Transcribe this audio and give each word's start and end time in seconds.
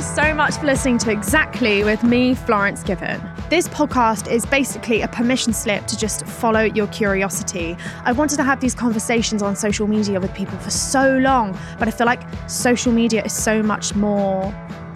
you 0.00 0.06
so 0.06 0.34
much 0.34 0.56
for 0.56 0.64
listening 0.64 0.96
to 0.96 1.10
Exactly 1.10 1.84
with 1.84 2.02
me, 2.02 2.34
Florence 2.34 2.82
Given. 2.82 3.20
This 3.50 3.68
podcast 3.68 4.30
is 4.30 4.46
basically 4.46 5.02
a 5.02 5.08
permission 5.08 5.52
slip 5.52 5.86
to 5.88 5.98
just 5.98 6.24
follow 6.24 6.62
your 6.62 6.86
curiosity. 6.86 7.76
I 8.04 8.12
wanted 8.12 8.36
to 8.36 8.42
have 8.42 8.60
these 8.60 8.74
conversations 8.74 9.42
on 9.42 9.54
social 9.56 9.86
media 9.86 10.18
with 10.18 10.32
people 10.32 10.56
for 10.58 10.70
so 10.70 11.18
long, 11.18 11.58
but 11.78 11.86
I 11.86 11.90
feel 11.90 12.06
like 12.06 12.22
social 12.48 12.92
media 12.92 13.22
is 13.24 13.34
so 13.34 13.62
much 13.62 13.94
more 13.94 14.54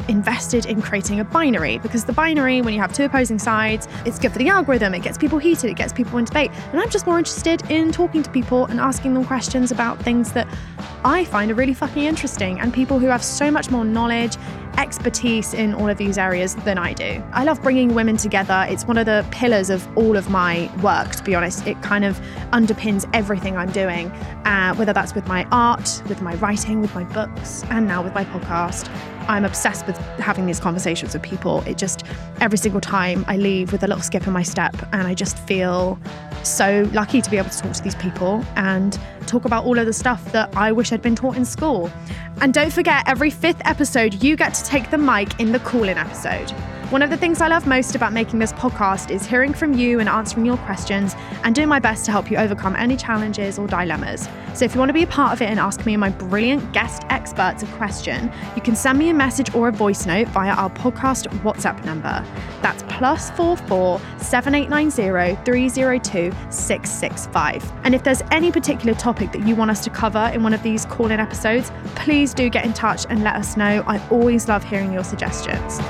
invested 0.09 0.67
in 0.67 0.81
creating 0.81 1.21
a 1.21 1.25
binary 1.25 1.79
because 1.79 2.05
the 2.05 2.13
binary, 2.13 2.63
when 2.63 2.73
you 2.73 2.81
have 2.81 2.93
two 2.93 3.05
opposing 3.05 3.39
sides, 3.39 3.89
it's 4.05 4.19
good 4.19 4.33
for 4.33 4.39
the 4.39 4.49
algorithm, 4.49 4.95
it 4.95 5.03
gets 5.03 5.19
people 5.19 5.39
heated, 5.39 5.71
it 5.71 5.77
gets 5.77 5.93
people 5.93 6.19
in 6.19 6.25
debate. 6.25 6.51
And 6.73 6.81
I'm 6.81 6.91
just 6.91 7.07
more 7.07 7.19
interested 7.19 7.69
in 7.71 7.93
talking 7.93 8.23
to 8.23 8.31
people 8.31 8.67
and 8.67 8.81
asking 8.81 9.15
them 9.15 9.25
questions 9.25 9.71
about 9.71 9.99
things 10.03 10.33
that 10.33 10.49
I 11.05 11.25
find 11.25 11.51
are 11.51 11.55
really 11.55 11.75
fucking 11.75 12.03
interesting 12.03 12.61
and 12.61 12.73
people 12.73 12.99
who 12.99 13.07
have 13.07 13.23
so 13.23 13.51
much 13.51 13.71
more 13.71 13.85
knowledge 13.85 14.37
expertise 14.79 15.55
in 15.55 15.75
all 15.75 15.89
of 15.89 15.99
these 15.99 16.19
areas 16.19 16.55
than 16.57 16.79
I 16.79 16.93
do. 16.93 17.23
I 17.33 17.45
love 17.45 17.63
bringing 17.63 17.95
women 17.95 18.17
together. 18.17 18.67
It's 18.69 18.85
one 18.85 18.99
of 18.99 19.07
the 19.07 19.25
pillars 19.31 19.71
of 19.71 19.87
all 19.97 20.17
of 20.17 20.31
my 20.31 20.71
work, 20.83 21.15
to 21.17 21.23
be 21.23 21.35
honest. 21.35 21.67
It 21.67 21.81
kind 21.83 22.05
of 22.05 22.21
underpins 22.53 23.09
everything 23.13 23.57
I'm 23.57 23.71
doing, 23.71 24.11
uh, 24.45 24.75
whether 24.75 24.93
that's 24.93 25.15
with 25.15 25.27
my 25.27 25.47
art, 25.53 26.03
with 26.09 26.23
my 26.23 26.35
writing, 26.37 26.81
with 26.81 26.95
my 26.95 27.05
books, 27.05 27.65
and 27.71 27.87
now 27.87 28.03
with 28.03 28.15
my 28.15 28.25
podcast. 28.25 28.89
I'm 29.29 29.45
obsessed 29.45 29.87
with 29.87 29.97
having 30.19 30.47
these 30.47 30.61
conversations 30.61 31.15
with 31.15 31.23
people. 31.23 31.63
It 31.63 31.79
just, 31.79 32.05
every 32.41 32.59
single 32.59 32.81
time 32.81 33.25
I 33.27 33.37
leave 33.37 33.73
with 33.73 33.83
a 33.83 33.87
little 33.87 34.03
skip 34.03 34.27
in 34.27 34.33
my 34.33 34.43
step, 34.43 34.75
and 34.93 35.07
I 35.07 35.15
just 35.15 35.39
feel 35.39 35.99
so 36.45 36.89
lucky 36.93 37.21
to 37.21 37.31
be 37.31 37.37
able 37.39 37.51
to 37.51 37.59
talk 37.59 37.73
to 37.73 37.83
these 37.83 37.95
people 37.95 38.45
and 38.57 38.99
talk 39.27 39.45
about 39.45 39.65
all 39.65 39.79
of 39.79 39.87
the 39.87 39.93
stuff 39.93 40.33
that 40.33 40.55
I 40.57 40.73
wish 40.73 40.93
I'd 40.93 41.03
been 41.03 41.17
taught 41.17 41.37
in 41.37 41.45
school. 41.45 41.91
And 42.41 42.53
don't 42.53 42.73
forget, 42.73 43.03
every 43.07 43.31
fifth 43.31 43.63
episode, 43.65 44.23
you 44.23 44.37
get 44.37 44.55
to 44.55 44.65
take 44.65 44.91
the 44.91 44.99
mic 44.99 45.41
in 45.41 45.53
the 45.53 45.61
call 45.61 45.89
in 45.89 45.97
episode. 45.97 46.53
One 46.91 47.03
of 47.03 47.11
the 47.11 47.17
things 47.17 47.41
I 47.41 47.49
love 47.49 47.67
most 47.67 47.97
about 47.97 48.13
making 48.13 48.39
this 48.39 48.53
podcast 48.53 49.11
is 49.11 49.27
hearing 49.27 49.53
from 49.53 49.73
you 49.73 49.99
and 50.01 50.09
answering 50.09 50.47
your 50.47 50.59
questions 50.59 51.17
and 51.43 51.55
doing 51.55 51.67
my 51.67 51.81
best 51.81 52.05
to 52.05 52.13
help 52.13 52.31
you 52.31 52.37
overcome 52.37 52.77
any 52.77 52.97
challenges 52.97 53.59
or 53.59 53.67
dilemmas. 53.67 54.29
So 54.53 54.65
if 54.65 54.75
you 54.75 54.79
want 54.79 54.91
to 54.91 54.95
be 54.95 55.03
a 55.03 55.07
part 55.09 55.33
of 55.33 55.43
it 55.43 55.47
and 55.47 55.59
ask 55.59 55.85
me 55.87 55.95
and 55.95 56.01
my 56.01 56.11
brilliant 56.11 56.73
guest 56.73 57.03
experts 57.09 57.65
a 57.65 57.67
question, 57.69 58.31
you 58.55 58.63
can 58.63 58.77
send 58.77 58.99
me 58.99 59.09
a 59.09 59.15
message 59.15 59.53
or 59.55 59.69
a 59.69 59.73
voice 59.73 60.07
note 60.07 60.29
via 60.29 60.53
our 60.53 60.71
podcast 60.71 61.27
WhatsApp 61.41 61.85
number. 61.85 62.25
That's 62.63 62.85
plus 62.85 63.31
four 63.33 63.57
four 63.57 64.01
seven 64.19 64.55
eight 64.55 64.69
nine 64.69 64.91
zero 64.91 65.37
three 65.45 65.69
zero 65.69 65.99
two 65.99 66.33
six 66.51 66.91
six 66.91 67.27
five. 67.29 67.65
And 67.83 67.95
if 67.95 68.05
there's 68.05 68.23
any 68.31 68.53
particular 68.53 68.95
topic 68.95 69.33
that 69.33 69.45
you 69.45 69.57
want 69.57 69.71
us 69.71 69.83
to 69.85 69.91
cover 69.91 70.31
in 70.33 70.43
one 70.45 70.55
of 70.55 70.63
these 70.63 70.85
call-in 70.85 71.19
episodes, 71.19 71.73
please 71.97 72.35
do 72.35 72.49
get 72.49 72.65
in 72.65 72.73
touch 72.73 73.07
and 73.09 73.25
let 73.25 73.35
us 73.35 73.57
know. 73.57 73.83
I 73.87 74.07
always 74.11 74.49
love 74.49 74.63
hearing 74.63 74.93
your 74.93 75.05
suggestions. 75.05 75.81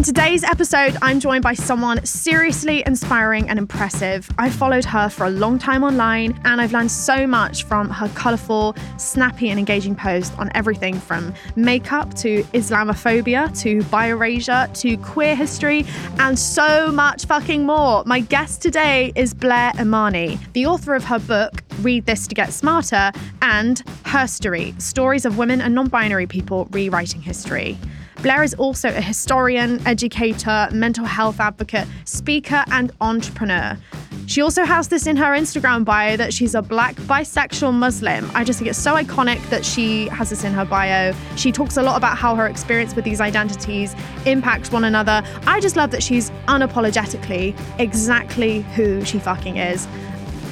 In 0.00 0.04
today's 0.04 0.44
episode, 0.44 0.96
I'm 1.02 1.20
joined 1.20 1.42
by 1.42 1.52
someone 1.52 2.06
seriously 2.06 2.82
inspiring 2.86 3.50
and 3.50 3.58
impressive. 3.58 4.30
I've 4.38 4.54
followed 4.54 4.86
her 4.86 5.10
for 5.10 5.26
a 5.26 5.30
long 5.30 5.58
time 5.58 5.84
online, 5.84 6.40
and 6.46 6.58
I've 6.58 6.72
learned 6.72 6.90
so 6.90 7.26
much 7.26 7.64
from 7.64 7.90
her 7.90 8.08
colourful, 8.14 8.76
snappy, 8.96 9.50
and 9.50 9.58
engaging 9.58 9.94
posts 9.94 10.34
on 10.38 10.50
everything 10.54 10.98
from 10.98 11.34
makeup 11.54 12.14
to 12.14 12.42
Islamophobia 12.54 13.54
to 13.60 13.82
bi 13.90 14.06
erasure 14.06 14.70
to 14.72 14.96
queer 14.96 15.36
history 15.36 15.84
and 16.18 16.38
so 16.38 16.90
much 16.90 17.26
fucking 17.26 17.66
more. 17.66 18.02
My 18.06 18.20
guest 18.20 18.62
today 18.62 19.12
is 19.16 19.34
Blair 19.34 19.70
Imani, 19.78 20.38
the 20.54 20.64
author 20.64 20.94
of 20.94 21.04
her 21.04 21.18
book, 21.18 21.62
Read 21.82 22.06
This 22.06 22.26
to 22.28 22.34
Get 22.34 22.54
Smarter, 22.54 23.12
and 23.42 23.84
Herstory 24.04 24.80
Stories 24.80 25.26
of 25.26 25.36
Women 25.36 25.60
and 25.60 25.74
Non 25.74 25.88
Binary 25.88 26.26
People 26.26 26.68
Rewriting 26.70 27.20
History. 27.20 27.76
Blair 28.22 28.42
is 28.42 28.52
also 28.54 28.90
a 28.90 29.00
historian, 29.00 29.80
educator, 29.86 30.68
mental 30.72 31.06
health 31.06 31.40
advocate, 31.40 31.88
speaker, 32.04 32.62
and 32.70 32.92
entrepreneur. 33.00 33.78
She 34.26 34.42
also 34.42 34.64
has 34.64 34.88
this 34.88 35.06
in 35.06 35.16
her 35.16 35.32
Instagram 35.34 35.86
bio 35.86 36.18
that 36.18 36.34
she's 36.34 36.54
a 36.54 36.60
black 36.60 36.96
bisexual 36.96 37.72
Muslim. 37.72 38.30
I 38.34 38.44
just 38.44 38.58
think 38.58 38.68
it's 38.68 38.78
so 38.78 38.94
iconic 38.94 39.42
that 39.48 39.64
she 39.64 40.06
has 40.08 40.28
this 40.28 40.44
in 40.44 40.52
her 40.52 40.66
bio. 40.66 41.14
She 41.36 41.50
talks 41.50 41.78
a 41.78 41.82
lot 41.82 41.96
about 41.96 42.18
how 42.18 42.34
her 42.34 42.46
experience 42.46 42.94
with 42.94 43.06
these 43.06 43.22
identities 43.22 43.94
impacts 44.26 44.70
one 44.70 44.84
another. 44.84 45.22
I 45.46 45.58
just 45.58 45.76
love 45.76 45.90
that 45.92 46.02
she's 46.02 46.30
unapologetically 46.46 47.58
exactly 47.80 48.60
who 48.74 49.02
she 49.02 49.18
fucking 49.18 49.56
is. 49.56 49.88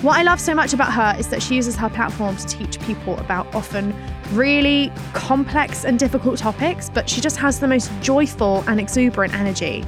What 0.03 0.17
I 0.17 0.23
love 0.23 0.39
so 0.41 0.55
much 0.55 0.73
about 0.73 0.93
her 0.93 1.17
is 1.19 1.27
that 1.31 1.43
she 1.43 1.57
uses 1.57 1.75
her 1.75 1.89
platform 1.89 2.37
to 2.37 2.47
teach 2.47 2.79
people 2.83 3.19
about 3.19 3.53
often 3.53 3.93
really 4.33 4.93
complex 5.13 5.85
and 5.85 5.99
difficult 5.99 6.39
topics, 6.39 6.89
but 6.89 7.11
she 7.11 7.21
just 7.21 7.37
has 7.39 7.59
the 7.59 7.67
most 7.67 7.91
joyful 8.01 8.63
and 8.69 8.79
exuberant 8.79 9.35
energy. 9.35 9.85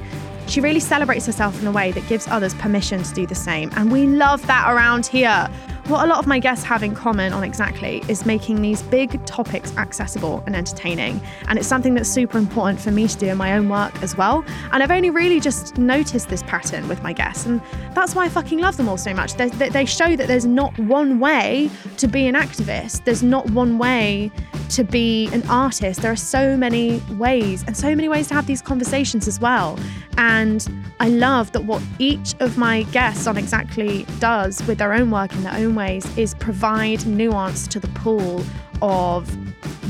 She 0.48 0.60
really 0.60 0.80
celebrates 0.80 1.26
herself 1.26 1.60
in 1.60 1.68
a 1.68 1.70
way 1.70 1.92
that 1.92 2.08
gives 2.08 2.26
others 2.26 2.54
permission 2.54 3.04
to 3.04 3.14
do 3.14 3.24
the 3.24 3.36
same. 3.36 3.70
And 3.76 3.92
we 3.92 4.08
love 4.08 4.44
that 4.48 4.68
around 4.68 5.06
here. 5.06 5.48
What 5.86 6.04
a 6.04 6.06
lot 6.06 6.18
of 6.18 6.26
my 6.26 6.38
guests 6.38 6.64
have 6.64 6.82
in 6.82 6.94
common 6.94 7.32
on 7.32 7.42
Exactly 7.42 8.02
is 8.08 8.24
making 8.24 8.62
these 8.62 8.82
big 8.82 9.24
topics 9.26 9.76
accessible 9.76 10.42
and 10.46 10.54
entertaining. 10.54 11.20
And 11.48 11.58
it's 11.58 11.66
something 11.66 11.94
that's 11.94 12.08
super 12.08 12.38
important 12.38 12.80
for 12.80 12.90
me 12.90 13.08
to 13.08 13.18
do 13.18 13.26
in 13.26 13.36
my 13.36 13.54
own 13.54 13.68
work 13.68 14.00
as 14.02 14.16
well. 14.16 14.44
And 14.72 14.82
I've 14.82 14.90
only 14.90 15.10
really 15.10 15.40
just 15.40 15.78
noticed 15.78 16.28
this 16.28 16.42
pattern 16.44 16.86
with 16.86 17.02
my 17.02 17.12
guests. 17.12 17.46
And 17.46 17.60
that's 17.92 18.14
why 18.14 18.26
I 18.26 18.28
fucking 18.28 18.60
love 18.60 18.76
them 18.76 18.88
all 18.88 18.98
so 18.98 19.12
much. 19.12 19.34
They, 19.34 19.48
they 19.48 19.84
show 19.84 20.14
that 20.16 20.28
there's 20.28 20.46
not 20.46 20.78
one 20.78 21.18
way 21.18 21.70
to 21.96 22.06
be 22.06 22.26
an 22.28 22.34
activist, 22.34 23.04
there's 23.04 23.22
not 23.22 23.50
one 23.50 23.78
way 23.78 24.30
to 24.70 24.84
be 24.84 25.28
an 25.32 25.42
artist. 25.48 26.02
There 26.02 26.12
are 26.12 26.16
so 26.16 26.56
many 26.56 27.02
ways 27.18 27.64
and 27.66 27.76
so 27.76 27.94
many 27.94 28.08
ways 28.08 28.28
to 28.28 28.34
have 28.34 28.46
these 28.46 28.62
conversations 28.62 29.28
as 29.28 29.40
well. 29.40 29.78
And 30.16 30.66
I 31.00 31.08
love 31.08 31.52
that 31.52 31.64
what 31.64 31.82
each 31.98 32.34
of 32.40 32.58
my 32.58 32.82
guests 32.84 33.26
on 33.26 33.36
Exactly 33.36 34.06
does 34.18 34.62
with 34.66 34.78
their 34.78 34.92
own 34.92 35.10
work 35.10 35.32
in 35.32 35.42
their 35.42 35.54
own 35.54 35.74
ways 35.74 36.06
is 36.16 36.34
provide 36.34 37.06
nuance 37.06 37.66
to 37.68 37.80
the 37.80 37.88
pool 37.88 38.44
of 38.82 39.28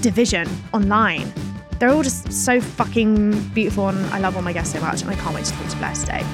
division 0.01 0.49
online. 0.73 1.33
They're 1.79 1.91
all 1.91 2.03
just 2.03 2.33
so 2.33 2.61
fucking 2.61 3.49
beautiful, 3.51 3.89
and 3.89 3.99
I 4.07 4.19
love 4.19 4.37
all 4.37 4.43
my 4.43 4.53
guests 4.53 4.73
so 4.73 4.81
much, 4.81 5.01
and 5.03 5.11
I 5.11 5.15
can't 5.15 5.35
wait 5.35 5.47
to 5.47 5.53
talk 5.53 5.69
to 5.69 5.77
Blair 5.79 5.95
today. 5.95 6.25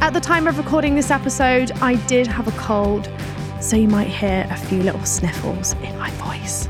At 0.00 0.10
the 0.12 0.20
time 0.20 0.46
of 0.46 0.56
recording 0.56 0.94
this 0.94 1.10
episode, 1.10 1.72
I 1.82 1.96
did 2.06 2.26
have 2.26 2.48
a 2.48 2.52
cold, 2.52 3.08
so 3.60 3.76
you 3.76 3.88
might 3.88 4.08
hear 4.08 4.46
a 4.50 4.56
few 4.56 4.82
little 4.82 5.04
sniffles 5.04 5.72
in 5.82 5.96
my 5.98 6.10
voice. 6.12 6.68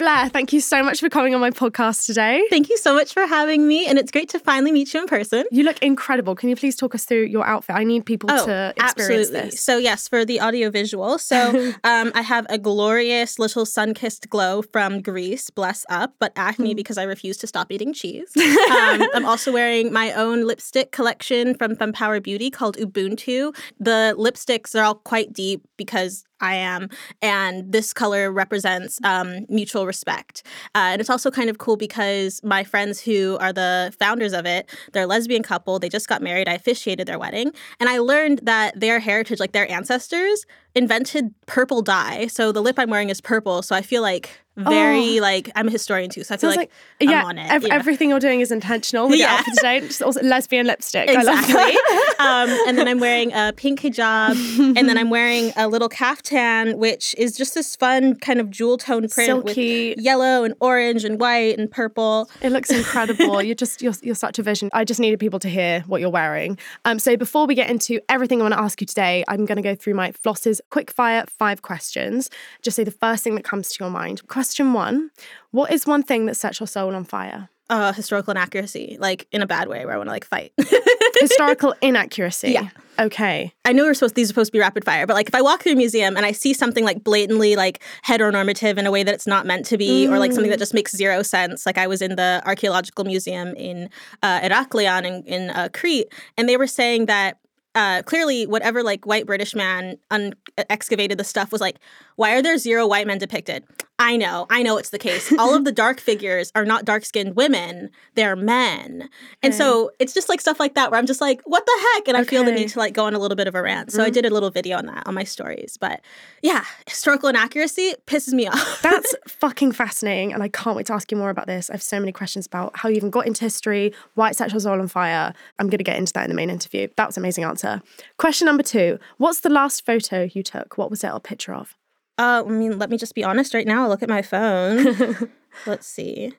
Blair, 0.00 0.30
thank 0.30 0.54
you 0.54 0.62
so 0.62 0.82
much 0.82 0.98
for 1.00 1.10
coming 1.10 1.34
on 1.34 1.42
my 1.42 1.50
podcast 1.50 2.06
today. 2.06 2.42
Thank 2.48 2.70
you 2.70 2.78
so 2.78 2.94
much 2.94 3.12
for 3.12 3.26
having 3.26 3.68
me, 3.68 3.86
and 3.86 3.98
it's 3.98 4.10
great 4.10 4.30
to 4.30 4.38
finally 4.38 4.72
meet 4.72 4.94
you 4.94 5.00
in 5.02 5.06
person. 5.06 5.44
You 5.50 5.62
look 5.62 5.78
incredible. 5.82 6.34
Can 6.34 6.48
you 6.48 6.56
please 6.56 6.74
talk 6.74 6.94
us 6.94 7.04
through 7.04 7.24
your 7.24 7.46
outfit? 7.46 7.76
I 7.76 7.84
need 7.84 8.06
people 8.06 8.30
oh, 8.32 8.46
to 8.46 8.72
experience 8.78 9.28
absolutely. 9.28 9.50
this. 9.50 9.60
So, 9.60 9.76
yes, 9.76 10.08
for 10.08 10.24
the 10.24 10.40
audio 10.40 10.70
visual. 10.70 11.18
So, 11.18 11.74
um, 11.84 12.12
I 12.14 12.22
have 12.22 12.46
a 12.48 12.56
glorious 12.56 13.38
little 13.38 13.66
sun 13.66 13.92
kissed 13.92 14.30
glow 14.30 14.62
from 14.62 15.02
Greece, 15.02 15.50
bless 15.50 15.84
up, 15.90 16.14
but 16.18 16.32
acne 16.34 16.72
because 16.72 16.96
I 16.96 17.02
refuse 17.02 17.36
to 17.36 17.46
stop 17.46 17.70
eating 17.70 17.92
cheese. 17.92 18.32
Um, 18.70 19.02
I'm 19.14 19.26
also 19.26 19.52
wearing 19.52 19.92
my 19.92 20.12
own 20.12 20.46
lipstick 20.46 20.92
collection 20.92 21.54
from 21.54 21.74
Fempower 21.74 22.22
Beauty 22.22 22.50
called 22.50 22.76
Ubuntu. 22.76 23.54
The 23.78 24.14
lipsticks 24.16 24.78
are 24.78 24.84
all 24.84 24.94
quite 24.94 25.32
deep 25.32 25.62
because 25.76 26.24
I 26.40 26.54
am, 26.54 26.88
and 27.22 27.72
this 27.72 27.92
color 27.92 28.30
represents 28.30 28.98
um, 29.04 29.46
mutual 29.48 29.86
respect. 29.86 30.42
Uh, 30.74 30.92
and 30.92 31.00
it's 31.00 31.10
also 31.10 31.30
kind 31.30 31.50
of 31.50 31.58
cool 31.58 31.76
because 31.76 32.42
my 32.42 32.64
friends 32.64 33.00
who 33.00 33.36
are 33.40 33.52
the 33.52 33.94
founders 33.98 34.32
of 34.32 34.46
it, 34.46 34.68
they're 34.92 35.04
a 35.04 35.06
lesbian 35.06 35.42
couple. 35.42 35.78
They 35.78 35.88
just 35.88 36.08
got 36.08 36.22
married. 36.22 36.48
I 36.48 36.54
officiated 36.54 37.06
their 37.06 37.18
wedding, 37.18 37.52
and 37.78 37.88
I 37.88 37.98
learned 37.98 38.40
that 38.42 38.78
their 38.78 39.00
heritage, 39.00 39.40
like 39.40 39.52
their 39.52 39.70
ancestors, 39.70 40.46
invented 40.74 41.34
purple 41.46 41.82
dye. 41.82 42.26
So 42.28 42.52
the 42.52 42.62
lip 42.62 42.78
I'm 42.78 42.90
wearing 42.90 43.10
is 43.10 43.20
purple. 43.20 43.62
So 43.62 43.74
I 43.74 43.82
feel 43.82 44.02
like 44.02 44.40
very 44.64 45.18
Oh. 45.18 45.22
like 45.22 45.50
I'm 45.54 45.68
a 45.68 45.70
historian 45.70 46.10
too, 46.10 46.24
so 46.24 46.34
I 46.34 46.38
feel 46.38 46.50
Sounds 46.50 46.56
like, 46.58 46.70
I'm 47.00 47.08
yeah, 47.10 47.24
on 47.24 47.38
it. 47.38 47.50
ev- 47.50 47.66
yeah. 47.66 47.74
everything 47.74 48.10
you're 48.10 48.20
doing 48.20 48.40
is 48.40 48.50
intentional 48.50 49.08
with 49.08 49.18
Yeah. 49.18 49.30
your 49.30 49.38
outfit 49.38 49.54
today. 49.56 49.80
Just 49.80 50.02
also 50.02 50.22
lesbian 50.22 50.66
lipstick. 50.66 51.08
I 51.08 51.22
love 51.22 51.38
Exactly. 51.38 51.54
that. 51.54 52.14
um, 52.18 52.68
and 52.68 52.78
then 52.78 52.88
I'm 52.88 53.00
wearing 53.00 53.32
a 53.32 53.52
pink 53.56 53.80
hijab, 53.80 54.36
and 54.76 54.88
then 54.88 54.98
I'm 54.98 55.10
wearing 55.18 55.52
a 55.56 55.68
little 55.68 55.88
caftan, 55.88 56.78
which 56.78 57.14
is 57.18 57.36
just 57.36 57.54
this 57.54 57.76
fun 57.76 58.16
kind 58.16 58.40
of 58.40 58.50
jewel 58.50 58.76
tone 58.78 59.08
print 59.08 59.26
Silky. 59.28 59.90
with 59.90 59.98
yellow 60.04 60.44
and 60.44 60.54
orange 60.60 61.04
and 61.04 61.18
white 61.20 61.58
and 61.58 61.70
purple. 61.70 62.28
It 62.42 62.50
looks 62.52 62.70
incredible. 62.70 63.42
you're 63.42 63.54
just 63.54 63.80
you're, 63.82 63.94
you're 64.02 64.14
such 64.14 64.38
a 64.38 64.42
vision. 64.42 64.68
I 64.72 64.84
just 64.84 65.00
needed 65.00 65.20
people 65.20 65.38
to 65.40 65.48
hear 65.48 65.80
what 65.86 66.00
you're 66.00 66.10
wearing. 66.10 66.58
Um, 66.84 66.98
so 66.98 67.16
before 67.16 67.46
we 67.46 67.54
get 67.54 67.70
into 67.70 68.00
everything 68.08 68.40
I 68.40 68.42
want 68.42 68.54
to 68.54 68.60
ask 68.60 68.80
you 68.80 68.86
today, 68.86 69.24
I'm 69.28 69.46
going 69.46 69.56
to 69.56 69.62
go 69.62 69.74
through 69.74 69.94
my 69.94 70.12
Floss's 70.12 70.60
quick 70.70 70.90
fire 70.90 71.24
five 71.38 71.62
questions. 71.62 72.28
Just 72.62 72.76
say 72.76 72.84
the 72.84 72.90
first 72.90 73.24
thing 73.24 73.34
that 73.36 73.44
comes 73.44 73.68
to 73.70 73.76
your 73.84 73.90
mind. 73.90 74.26
Question 74.28 74.49
one: 74.58 75.10
What 75.50 75.72
is 75.72 75.86
one 75.86 76.02
thing 76.02 76.26
that 76.26 76.36
sets 76.36 76.60
your 76.60 76.66
soul 76.66 76.94
on 76.94 77.04
fire? 77.04 77.48
Uh, 77.68 77.92
historical 77.92 78.32
inaccuracy, 78.32 78.96
like 78.98 79.28
in 79.30 79.42
a 79.42 79.46
bad 79.46 79.68
way, 79.68 79.84
where 79.84 79.94
I 79.94 79.96
want 79.96 80.08
to 80.08 80.12
like 80.12 80.24
fight. 80.24 80.52
Historical 81.20 81.74
inaccuracy. 81.80 82.50
Yeah. 82.50 82.70
Okay. 82.98 83.52
I 83.64 83.72
know 83.72 83.84
we're 83.84 83.94
supposed 83.94 84.14
these 84.14 84.26
are 84.26 84.32
supposed 84.32 84.48
to 84.48 84.52
be 84.52 84.58
rapid 84.58 84.84
fire, 84.84 85.06
but 85.06 85.14
like 85.14 85.28
if 85.28 85.34
I 85.34 85.40
walk 85.40 85.62
through 85.62 85.72
a 85.72 85.76
museum 85.76 86.16
and 86.16 86.26
I 86.26 86.32
see 86.32 86.52
something 86.52 86.84
like 86.84 87.04
blatantly 87.04 87.56
like 87.56 87.80
heteronormative 88.04 88.76
in 88.76 88.86
a 88.86 88.90
way 88.90 89.02
that 89.04 89.14
it's 89.14 89.26
not 89.26 89.46
meant 89.46 89.66
to 89.66 89.78
be, 89.78 90.08
or 90.08 90.18
like 90.18 90.32
something 90.32 90.50
that 90.50 90.58
just 90.58 90.74
makes 90.74 90.94
zero 90.94 91.22
sense. 91.22 91.64
Like 91.64 91.78
I 91.78 91.86
was 91.86 92.02
in 92.02 92.16
the 92.16 92.42
archaeological 92.44 93.04
museum 93.04 93.54
in 93.56 93.88
uh, 94.22 94.40
Heraklion 94.40 95.06
in, 95.06 95.22
in 95.22 95.50
uh, 95.50 95.68
Crete, 95.72 96.12
and 96.36 96.48
they 96.48 96.56
were 96.56 96.66
saying 96.66 97.06
that 97.06 97.38
uh, 97.74 98.02
clearly 98.02 98.46
whatever 98.46 98.82
like 98.82 99.06
white 99.06 99.26
British 99.26 99.54
man 99.54 99.96
un- 100.10 100.34
excavated 100.68 101.18
the 101.18 101.24
stuff 101.24 101.52
was 101.52 101.60
like, 101.60 101.78
why 102.16 102.34
are 102.34 102.42
there 102.42 102.58
zero 102.58 102.86
white 102.86 103.06
men 103.06 103.18
depicted? 103.18 103.64
I 104.00 104.16
know, 104.16 104.46
I 104.48 104.62
know 104.62 104.78
it's 104.78 104.88
the 104.88 104.98
case. 104.98 105.30
All 105.38 105.54
of 105.54 105.66
the 105.66 105.72
dark 105.72 106.00
figures 106.10 106.50
are 106.54 106.64
not 106.64 106.86
dark 106.86 107.04
skinned 107.04 107.36
women, 107.36 107.90
they're 108.14 108.34
men. 108.34 109.10
And 109.42 109.54
so 109.54 109.90
it's 109.98 110.14
just 110.14 110.30
like 110.30 110.40
stuff 110.40 110.58
like 110.58 110.74
that 110.74 110.90
where 110.90 110.98
I'm 110.98 111.04
just 111.04 111.20
like, 111.20 111.42
what 111.44 111.66
the 111.66 111.88
heck? 111.94 112.08
And 112.08 112.16
I 112.16 112.24
feel 112.24 112.42
the 112.42 112.50
need 112.50 112.70
to 112.70 112.78
like 112.78 112.94
go 112.94 113.04
on 113.04 113.12
a 113.12 113.18
little 113.18 113.36
bit 113.36 113.46
of 113.46 113.54
a 113.54 113.60
rant. 113.62 113.92
So 113.92 114.02
I 114.02 114.06
mm-hmm. 114.06 114.14
did 114.14 114.24
a 114.24 114.30
little 114.30 114.50
video 114.50 114.78
on 114.78 114.86
that 114.86 115.06
on 115.06 115.12
my 115.12 115.24
stories. 115.24 115.76
But 115.78 116.00
yeah, 116.42 116.64
historical 116.88 117.28
inaccuracy 117.28 117.94
pisses 118.06 118.32
me 118.32 118.48
off. 118.48 118.80
That's 118.80 119.14
fucking 119.28 119.72
fascinating. 119.72 120.32
And 120.32 120.42
I 120.42 120.48
can't 120.48 120.76
wait 120.76 120.86
to 120.86 120.94
ask 120.94 121.10
you 121.12 121.18
more 121.18 121.28
about 121.28 121.46
this. 121.46 121.68
I 121.68 121.74
have 121.74 121.82
so 121.82 122.00
many 122.00 122.10
questions 122.10 122.46
about 122.46 122.78
how 122.78 122.88
you 122.88 122.96
even 122.96 123.10
got 123.10 123.26
into 123.26 123.44
history, 123.44 123.92
why 124.14 124.30
it 124.30 124.36
set 124.36 124.50
your 124.50 124.60
soul 124.60 124.80
on 124.80 124.88
fire. 124.88 125.34
I'm 125.58 125.66
going 125.66 125.78
to 125.78 125.84
get 125.84 125.98
into 125.98 126.14
that 126.14 126.24
in 126.24 126.30
the 126.30 126.36
main 126.36 126.48
interview. 126.48 126.88
That 126.96 127.06
was 127.06 127.18
an 127.18 127.22
amazing 127.22 127.44
answer. 127.44 127.82
Question 128.16 128.46
number 128.46 128.62
two 128.62 128.98
What's 129.18 129.40
the 129.40 129.50
last 129.50 129.84
photo 129.84 130.26
you 130.32 130.42
took? 130.42 130.78
What 130.78 130.88
was 130.88 131.04
it 131.04 131.10
a 131.12 131.20
picture 131.20 131.52
of? 131.52 131.76
Uh, 132.20 132.44
I 132.46 132.50
mean, 132.50 132.78
let 132.78 132.90
me 132.90 132.98
just 132.98 133.14
be 133.14 133.24
honest 133.24 133.54
right 133.54 133.66
now. 133.66 133.84
I'll 133.84 133.88
look 133.88 134.02
at 134.02 134.08
my 134.10 134.20
phone. 134.20 135.30
Let's 135.66 135.86
see. 135.86 136.34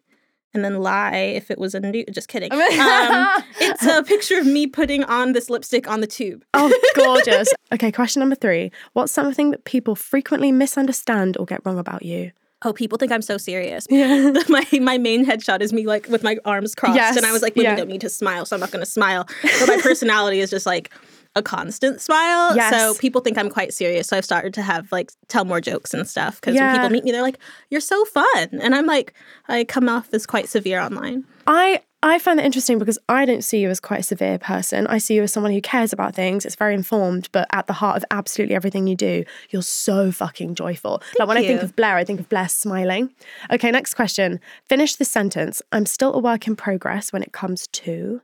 And 0.53 0.63
then 0.63 0.79
lie 0.79 1.15
if 1.15 1.49
it 1.49 1.57
was 1.57 1.73
a 1.73 1.79
new. 1.79 2.05
Just 2.05 2.27
kidding. 2.27 2.51
Um, 2.81 3.43
it's 3.59 3.85
a 3.85 4.03
picture 4.03 4.37
of 4.37 4.45
me 4.45 4.67
putting 4.67 5.03
on 5.05 5.33
this 5.33 5.49
lipstick 5.49 5.87
on 5.89 6.01
the 6.01 6.07
tube. 6.07 6.43
Oh, 6.53 6.71
gorgeous. 6.95 7.51
okay, 7.71 7.91
question 7.91 8.19
number 8.19 8.35
three. 8.35 8.71
What's 8.93 9.11
something 9.11 9.49
that 9.51 9.65
people 9.65 9.95
frequently 9.95 10.51
misunderstand 10.51 11.35
or 11.37 11.45
get 11.47 11.61
wrong 11.65 11.79
about 11.79 12.03
you? 12.03 12.31
Oh, 12.63 12.73
people 12.73 12.99
think 12.99 13.11
I'm 13.11 13.23
so 13.23 13.37
serious. 13.37 13.87
Yeah. 13.89 14.33
my 14.49 14.65
my 14.79 14.97
main 14.99 15.25
headshot 15.25 15.61
is 15.61 15.73
me 15.73 15.87
like 15.87 16.07
with 16.09 16.21
my 16.21 16.37
arms 16.45 16.75
crossed, 16.75 16.95
Yes, 16.95 17.17
and 17.17 17.25
I 17.25 17.31
was 17.31 17.41
like, 17.41 17.55
women 17.55 17.71
yeah. 17.71 17.75
don't 17.77 17.87
need 17.89 18.01
to 18.01 18.09
smile, 18.09 18.45
so 18.45 18.55
I'm 18.55 18.59
not 18.59 18.69
going 18.71 18.85
to 18.85 18.91
smile. 18.91 19.25
But 19.41 19.67
my 19.67 19.79
personality 19.81 20.41
is 20.41 20.51
just 20.51 20.67
like 20.67 20.91
a 21.35 21.41
constant 21.41 22.01
smile. 22.01 22.55
Yes. 22.55 22.73
So 22.73 22.93
people 22.99 23.21
think 23.21 23.37
I'm 23.37 23.49
quite 23.49 23.73
serious. 23.73 24.07
So 24.07 24.17
I've 24.17 24.25
started 24.25 24.53
to 24.55 24.61
have 24.61 24.91
like 24.91 25.11
tell 25.27 25.45
more 25.45 25.61
jokes 25.61 25.93
and 25.93 26.07
stuff 26.07 26.41
because 26.41 26.55
Yeah. 26.55 26.71
when 26.73 26.81
people 26.81 26.89
meet 26.91 27.03
me, 27.05 27.11
they're 27.11 27.21
like, 27.21 27.39
"You're 27.69 27.79
so 27.81 28.03
fun," 28.05 28.49
and 28.61 28.75
I'm 28.75 28.85
like, 28.85 29.13
I 29.47 29.63
come 29.63 29.87
off 29.87 30.09
as 30.13 30.25
quite 30.25 30.49
severe 30.49 30.79
online. 30.81 31.25
I 31.47 31.81
I 32.03 32.17
find 32.17 32.39
that 32.39 32.45
interesting 32.45 32.79
because 32.79 32.97
I 33.07 33.25
don't 33.25 33.43
see 33.43 33.59
you 33.59 33.69
as 33.69 33.79
quite 33.79 33.99
a 33.99 34.03
severe 34.03 34.39
person. 34.39 34.87
I 34.87 34.97
see 34.97 35.13
you 35.13 35.21
as 35.21 35.31
someone 35.31 35.51
who 35.51 35.61
cares 35.61 35.93
about 35.93 36.15
things, 36.15 36.45
it's 36.47 36.55
very 36.55 36.73
informed, 36.73 37.29
but 37.31 37.47
at 37.53 37.67
the 37.67 37.73
heart 37.73 37.95
of 37.95 38.03
absolutely 38.09 38.55
everything 38.55 38.87
you 38.87 38.95
do, 38.95 39.23
you're 39.51 39.61
so 39.61 40.11
fucking 40.11 40.55
joyful. 40.55 41.01
like 41.19 41.27
when 41.27 41.37
I 41.37 41.45
think 41.45 41.61
of 41.61 41.75
Blair, 41.75 41.95
I 41.97 42.03
think 42.03 42.19
of 42.19 42.27
Blair 42.27 42.49
smiling. 42.49 43.11
Okay, 43.51 43.69
next 43.69 43.93
question. 43.93 44.39
Finish 44.67 44.95
this 44.95 45.09
sentence. 45.11 45.61
I'm 45.71 45.85
still 45.85 46.11
a 46.15 46.19
work 46.19 46.47
in 46.47 46.55
progress 46.55 47.13
when 47.13 47.21
it 47.21 47.33
comes 47.33 47.67
to. 47.67 48.21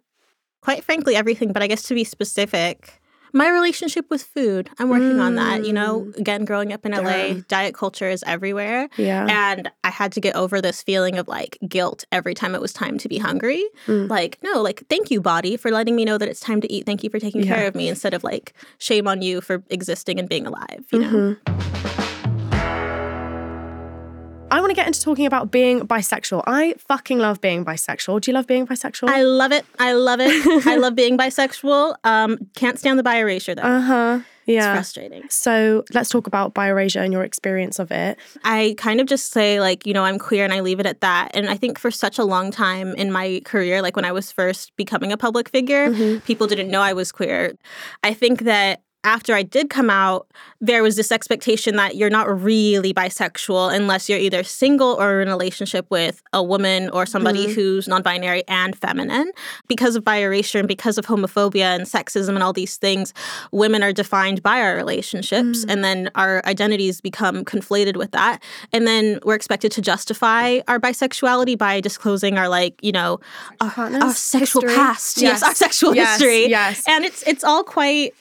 Quite 0.67 0.83
frankly 0.83 1.15
everything 1.15 1.53
but 1.53 1.63
i 1.63 1.67
guess 1.67 1.83
to 1.83 1.93
be 1.93 2.03
specific 2.03 2.99
my 3.31 3.47
relationship 3.47 4.05
with 4.09 4.21
food 4.21 4.69
i'm 4.79 4.89
working 4.89 5.17
on 5.21 5.35
that 5.35 5.65
you 5.65 5.71
know 5.71 6.01
mm. 6.01 6.17
again 6.17 6.43
growing 6.43 6.73
up 6.73 6.85
in 6.85 6.91
la 6.91 6.99
Damn. 6.99 7.45
diet 7.47 7.73
culture 7.73 8.09
is 8.09 8.21
everywhere. 8.27 8.89
Yeah. 8.97 9.53
and 9.53 9.71
i 9.85 9.89
had 9.89 10.11
to 10.11 10.19
get 10.19 10.35
over 10.35 10.59
this 10.59 10.83
feeling 10.83 11.17
of 11.17 11.29
like 11.29 11.57
guilt 11.69 12.03
every 12.11 12.33
time 12.33 12.53
it 12.53 12.59
was 12.59 12.73
time 12.73 12.97
to 12.97 13.07
be 13.07 13.17
hungry. 13.17 13.63
Mm. 13.85 14.09
Like 14.09 14.39
no 14.43 14.61
like 14.61 14.83
thank 14.89 15.09
you 15.09 15.21
body 15.21 15.55
for 15.55 15.71
letting 15.71 15.95
me 15.95 16.03
know 16.03 16.17
that 16.17 16.27
it's 16.27 16.41
time 16.41 16.59
to 16.59 16.69
eat. 16.69 16.85
Thank 16.85 17.01
you 17.01 17.09
for 17.09 17.19
taking 17.19 17.43
Yeah. 17.43 17.55
care 17.55 17.67
of 17.67 17.73
me 17.73 17.87
instead 17.87 18.13
of 18.13 18.25
like 18.25 18.53
shame 18.77 19.07
on 19.07 19.21
you 19.21 19.39
for 19.39 19.63
existing 19.69 20.19
and 20.19 20.27
being 20.27 20.45
alive 20.45 20.83
you 20.91 20.99
know 20.99 21.35
mm-hmm. 21.45 21.86
I 24.49 24.61
want 24.61 24.69
to 24.71 24.75
get 24.75 24.87
into 24.87 25.01
talking 25.01 25.25
about 25.25 25.51
being 25.51 25.81
bisexual. 25.81 26.43
I 26.47 26.75
fucking 26.77 27.19
love 27.19 27.41
being 27.41 27.65
bisexual. 27.65 28.21
Do 28.21 28.31
you 28.31 28.35
love 28.35 28.47
being 28.47 28.65
bisexual? 28.65 29.09
i 29.09 29.21
love 29.23 29.51
it 29.51 29.65
i 29.79 29.91
love 29.93 30.19
it 30.21 30.67
i 30.67 30.75
love 30.75 30.95
being 30.95 31.17
bisexual 31.17 31.95
um 32.03 32.37
can't 32.55 32.79
stand 32.79 32.97
the 32.97 33.03
bi 33.03 33.17
erasure 33.17 33.55
though 33.55 33.61
uh 33.63 33.81
huh. 33.81 34.19
Yeah. 34.45 34.59
It's 34.59 34.77
frustrating 34.77 35.23
So 35.29 35.83
let's 35.93 36.09
talk 36.09 36.25
about 36.25 36.53
bi 36.53 36.69
erasure 36.69 37.01
and 37.01 37.11
your 37.11 37.23
experience 37.23 37.79
of 37.79 37.91
it. 37.91 38.17
I 38.45 38.75
kind 38.77 39.01
of 39.01 39.05
just 39.07 39.33
say, 39.33 39.59
like, 39.59 39.85
you 39.85 39.91
know, 39.93 40.05
I'm 40.05 40.17
queer 40.17 40.45
and 40.45 40.53
I 40.53 40.61
leave 40.61 40.79
it 40.79 40.85
at 40.85 41.01
that. 41.01 41.31
And 41.35 41.49
I 41.49 41.57
think 41.57 41.77
for 41.77 41.91
such 41.91 42.17
a 42.17 42.23
long 42.23 42.49
time 42.49 42.95
in 42.95 43.11
my 43.11 43.41
career, 43.43 43.81
like 43.81 43.97
when 43.97 44.05
I 44.05 44.13
was 44.13 44.31
first 44.31 44.73
becoming 44.77 45.11
a 45.11 45.17
public 45.17 45.49
figure, 45.49 46.19
people 46.21 46.47
didn't 46.47 46.69
know 46.71 46.79
I 46.79 46.93
was 46.93 47.11
queer. 47.11 47.57
I 48.03 48.13
think 48.13 48.43
that 48.43 48.83
after 49.03 49.33
I 49.33 49.43
did 49.43 49.69
come 49.69 49.89
out, 49.89 50.27
there 50.59 50.83
was 50.83 50.95
this 50.95 51.11
expectation 51.11 51.75
that 51.77 51.95
you're 51.95 52.09
not 52.09 52.27
really 52.41 52.93
bisexual 52.93 53.73
unless 53.73 54.09
you're 54.09 54.19
either 54.19 54.43
single 54.43 54.99
or 54.99 55.21
in 55.21 55.27
a 55.27 55.31
relationship 55.31 55.85
with 55.89 56.21
a 56.33 56.43
woman 56.43 56.89
or 56.89 57.05
somebody 57.05 57.45
mm-hmm. 57.45 57.53
who's 57.53 57.87
non 57.87 58.01
binary 58.01 58.43
and 58.47 58.75
feminine. 58.75 59.31
Because 59.67 59.95
of 59.95 60.03
bi 60.03 60.17
erasure 60.17 60.59
and 60.59 60.67
because 60.67 60.97
of 60.97 61.05
homophobia 61.05 61.75
and 61.75 61.85
sexism 61.85 62.29
and 62.29 62.43
all 62.43 62.53
these 62.53 62.77
things, 62.77 63.13
women 63.51 63.83
are 63.83 63.93
defined 63.93 64.43
by 64.43 64.59
our 64.61 64.75
relationships 64.75 65.63
mm. 65.63 65.71
and 65.71 65.83
then 65.83 66.09
our 66.15 66.41
identities 66.45 66.99
become 66.99 67.45
conflated 67.45 67.95
with 67.95 68.11
that. 68.11 68.41
And 68.73 68.85
then 68.87 69.19
we're 69.23 69.35
expected 69.35 69.71
to 69.73 69.81
justify 69.81 70.59
our 70.67 70.79
bisexuality 70.79 71.57
by 71.57 71.79
disclosing 71.81 72.37
our, 72.37 72.49
like, 72.49 72.83
you 72.83 72.91
know, 72.91 73.19
our, 73.61 73.71
our 73.77 74.13
sexual 74.13 74.63
History? 74.63 74.75
past. 74.75 75.17
Yes, 75.17 75.41
Yes. 75.41 75.43
our 75.43 75.55
sexual 75.55 75.95
Yes, 75.95 76.19
history. 76.19 76.49
yes. 76.49 76.83
And 76.87 77.05
it's 77.05 77.23
it's 77.27 77.43
all 77.43 77.63
quite 77.63 78.13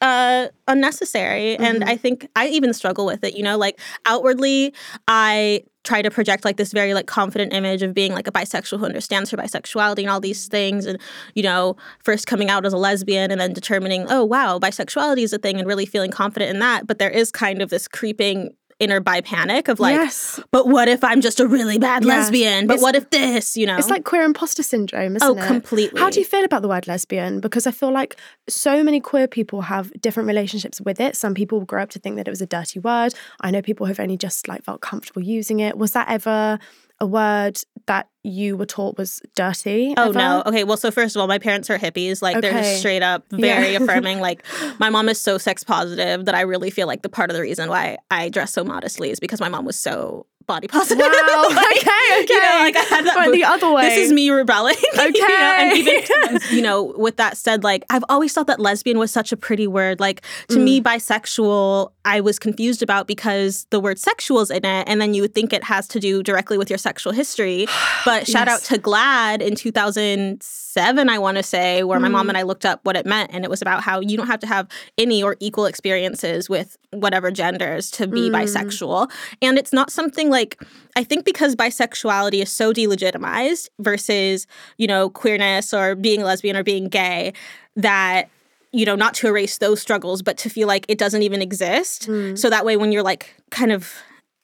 uh 0.00 0.48
unnecessary 0.68 1.56
and 1.56 1.80
Mm-hmm. 1.80 1.88
i 1.88 1.96
think 1.96 2.28
i 2.36 2.48
even 2.48 2.72
struggle 2.72 3.06
with 3.06 3.24
it 3.24 3.36
you 3.36 3.42
know 3.42 3.56
like 3.56 3.80
outwardly 4.06 4.74
i 5.08 5.62
try 5.84 6.00
to 6.02 6.10
project 6.10 6.44
like 6.44 6.56
this 6.56 6.72
very 6.72 6.94
like 6.94 7.06
confident 7.06 7.52
image 7.52 7.82
of 7.82 7.94
being 7.94 8.12
like 8.12 8.26
a 8.26 8.32
bisexual 8.32 8.78
who 8.78 8.86
understands 8.86 9.30
her 9.30 9.36
bisexuality 9.36 10.00
and 10.00 10.08
all 10.10 10.20
these 10.20 10.46
things 10.48 10.86
and 10.86 10.98
you 11.34 11.42
know 11.42 11.76
first 12.02 12.26
coming 12.26 12.48
out 12.50 12.64
as 12.66 12.72
a 12.72 12.78
lesbian 12.78 13.30
and 13.30 13.40
then 13.40 13.52
determining 13.52 14.06
oh 14.08 14.24
wow 14.24 14.58
bisexuality 14.58 15.22
is 15.22 15.32
a 15.32 15.38
thing 15.38 15.58
and 15.58 15.66
really 15.68 15.86
feeling 15.86 16.10
confident 16.10 16.50
in 16.50 16.58
that 16.58 16.86
but 16.86 16.98
there 16.98 17.10
is 17.10 17.30
kind 17.30 17.60
of 17.62 17.70
this 17.70 17.86
creeping 17.86 18.50
inner 18.84 19.00
bi 19.00 19.20
panic 19.20 19.68
of 19.68 19.80
like 19.80 19.94
yes. 19.96 20.38
but 20.50 20.68
what 20.68 20.86
if 20.88 21.02
i'm 21.02 21.20
just 21.20 21.40
a 21.40 21.46
really 21.56 21.78
bad 21.78 22.04
Yes. 22.04 22.10
lesbian 22.12 22.66
but 22.66 22.74
It's- 22.74 22.82
what 22.84 22.94
if 23.00 23.10
this 23.10 23.56
you 23.56 23.66
know 23.66 23.76
It's 23.78 23.90
like 23.90 24.04
queer 24.04 24.22
imposter 24.24 24.62
syndrome, 24.62 25.12
oh, 25.12 25.16
isn't 25.16 25.38
Oh, 25.38 25.42
it? 25.42 25.46
completely. 25.46 26.00
How 26.00 26.10
do 26.10 26.18
you 26.20 26.26
feel 26.26 26.44
about 26.44 26.62
the 26.62 26.68
word 26.68 26.86
lesbian? 26.86 27.40
Because 27.40 27.66
I 27.66 27.72
feel 27.80 27.92
like 28.00 28.16
so 28.48 28.82
many 28.84 29.00
queer 29.00 29.26
people 29.38 29.62
have 29.62 29.84
different 30.06 30.26
relationships 30.26 30.80
with 30.80 30.98
it. 31.00 31.16
Some 31.16 31.34
people 31.34 31.58
grow 31.64 31.82
up 31.82 31.90
to 31.90 31.98
think 31.98 32.16
that 32.16 32.26
it 32.28 32.30
was 32.36 32.42
a 32.42 32.46
dirty 32.46 32.78
word. 32.80 33.12
I 33.40 33.50
know 33.50 33.62
people 33.62 33.86
who've 33.86 34.00
only 34.06 34.16
just 34.26 34.48
like 34.48 34.62
felt 34.64 34.80
comfortable 34.90 35.22
using 35.22 35.58
it. 35.60 35.76
Was 35.78 35.92
that 35.92 36.08
ever 36.08 36.58
a 37.00 37.06
word 37.06 37.56
that 37.86 38.08
you 38.22 38.56
were 38.56 38.66
taught 38.66 38.96
was 38.96 39.20
dirty? 39.34 39.94
Oh 39.96 40.04
ever? 40.10 40.18
no. 40.18 40.42
Okay. 40.46 40.64
Well, 40.64 40.76
so 40.76 40.90
first 40.90 41.14
of 41.16 41.20
all, 41.20 41.26
my 41.26 41.38
parents 41.38 41.68
are 41.70 41.78
hippies. 41.78 42.22
Like 42.22 42.40
they're 42.40 42.52
just 42.52 42.78
straight 42.78 43.02
up 43.02 43.24
very 43.30 43.72
Yeah. 43.72 43.78
affirming. 43.82 44.20
Like 44.20 44.44
my 44.78 44.88
mom 44.90 45.08
is 45.08 45.20
so 45.20 45.36
sex 45.38 45.62
positive 45.64 46.24
that 46.24 46.34
I 46.34 46.42
really 46.42 46.70
feel 46.70 46.86
like 46.86 47.02
the 47.02 47.08
part 47.08 47.30
of 47.30 47.36
the 47.36 47.42
reason 47.42 47.68
why 47.68 47.98
I 48.10 48.28
dress 48.30 48.52
so 48.52 48.64
modestly 48.64 49.10
is 49.10 49.20
because 49.20 49.40
my 49.40 49.48
mom 49.48 49.64
was 49.64 49.76
so 49.78 50.26
body 50.46 50.68
positive. 50.68 51.04
Wow. 51.06 51.46
Like, 51.54 51.76
okay. 51.76 51.90
Okay. 52.22 52.26
You 52.34 52.40
know, 52.40 52.58
like 52.60 52.76
I 52.76 52.80
had 52.88 53.04
that. 53.06 53.16
Went 53.16 53.32
the 53.32 53.44
other 53.44 53.70
way. 53.72 53.88
This 53.88 53.98
is 54.06 54.12
me 54.12 54.30
rebelling. 54.30 54.74
you 54.94 55.28
know, 55.28 55.54
and 55.58 55.76
even 55.76 56.40
you 56.50 56.62
know, 56.62 56.94
with 56.96 57.16
that 57.16 57.36
said, 57.36 57.64
like 57.64 57.84
I've 57.90 58.04
always 58.08 58.32
thought 58.32 58.46
that 58.48 58.60
lesbian 58.60 58.98
was 58.98 59.10
such 59.10 59.32
a 59.32 59.36
pretty 59.36 59.66
word. 59.66 60.00
Like 60.00 60.22
to 60.48 60.58
me, 60.58 60.80
Mm. 60.80 60.84
bisexual, 60.84 61.92
I 62.04 62.20
was 62.20 62.38
confused 62.38 62.82
about 62.82 63.06
because 63.06 63.66
the 63.70 63.80
word 63.80 63.98
sexual 63.98 64.40
is 64.40 64.50
in 64.50 64.64
it, 64.64 64.88
and 64.88 65.00
then 65.00 65.14
you 65.14 65.22
would 65.22 65.34
think 65.34 65.52
it 65.52 65.64
has 65.64 65.86
to 65.88 66.00
do 66.00 66.22
directly 66.22 66.58
with 66.58 66.68
your 66.70 66.78
sexual 66.78 67.12
history. 67.12 67.66
But 68.04 68.26
shout 68.26 68.48
out 68.48 68.60
to 68.64 68.78
GLAAD 68.78 69.40
in 69.40 69.54
2007, 69.54 71.08
I 71.08 71.18
want 71.18 71.36
to 71.38 71.42
say, 71.42 71.82
where 71.84 71.98
my 72.00 72.08
Mm. 72.08 72.12
mom 72.12 72.28
and 72.28 72.36
I 72.38 72.42
looked 72.42 72.66
up 72.66 72.80
what 72.82 72.96
it 72.96 73.06
meant, 73.06 73.30
and 73.32 73.44
it 73.44 73.50
was 73.50 73.62
about 73.62 73.82
how 73.82 74.00
you 74.00 74.16
don't 74.16 74.26
have 74.26 74.40
to 74.40 74.46
have 74.46 74.68
any 74.98 75.22
or 75.22 75.36
equal 75.40 75.64
experiences 75.66 76.48
with 76.50 76.76
whatever 76.92 77.30
genders 77.30 77.90
to 77.92 78.06
be 78.06 78.28
Mm. 78.28 78.34
bisexual. 78.44 79.10
And 79.40 79.56
it's 79.58 79.72
not 79.72 79.90
something 79.90 80.28
like 80.34 80.62
I 80.96 81.04
think 81.04 81.24
because 81.24 81.56
bisexuality 81.56 82.42
is 82.42 82.52
so 82.52 82.72
delegitimized 82.72 83.68
versus, 83.78 84.46
you 84.76 84.86
know, 84.86 85.08
queerness 85.08 85.72
or 85.72 85.94
being 85.94 86.22
lesbian 86.22 86.56
or 86.56 86.62
being 86.62 86.88
gay, 86.88 87.32
that 87.76 88.28
you 88.72 88.84
know, 88.84 88.96
not 88.96 89.14
to 89.14 89.28
erase 89.28 89.58
those 89.58 89.80
struggles, 89.80 90.20
but 90.20 90.36
to 90.36 90.50
feel 90.50 90.66
like 90.66 90.84
it 90.88 90.98
doesn't 90.98 91.22
even 91.22 91.40
exist. 91.40 92.08
Mm. 92.08 92.36
So 92.36 92.50
that 92.50 92.64
way, 92.64 92.76
when 92.76 92.90
you're 92.90 93.04
like 93.04 93.32
kind 93.50 93.70
of 93.70 93.94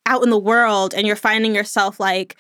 out 0.07 0.23
in 0.23 0.31
the 0.31 0.39
world 0.39 0.95
and 0.95 1.05
you're 1.05 1.17
finding 1.17 1.55
yourself 1.55 1.99
like 1.99 2.37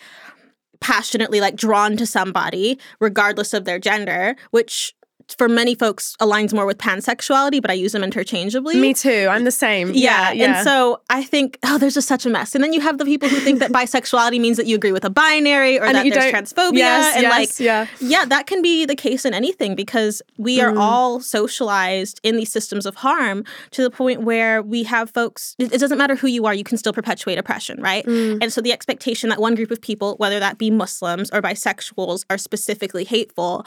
passionately 0.80 1.40
like 1.40 1.56
drawn 1.56 1.96
to 1.96 2.06
somebody, 2.06 2.78
regardless 3.00 3.52
of 3.52 3.64
their 3.64 3.80
gender, 3.80 4.36
which 4.52 4.94
for 5.38 5.48
many 5.48 5.74
folks 5.74 6.16
aligns 6.20 6.52
more 6.52 6.66
with 6.66 6.78
pansexuality, 6.78 7.60
but 7.60 7.70
I 7.70 7.74
use 7.74 7.92
them 7.92 8.02
interchangeably. 8.04 8.76
Me 8.76 8.94
too. 8.94 9.26
I'm 9.30 9.44
the 9.44 9.50
same. 9.50 9.88
Yeah, 9.94 9.94
Yeah. 9.94 10.32
yeah. 10.32 10.44
And 10.58 10.64
so 10.64 11.00
I 11.10 11.22
think, 11.22 11.58
oh, 11.64 11.78
there's 11.78 11.94
just 11.94 12.08
such 12.08 12.26
a 12.26 12.30
mess. 12.30 12.54
And 12.54 12.62
then 12.64 12.72
you 12.72 12.80
have 12.80 12.98
the 12.98 13.04
people 13.04 13.28
who 13.28 13.36
think 13.36 13.58
that 13.60 13.70
bisexuality 13.80 14.40
means 14.40 14.56
that 14.56 14.66
you 14.66 14.76
agree 14.76 14.92
with 14.92 15.04
a 15.04 15.10
binary 15.10 15.78
or 15.78 15.84
And 15.84 15.94
that 15.96 16.04
there's 16.10 16.32
transphobia. 16.32 16.78
Yes, 16.78 17.14
and 17.16 17.22
yes, 17.22 17.30
like, 17.30 17.60
yeah. 17.60 17.86
yeah, 18.00 18.24
that 18.26 18.46
can 18.46 18.62
be 18.62 18.84
the 18.86 18.96
case 18.96 19.24
in 19.24 19.34
anything 19.34 19.74
because 19.74 20.22
we 20.38 20.60
are 20.60 20.70
Mm. 20.72 20.78
all 20.80 21.20
socialized 21.20 22.20
in 22.22 22.36
these 22.36 22.52
systems 22.52 22.86
of 22.86 22.94
harm 22.96 23.44
to 23.72 23.82
the 23.82 23.90
point 23.90 24.22
where 24.22 24.62
we 24.62 24.82
have 24.84 25.10
folks, 25.10 25.54
it, 25.58 25.72
it 25.72 25.78
doesn't 25.78 25.98
matter 25.98 26.14
who 26.14 26.26
you 26.28 26.46
are, 26.46 26.54
you 26.54 26.64
can 26.64 26.78
still 26.78 26.92
perpetuate 26.92 27.38
oppression, 27.38 27.80
right? 27.82 28.04
Mm. 28.06 28.38
And 28.42 28.52
so 28.52 28.60
the 28.60 28.72
expectation 28.72 29.30
that 29.30 29.40
one 29.40 29.54
group 29.54 29.70
of 29.70 29.80
people, 29.80 30.14
whether 30.18 30.38
that 30.40 30.58
be 30.58 30.70
Muslims 30.70 31.30
or 31.32 31.42
bisexuals, 31.42 32.24
are 32.30 32.38
specifically 32.38 33.04
hateful, 33.04 33.66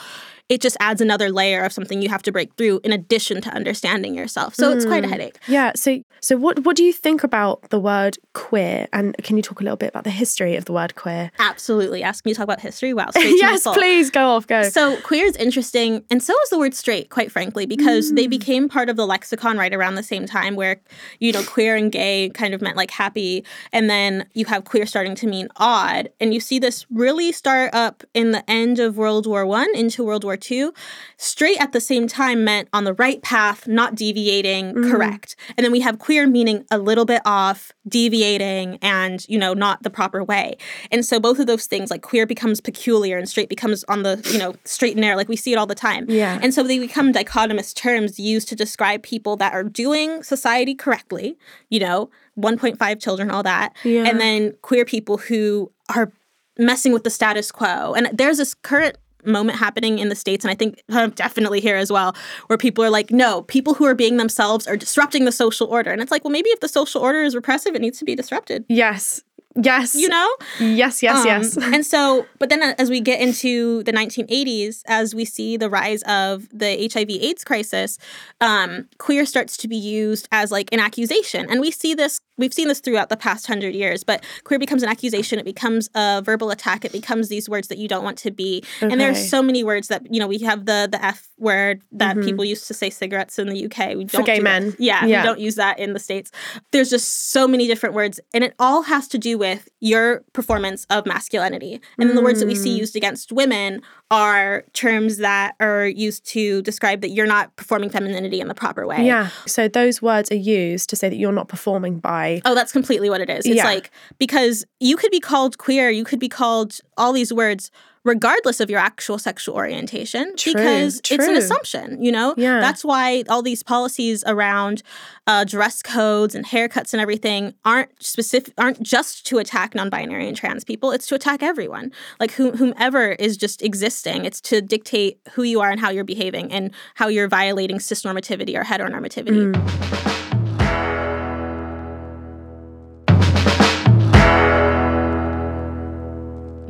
it 0.53 0.62
just 0.62 0.77
adds 0.79 1.01
another 1.01 1.29
layer 1.41 1.62
of 1.63 1.72
something 1.74 2.01
you 2.01 2.10
have 2.10 2.24
to 2.27 2.31
break 2.31 2.50
through 2.57 2.79
in 2.83 2.91
addition 3.00 3.41
to 3.41 3.50
understanding 3.60 4.13
yourself. 4.22 4.53
So 4.55 4.72
it's 4.74 4.86
Mm. 4.86 4.89
quite 4.93 5.05
a 5.05 5.07
headache. 5.07 5.38
Yeah. 5.48 5.72
So, 5.75 5.89
so 6.27 6.38
what 6.38 6.55
what 6.65 6.75
do 6.79 6.83
you 6.83 6.93
think 7.05 7.24
about 7.29 7.55
the 7.69 7.79
word 7.79 8.17
queer? 8.33 8.88
And 8.93 9.15
can 9.25 9.36
you 9.38 9.43
talk 9.43 9.60
a 9.62 9.63
little 9.63 9.77
bit 9.83 9.89
about 9.93 10.03
the 10.03 10.15
history 10.24 10.55
of 10.55 10.65
the 10.65 10.74
word 10.79 10.93
queer? 10.95 11.31
Absolutely. 11.39 12.03
Ask 12.03 12.25
me 12.25 12.31
to 12.33 12.38
talk 12.38 12.43
about 12.51 12.62
history. 12.62 12.93
Wow. 12.93 13.10
yes, 13.15 13.63
please 13.79 14.10
go 14.12 14.25
off. 14.36 14.45
Go. 14.48 14.62
So 14.69 14.98
queer 15.01 15.25
is 15.25 15.36
interesting, 15.38 16.03
and 16.12 16.22
so 16.22 16.33
is 16.43 16.50
the 16.50 16.60
word 16.60 16.74
straight, 16.75 17.10
quite 17.10 17.31
frankly, 17.31 17.65
because 17.65 18.13
they 18.13 18.27
Mm. 18.27 18.29
became 18.39 18.69
part 18.69 18.88
of 18.89 18.95
the 18.95 19.07
lexicon 19.07 19.57
right 19.57 19.74
around 19.74 19.95
the 19.95 20.03
same 20.13 20.25
time, 20.25 20.55
where 20.55 20.75
you 21.19 21.31
know 21.31 21.43
queer 21.43 21.75
and 21.75 21.91
gay 21.91 22.29
kind 22.33 22.53
of 22.53 22.62
meant 22.62 22.77
like 22.77 22.91
happy, 22.91 23.43
and 23.72 23.89
then 23.89 24.25
you 24.33 24.45
have 24.45 24.65
queer 24.65 24.86
starting 24.86 25.15
to 25.15 25.27
mean 25.27 25.48
odd, 25.57 26.10
and 26.19 26.33
you 26.33 26.39
see 26.39 26.60
this 26.60 26.86
really 26.91 27.31
start 27.31 27.74
up 27.74 28.03
in 28.13 28.31
the 28.31 28.43
end 28.50 28.79
of 28.79 28.98
World 28.98 29.25
War 29.25 29.45
One 29.45 29.69
into 29.75 30.03
World 30.03 30.24
War 30.24 30.38
Two. 30.43 30.73
Straight 31.17 31.59
at 31.59 31.71
the 31.71 31.79
same 31.81 32.05
time 32.07 32.43
meant 32.43 32.67
on 32.73 32.83
the 32.83 32.93
right 32.93 33.21
path, 33.21 33.67
not 33.67 33.95
deviating, 33.95 34.73
Mm. 34.75 34.91
correct, 34.91 35.35
and 35.57 35.63
then 35.63 35.71
we 35.71 35.79
have 35.79 35.97
queer 36.00 36.27
meaning 36.27 36.65
a 36.69 36.77
little 36.77 37.05
bit 37.05 37.21
off, 37.25 37.71
deviating, 37.88 38.77
and 38.81 39.25
you 39.29 39.38
know 39.38 39.53
not 39.53 39.83
the 39.83 39.89
proper 39.89 40.23
way, 40.23 40.57
and 40.91 41.05
so 41.05 41.19
both 41.19 41.39
of 41.39 41.47
those 41.47 41.65
things, 41.65 41.89
like 41.89 42.01
queer 42.01 42.25
becomes 42.25 42.59
peculiar 42.59 43.17
and 43.17 43.27
straight 43.29 43.50
becomes 43.50 43.83
on 43.85 44.03
the, 44.03 44.21
you 44.31 44.38
know, 44.38 44.53
straight 44.65 44.93
and 44.93 45.01
narrow, 45.01 45.15
like 45.15 45.29
we 45.29 45.35
see 45.35 45.53
it 45.53 45.57
all 45.57 45.65
the 45.65 45.75
time. 45.75 46.05
Yeah. 46.09 46.38
And 46.41 46.53
so 46.53 46.62
they 46.63 46.77
become 46.79 47.13
dichotomous 47.13 47.73
terms 47.73 48.19
used 48.19 48.47
to 48.50 48.55
describe 48.55 49.01
people 49.03 49.38
that 49.38 49.53
are 49.53 49.63
doing 49.63 50.23
society 50.23 50.75
correctly, 50.75 51.38
you 51.69 51.79
know, 51.79 52.09
1.5 52.38 53.00
children, 53.01 53.31
all 53.31 53.43
that. 53.43 53.73
Yeah. 53.83 54.03
And 54.05 54.19
then 54.19 54.53
queer 54.62 54.85
people 54.85 55.17
who 55.17 55.71
are 55.95 56.12
messing 56.57 56.91
with 56.93 57.03
the 57.03 57.09
status 57.09 57.51
quo. 57.51 57.93
And 57.93 58.09
there's 58.13 58.38
this 58.38 58.53
current 58.53 58.97
moment 59.25 59.58
happening 59.58 60.00
in 60.00 60.10
the 60.10 60.15
states 60.15 60.44
and 60.44 60.51
i 60.51 60.56
think 60.56 60.82
uh, 60.92 61.08
definitely 61.08 61.60
here 61.60 61.77
as 61.77 61.92
well 61.92 62.15
where 62.48 62.58
people 62.58 62.84
are 62.84 62.89
like 62.89 63.12
no 63.12 63.42
people 63.44 63.74
who 63.74 63.86
are 63.86 63.96
being 63.96 64.18
themselves 64.18 64.68
are 64.68 64.77
disrupting 64.77 65.25
the 65.25 65.32
social 65.32 65.68
order 65.68 65.92
and 65.92 66.01
it's 66.01 66.12
like 66.12 66.24
well 66.24 66.32
maybe 66.32 66.50
if 66.50 66.60
the 66.60 66.68
social 66.68 67.01
order 67.01 67.22
is 67.24 67.36
repressive 67.36 67.75
it 67.75 67.82
needs 67.82 68.00
to 68.00 68.06
be 68.06 68.15
disrupted 68.15 68.65
yes. 68.70 69.22
Yes. 69.62 69.95
you 69.95 70.07
know 70.10 70.29
Yes. 70.60 71.03
Yes. 71.03 71.17
um, 71.17 71.25
yes. 71.25 71.57
and 71.62 71.86
so, 71.86 72.25
but 72.39 72.50
then 72.50 72.62
as 72.63 72.89
we 72.89 73.00
get 73.01 73.22
into 73.22 73.83
the 73.83 73.91
1980s, 73.93 74.81
as 74.88 75.13
we 75.13 75.25
see 75.25 75.57
the 75.57 75.69
rise 75.69 76.01
of 76.03 76.48
the 76.51 76.89
HIV 76.91 77.10
AIDS 77.10 77.43
crisis, 77.43 77.98
um, 78.41 78.88
queer 78.98 79.25
starts 79.25 79.55
to 79.57 79.67
be 79.67 79.75
used 79.75 80.27
as 80.31 80.51
like 80.51 80.69
an 80.74 80.79
accusation. 80.79 81.45
And 81.50 81.62
we 81.62 81.69
see 81.72 81.93
this, 81.93 82.19
we've 82.38 82.53
seen 82.53 82.67
this 82.67 82.79
throughout 82.79 83.10
the 83.10 83.17
past 83.17 83.45
hundred 83.48 83.75
years, 83.75 84.03
but 84.03 84.24
queer 84.43 84.60
becomes 84.60 84.81
an 84.83 84.89
accusation. 84.89 85.38
It 85.39 85.45
becomes 85.45 85.89
a 85.93 86.22
verbal 86.25 86.50
attack. 86.50 86.83
It 86.83 86.91
becomes 86.91 87.29
these 87.29 87.48
words 87.48 87.67
that 87.67 87.77
you 87.77 87.88
don't 87.88 88.03
want 88.03 88.17
to 88.19 88.31
be. 88.31 88.63
And 88.81 89.00
there's 89.00 89.17
Okay. 89.17 89.27
so 89.27 89.43
many 89.43 89.63
words 89.63 89.88
that, 89.89 90.12
you 90.12 90.19
know, 90.19 90.27
we 90.27 90.39
have 90.39 90.65
the 90.65 90.88
the 90.91 91.03
F 91.03 91.27
word 91.38 91.81
that 91.91 92.19
people 92.22 92.43
used 92.45 92.67
to 92.67 92.74
say 92.74 92.89
cigarettes 92.89 93.38
in 93.38 93.48
the 93.50 93.65
UK. 93.65 93.95
We 93.98 94.05
don't 94.05 94.25
gay 94.25 94.38
do 94.38 94.43
that. 94.43 94.62
men. 94.63 94.75
Yeah, 94.79 95.05
Yeah. 95.05 95.22
we 95.22 95.27
don't 95.27 95.39
use 95.39 95.55
that 95.55 95.77
in 95.77 95.93
the 95.93 96.00
States. 96.00 96.31
There's 96.72 96.89
just 96.89 97.31
so 97.31 97.48
many 97.48 97.67
different 97.67 97.93
words, 97.95 98.19
and 98.33 98.43
it 98.43 98.53
all 98.60 98.83
has 98.83 99.07
to 99.10 99.17
do 99.17 99.38
with 99.38 99.42
your 99.79 100.23
performance 100.33 100.85
of 100.89 101.05
masculinity. 101.05 101.81
And 101.97 102.09
then 102.09 102.15
the 102.15 102.21
words 102.21 102.39
that 102.39 102.47
we 102.47 102.53
Mm. 102.55 102.63
see 102.63 102.77
used 102.77 102.95
against 102.95 103.31
women 103.31 103.81
are 104.12 104.63
terms 104.73 105.17
that 105.17 105.55
are 105.59 105.85
used 105.88 106.25
to 106.33 106.62
describe 106.62 107.01
that 107.01 107.09
you're 107.09 107.25
not 107.27 107.55
performing 107.55 107.89
femininity 107.89 108.39
in 108.39 108.47
the 108.47 108.53
proper 108.53 108.85
way. 108.85 109.05
Yeah. 109.05 109.29
So 109.47 109.67
those 109.67 110.01
words 110.01 110.31
are 110.31 110.35
used 110.35 110.89
to 110.91 110.95
say 110.95 111.09
that 111.09 111.15
you're 111.17 111.31
not 111.31 111.47
performing 111.47 112.00
by. 112.00 112.41
Oh, 112.45 112.55
that's 112.55 112.71
completely 112.71 113.09
what 113.09 113.21
it 113.21 113.29
is. 113.29 113.45
It's 113.45 113.55
Yeah. 113.55 113.65
like 113.65 113.91
because 114.19 114.65
you 114.79 114.95
could 114.97 115.12
be 115.12 115.19
called 115.19 115.57
queer, 115.57 115.89
you 115.89 116.03
could 116.03 116.19
be 116.19 116.29
called 116.29 116.79
all 116.97 117.12
these 117.13 117.33
words 117.33 117.71
regardless 118.03 118.60
of 118.60 118.69
your 118.69 118.79
actual 118.79 119.17
sexual 119.17 119.55
orientation 119.55 120.36
True, 120.36 120.53
because 120.53 121.00
it's 121.00 121.12
an 121.12 121.36
assumption, 121.36 122.03
you 122.03 122.12
know? 122.12 122.33
Yeah. 122.38 122.60
That's 122.60 122.83
why 122.83 123.24
all 123.29 123.41
these 123.41 123.63
policies 123.63 124.24
around 124.27 124.83
uh, 125.25 125.45
dress 125.45 125.81
codes 125.81 126.36
and 126.36 126.45
haircuts 126.45 126.93
and 126.93 127.01
everything 127.01 127.53
aren't 127.63 127.89
specific 128.03 128.53
aren't 128.57 128.81
just 128.81 129.25
to 129.27 129.38
attack 129.38 129.74
non-binary 129.74 130.27
and 130.27 130.36
trans 130.36 130.63
people, 130.63 130.91
it's 130.91 131.07
to 131.07 131.15
attack 131.15 131.41
everyone. 131.41 131.91
Like 132.19 132.31
whom, 132.31 132.57
whomever 132.57 133.13
is 133.13 133.38
just 133.38 133.62
existing. 133.62 134.25
It's 134.25 134.41
to 134.41 134.62
dictate 134.62 135.19
who 135.31 135.43
you 135.43 135.62
are 135.62 135.72
and 135.72 135.79
how 135.79 135.89
you're 135.89 136.03
behaving 136.03 136.51
and 136.51 136.72
how 136.95 137.07
you're 137.07 137.29
violating 137.29 137.77
cisnormativity 137.77 138.55
or 138.55 138.63
heteronormativity. 138.63 140.02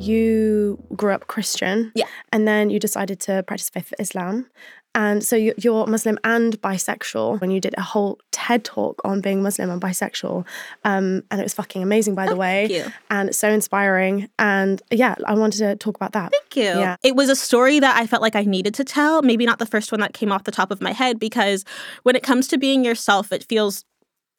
You 0.04 0.84
grew 0.96 1.12
up 1.14 1.28
Christian. 1.28 1.92
Yeah. 1.96 2.06
And 2.32 2.48
then 2.48 2.70
you 2.70 2.80
decided 2.80 3.20
to 3.22 3.44
practice 3.44 3.70
faith 3.70 3.94
Islam. 4.00 4.48
And 4.96 5.24
so 5.24 5.36
you- 5.36 5.56
you're 5.58 5.88
Muslim 5.88 6.20
and 6.24 6.62
bisexual. 6.62 7.42
When 7.42 7.50
you 7.50 7.60
did 7.60 7.74
a 7.80 7.82
whole 7.82 8.20
TED 8.32 8.64
talk 8.64 9.02
on 9.04 9.22
being 9.22 9.42
Muslim 9.42 9.72
and 9.72 9.82
bisexual, 9.82 10.46
um, 10.86 11.24
and 11.32 11.40
it 11.42 11.44
was 11.44 11.56
fucking 11.56 11.82
amazing, 11.82 12.14
by 12.14 12.28
the 12.28 12.36
way, 12.36 12.66
Oh, 12.66 12.68
thank 12.68 12.86
you. 12.86 12.94
and 13.10 13.36
so 13.36 13.50
inspiring. 13.50 14.30
And 14.38 14.84
yeah, 14.92 15.16
I 15.26 15.34
wanted 15.34 15.58
to 15.60 15.76
talk 15.78 15.96
about 15.96 16.12
that. 16.12 16.32
Thank 16.32 16.56
you. 16.58 16.80
Yeah. 16.80 16.96
It 17.02 17.16
was 17.16 17.30
a 17.30 17.36
story 17.36 17.80
that 17.80 17.98
I 18.00 18.06
felt 18.06 18.22
like 18.22 18.36
I 18.36 18.44
needed 18.44 18.76
to 18.76 18.84
tell. 18.84 19.24
Maybe 19.24 19.48
not 19.48 19.58
the 19.58 19.66
first 19.66 19.92
one 19.92 20.00
that 20.02 20.14
came 20.14 20.32
off 20.32 20.44
the 20.44 20.52
top 20.52 20.70
of 20.70 20.80
my 20.80 20.92
head, 20.92 21.18
because 21.18 21.66
when 22.04 22.16
it 22.16 22.22
comes 22.22 22.48
to 22.50 22.60
being 22.60 22.86
yourself, 22.86 23.32
it 23.32 23.44
feels 23.50 23.86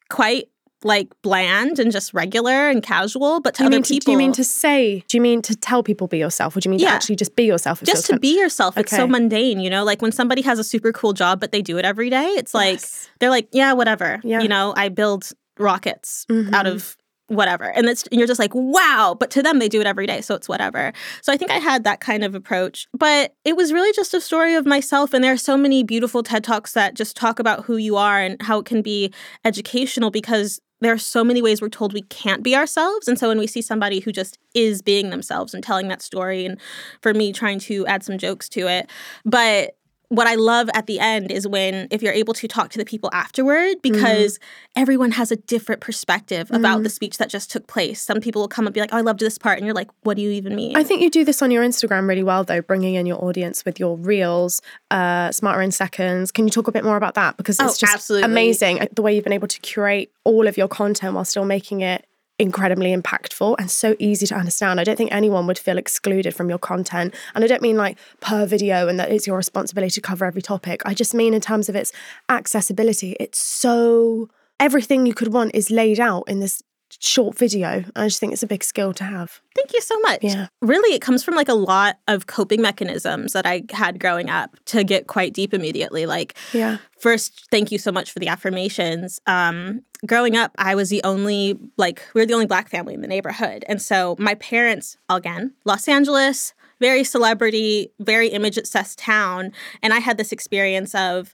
quite 0.09 0.45
like 0.85 1.09
bland 1.23 1.79
and 1.79 1.91
just 1.91 2.13
regular 2.13 2.69
and 2.69 2.81
casual. 2.83 3.41
But 3.41 3.55
to 3.55 3.63
you, 3.63 3.67
other 3.67 3.75
mean 3.77 3.83
to, 3.83 3.93
people, 3.95 4.05
do 4.05 4.11
you 4.11 4.17
mean 4.17 4.31
to 4.33 4.43
say? 4.43 5.03
Do 5.09 5.17
you 5.17 5.21
mean 5.21 5.41
to 5.41 5.55
tell 5.55 5.81
people 5.83 6.07
be 6.07 6.19
yourself, 6.19 6.55
or 6.55 6.59
do 6.61 6.67
you 6.69 6.71
mean 6.71 6.79
Yeah. 6.79 6.89
to 6.89 6.95
actually 6.95 7.15
just 7.17 7.35
be 7.35 7.43
yourself? 7.43 7.81
Just 7.83 8.05
to 8.05 8.13
fun? 8.13 8.19
be 8.21 8.39
yourself, 8.39 8.77
it's 8.77 8.91
so 8.95 9.07
mundane, 9.07 9.59
you 9.59 9.69
know? 9.69 9.83
Like 9.83 10.01
when 10.01 10.11
somebody 10.13 10.41
has 10.43 10.59
a 10.59 10.63
super 10.63 10.93
cool 10.93 11.11
job, 11.13 11.39
but 11.41 11.51
they 11.51 11.61
do 11.61 11.77
it 11.77 11.85
every 11.85 12.09
day, 12.09 12.27
it's 12.37 12.53
like, 12.53 12.79
Yes. 12.79 13.09
they're 13.19 13.29
like, 13.31 13.49
yeah, 13.51 13.73
whatever. 13.73 14.21
Yeah. 14.23 14.41
You 14.41 14.47
know, 14.47 14.73
I 14.77 14.89
build 14.89 15.31
rockets 15.59 16.25
out 16.29 16.65
Mhm. 16.65 16.71
of 16.71 16.97
whatever. 17.27 17.63
And 17.63 17.87
it's 17.89 18.03
and 18.11 18.19
you're 18.19 18.27
just 18.27 18.39
like, 18.39 18.53
wow. 18.53 19.15
But 19.19 19.31
to 19.31 19.41
them 19.41 19.57
they 19.57 19.67
do 19.67 19.81
it 19.81 19.87
every 19.87 20.05
day. 20.05 20.21
So 20.21 20.35
it's 20.35 20.47
whatever. 20.47 20.93
So 21.23 21.33
I 21.33 21.37
think 21.37 21.49
I 21.49 21.55
had 21.57 21.83
that 21.85 21.99
kind 21.99 22.23
of 22.23 22.35
approach. 22.35 22.85
But 22.93 23.33
it 23.43 23.55
was 23.57 23.73
really 23.73 23.91
just 23.93 24.13
a 24.13 24.21
story 24.21 24.53
of 24.53 24.67
myself. 24.67 25.11
And 25.11 25.23
there 25.23 25.33
are 25.33 25.37
so 25.37 25.57
many 25.57 25.81
beautiful 25.81 26.21
TED 26.21 26.43
Talks 26.43 26.73
that 26.73 26.93
just 26.93 27.17
talk 27.17 27.39
about 27.39 27.65
who 27.65 27.77
you 27.77 27.97
are 27.97 28.19
and 28.21 28.39
how 28.43 28.59
it 28.59 28.65
can 28.67 28.83
be 28.83 29.11
educational 29.43 30.11
because 30.11 30.59
there 30.85 30.93
are 30.93 30.99
so 30.99 31.23
many 31.23 31.41
ways 31.41 31.61
we're 31.61 31.69
told 31.69 31.93
we 31.93 32.03
can't 32.03 32.43
be 32.43 32.55
ourselves. 32.55 33.07
And 33.07 33.17
so 33.17 33.27
when 33.27 33.39
we 33.39 33.47
see 33.47 33.61
somebody 33.61 33.99
who 33.99 34.11
just 34.11 34.37
is 34.53 34.83
being 34.83 35.09
themselves 35.09 35.53
and 35.53 35.63
telling 35.63 35.87
that 35.87 36.03
story, 36.03 36.45
and 36.45 36.59
for 37.01 37.13
me 37.13 37.33
trying 37.33 37.57
to 37.61 37.85
add 37.87 38.03
some 38.03 38.19
jokes 38.19 38.47
to 38.49 38.67
it. 38.67 38.89
But 39.25 39.75
what 40.09 40.27
I 40.27 40.35
love 40.35 40.69
at 40.73 40.85
the 40.87 40.99
end 40.99 41.31
is 41.31 41.47
when 41.47 41.87
if 41.91 42.01
you're 42.03 42.13
able 42.13 42.33
to 42.35 42.47
talk 42.47 42.69
to 42.71 42.77
the 42.77 42.85
people 42.85 43.09
afterward 43.13 43.81
because 43.81 44.39
everyone 44.75 45.11
has 45.11 45.31
a 45.31 45.35
different 45.35 45.81
perspective 45.81 46.49
about 46.51 46.83
the 46.83 46.89
speech 46.89 47.17
that 47.17 47.29
just 47.29 47.51
took 47.51 47.67
place. 47.67 48.01
Some 48.01 48.21
people 48.21 48.41
will 48.41 48.47
come 48.47 48.67
and 48.67 48.73
be 48.73 48.79
like, 48.79 48.91
"Oh, 48.93 48.97
I 48.97 49.01
loved 49.01 49.19
this 49.19 49.37
part," 49.37 49.57
and 49.57 49.65
you're 49.65 49.75
like, 49.75 49.89
"What 50.03 50.17
do 50.17 50.23
you 50.23 50.31
even 50.31 50.55
mean?" 50.55 50.75
I 50.75 50.83
think 50.83 51.01
you 51.01 51.09
do 51.09 51.23
this 51.25 51.41
on 51.41 51.51
your 51.51 51.63
Instagram 51.63 52.07
really 52.07 52.23
well, 52.23 52.43
though, 52.43 52.61
bringing 52.61 52.95
in 52.95 53.05
your 53.05 53.23
audience 53.23 53.65
with 53.65 53.79
your 53.79 53.97
reels, 53.97 54.61
uh, 54.91 55.31
smarter 55.31 55.61
in 55.61 55.71
seconds. 55.71 56.31
Can 56.31 56.45
you 56.45 56.51
talk 56.51 56.67
a 56.67 56.71
bit 56.71 56.83
more 56.83 56.97
about 56.97 57.15
that? 57.15 57.37
Because 57.37 57.59
it's 57.59 57.75
Oh, 57.75 57.77
just 57.79 57.93
absolutely. 57.93 58.25
amazing 58.31 58.81
uh, 58.81 58.87
the 58.93 59.01
way 59.01 59.15
you've 59.15 59.23
been 59.23 59.33
able 59.33 59.47
to 59.47 59.59
curate 59.61 60.11
all 60.23 60.47
of 60.47 60.57
your 60.57 60.67
content 60.67 61.15
while 61.15 61.25
still 61.25 61.45
making 61.45 61.81
it 61.81 62.05
incredibly 62.37 62.95
impactful 62.95 63.55
and 63.57 63.71
so 63.71 63.95
easy 63.97 64.27
to 64.27 64.35
understand. 64.35 64.79
I 64.79 64.83
don't 64.83 64.97
think 64.97 65.11
anyone 65.13 65.47
would 65.47 65.57
feel 65.57 65.77
excluded 65.77 66.35
from 66.35 66.49
your 66.49 66.57
content. 66.57 67.13
And 67.33 67.43
I 67.43 67.47
don't 67.47 67.61
mean 67.61 67.77
like 67.77 67.97
per 68.19 68.45
video 68.45 68.87
and 68.87 68.99
that 68.99 69.09
it's 69.11 69.25
your 69.25 69.37
responsibility 69.37 69.91
to 69.91 70.01
cover 70.01 70.25
every 70.25 70.41
topic. 70.41 70.81
I 70.85 70.93
just 70.93 71.13
mean 71.13 71.33
in 71.33 71.41
terms 71.41 71.69
of 71.69 71.75
its 71.75 71.93
accessibility. 72.27 73.15
It's 73.19 73.39
so 73.39 74.29
everything 74.59 75.05
you 75.05 75.13
could 75.13 75.31
want 75.31 75.55
is 75.55 75.71
laid 75.71 75.99
out 75.99 76.23
in 76.27 76.39
this 76.41 76.61
short 76.99 77.37
video. 77.37 77.83
I 77.95 78.07
just 78.07 78.19
think 78.19 78.33
it's 78.33 78.43
a 78.43 78.47
big 78.47 78.63
skill 78.63 78.93
to 78.93 79.03
have. 79.03 79.41
Thank 79.55 79.73
you 79.73 79.81
so 79.81 79.99
much. 80.01 80.23
Yeah. 80.23 80.47
Really, 80.61 80.95
it 80.95 81.01
comes 81.01 81.23
from 81.23 81.35
like 81.35 81.49
a 81.49 81.53
lot 81.53 81.97
of 82.07 82.27
coping 82.27 82.61
mechanisms 82.61 83.33
that 83.33 83.45
I 83.45 83.63
had 83.71 83.99
growing 83.99 84.29
up 84.29 84.55
to 84.65 84.83
get 84.83 85.07
quite 85.07 85.33
deep 85.33 85.53
immediately. 85.53 86.05
Like, 86.05 86.35
Yeah. 86.53 86.77
first, 86.99 87.47
thank 87.51 87.71
you 87.71 87.77
so 87.77 87.91
much 87.91 88.11
for 88.11 88.19
the 88.19 88.27
affirmations. 88.27 89.19
Um, 89.27 89.81
growing 90.05 90.35
up, 90.35 90.51
I 90.57 90.75
was 90.75 90.89
the 90.89 91.03
only, 91.03 91.57
like, 91.77 92.01
we 92.13 92.21
were 92.21 92.25
the 92.25 92.33
only 92.33 92.45
black 92.45 92.69
family 92.69 92.93
in 92.93 93.01
the 93.01 93.07
neighborhood. 93.07 93.65
And 93.67 93.81
so 93.81 94.15
my 94.19 94.35
parents, 94.35 94.97
again, 95.09 95.53
Los 95.65 95.87
Angeles, 95.87 96.53
very 96.81 97.03
celebrity, 97.03 97.91
very 97.99 98.27
image 98.27 98.57
obsessed 98.57 98.99
town. 98.99 99.51
And 99.81 99.93
I 99.93 99.99
had 99.99 100.17
this 100.17 100.31
experience 100.31 100.93
of 100.93 101.33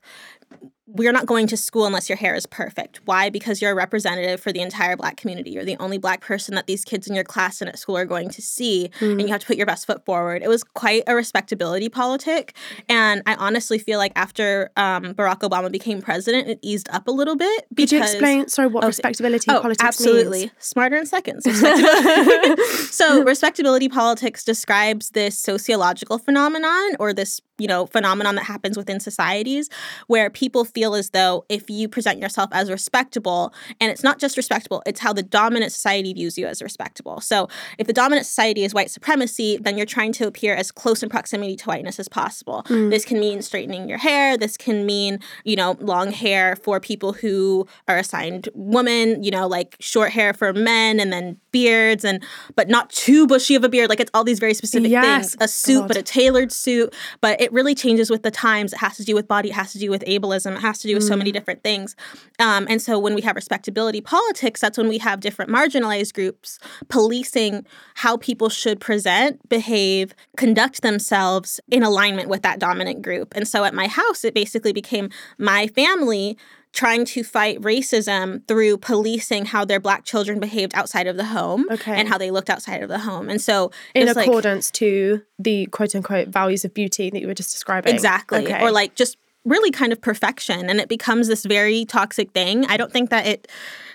we're 0.86 1.12
not 1.12 1.26
going 1.26 1.46
to 1.46 1.56
school 1.56 1.86
unless 1.86 2.08
your 2.08 2.16
hair 2.16 2.34
is 2.34 2.44
perfect. 2.44 3.00
Why? 3.04 3.30
Because 3.30 3.62
you're 3.62 3.70
a 3.70 3.74
representative 3.74 4.40
for 4.40 4.52
the 4.52 4.60
entire 4.60 4.96
black 4.96 5.16
community. 5.16 5.50
You're 5.50 5.64
the 5.64 5.76
only 5.78 5.96
black 5.96 6.20
person 6.20 6.56
that 6.56 6.66
these 6.66 6.84
kids 6.84 7.06
in 7.06 7.14
your 7.14 7.24
class 7.24 7.60
and 7.60 7.68
at 7.68 7.78
school 7.78 7.96
are 7.96 8.04
going 8.04 8.28
to 8.30 8.42
see, 8.42 8.90
mm. 8.98 9.12
and 9.12 9.20
you 9.20 9.28
have 9.28 9.40
to 9.40 9.46
put 9.46 9.56
your 9.56 9.66
best 9.66 9.86
foot 9.86 10.04
forward. 10.04 10.42
It 10.42 10.48
was 10.48 10.64
quite 10.64 11.04
a 11.06 11.14
respectability 11.14 11.88
politic. 11.88 12.56
And 12.88 13.22
I 13.26 13.36
honestly 13.36 13.78
feel 13.78 13.98
like 13.98 14.12
after 14.16 14.70
um, 14.76 15.14
Barack 15.14 15.40
Obama 15.40 15.70
became 15.70 16.02
president, 16.02 16.48
it 16.48 16.58
eased 16.62 16.88
up 16.90 17.06
a 17.06 17.12
little 17.12 17.36
bit. 17.36 17.66
Because, 17.72 17.90
Could 17.90 17.96
you 17.96 18.02
explain, 18.02 18.48
sorry, 18.48 18.68
what 18.68 18.82
oh, 18.82 18.88
respectability 18.88 19.50
oh, 19.50 19.60
politics 19.60 19.84
absolutely. 19.84 20.40
means? 20.40 20.52
Smarter 20.58 20.96
in 20.96 21.06
seconds. 21.06 21.44
so, 22.90 23.22
respectability 23.22 23.88
politics 23.88 24.42
describes 24.42 25.10
this 25.10 25.38
sociological 25.38 26.18
phenomenon 26.18 26.96
or 26.98 27.12
this 27.12 27.40
you 27.62 27.68
know 27.68 27.86
phenomenon 27.86 28.34
that 28.34 28.44
happens 28.44 28.76
within 28.76 28.98
societies 28.98 29.68
where 30.08 30.28
people 30.28 30.64
feel 30.64 30.81
as 30.94 31.10
though 31.10 31.44
if 31.48 31.70
you 31.70 31.88
present 31.88 32.18
yourself 32.18 32.50
as 32.52 32.70
respectable 32.70 33.54
and 33.80 33.90
it's 33.90 34.02
not 34.02 34.18
just 34.18 34.36
respectable 34.36 34.82
it's 34.86 35.00
how 35.00 35.12
the 35.12 35.22
dominant 35.22 35.72
society 35.72 36.12
views 36.12 36.36
you 36.36 36.46
as 36.46 36.60
respectable. 36.60 37.20
So 37.20 37.48
if 37.78 37.86
the 37.86 37.92
dominant 37.92 38.26
society 38.26 38.64
is 38.64 38.74
white 38.74 38.90
supremacy 38.90 39.58
then 39.58 39.76
you're 39.76 39.86
trying 39.86 40.12
to 40.12 40.26
appear 40.26 40.54
as 40.54 40.70
close 40.70 41.02
in 41.02 41.08
proximity 41.08 41.56
to 41.56 41.64
whiteness 41.66 41.98
as 41.98 42.08
possible. 42.08 42.64
Mm. 42.68 42.90
this 42.90 43.04
can 43.04 43.20
mean 43.20 43.42
straightening 43.42 43.88
your 43.88 43.98
hair. 43.98 44.36
This 44.36 44.56
can 44.56 44.84
mean 44.84 45.20
you 45.44 45.56
know 45.56 45.76
long 45.80 46.10
hair 46.10 46.56
for 46.56 46.80
people 46.80 47.12
who 47.12 47.66
are 47.88 47.98
assigned 47.98 48.48
women 48.54 49.22
you 49.22 49.30
know 49.30 49.46
like 49.46 49.76
short 49.80 50.10
hair 50.10 50.32
for 50.34 50.52
men 50.52 50.98
and 50.98 51.12
then 51.12 51.38
beards 51.52 52.04
and 52.04 52.22
but 52.56 52.68
not 52.68 52.90
too 52.90 53.26
bushy 53.26 53.54
of 53.54 53.64
a 53.64 53.68
beard 53.68 53.88
like 53.88 54.00
it's 54.00 54.10
all 54.14 54.24
these 54.24 54.40
very 54.40 54.54
specific 54.54 54.90
yes. 54.90 55.30
things 55.30 55.36
a 55.40 55.48
suit 55.48 55.80
God. 55.80 55.88
but 55.88 55.96
a 55.96 56.02
tailored 56.02 56.50
suit 56.50 56.92
but 57.20 57.40
it 57.40 57.52
really 57.52 57.74
changes 57.74 58.10
with 58.10 58.22
the 58.22 58.30
times. 58.30 58.72
It 58.72 58.78
has 58.78 58.96
to 58.96 59.04
do 59.04 59.14
with 59.14 59.28
body, 59.28 59.50
it 59.50 59.54
has 59.54 59.72
to 59.72 59.78
do 59.78 59.90
with 59.90 60.04
ableism, 60.04 60.56
it 60.56 60.60
has 60.60 60.78
to 60.80 60.88
do 60.88 60.94
with 60.94 61.04
mm. 61.04 61.08
so 61.08 61.16
many 61.16 61.30
mm. 61.30 61.34
different 61.34 61.62
things. 61.62 61.96
Um, 62.38 62.66
and 62.68 62.80
so 62.80 62.98
when 62.98 63.14
we 63.14 63.22
have 63.22 63.36
respectability 63.36 64.00
politics, 64.00 64.60
that's 64.60 64.78
when 64.78 64.88
we 64.88 64.98
have 64.98 65.20
different 65.20 65.50
marginalized 65.50 66.14
groups 66.14 66.58
policing 66.88 67.66
how 67.94 68.16
people 68.16 68.48
should 68.48 68.80
present, 68.80 69.48
behave, 69.48 70.14
conduct 70.36 70.82
themselves 70.82 71.60
in 71.70 71.82
alignment 71.82 72.28
with 72.28 72.42
that 72.42 72.58
dominant 72.58 73.02
group. 73.02 73.32
And 73.34 73.46
so 73.46 73.64
at 73.64 73.74
my 73.74 73.88
house, 73.88 74.24
it 74.24 74.34
basically 74.34 74.72
became 74.72 75.10
my 75.38 75.66
family 75.68 76.36
trying 76.72 77.04
to 77.04 77.22
fight 77.22 77.60
racism 77.60 78.46
through 78.48 78.78
policing 78.78 79.44
how 79.44 79.64
their 79.64 79.80
black 79.80 80.04
children 80.04 80.40
behaved 80.40 80.74
outside 80.74 81.06
of 81.06 81.16
the 81.16 81.24
home 81.24 81.66
okay. 81.70 81.98
and 81.98 82.08
how 82.08 82.16
they 82.16 82.30
looked 82.30 82.48
outside 82.48 82.82
of 82.82 82.88
the 82.88 82.98
home. 82.98 83.28
And 83.28 83.40
so 83.40 83.70
in 83.94 84.08
accordance 84.08 84.68
like, 84.68 84.74
to 84.74 85.22
the 85.38 85.66
quote 85.66 85.94
unquote 85.94 86.28
values 86.28 86.64
of 86.64 86.72
beauty 86.72 87.10
that 87.10 87.20
you 87.20 87.26
were 87.26 87.34
just 87.34 87.52
describing. 87.52 87.94
Exactly. 87.94 88.44
Okay. 88.44 88.62
Or 88.62 88.70
like 88.70 88.94
just 88.94 89.18
really 89.44 89.70
kind 89.70 89.92
of 89.92 90.00
perfection 90.00 90.70
and 90.70 90.80
it 90.80 90.88
becomes 90.88 91.28
this 91.28 91.44
very 91.44 91.84
toxic 91.84 92.30
thing. 92.32 92.64
I 92.66 92.76
don't 92.76 92.92
think 92.92 93.10
that 93.10 93.26
it 93.26 93.48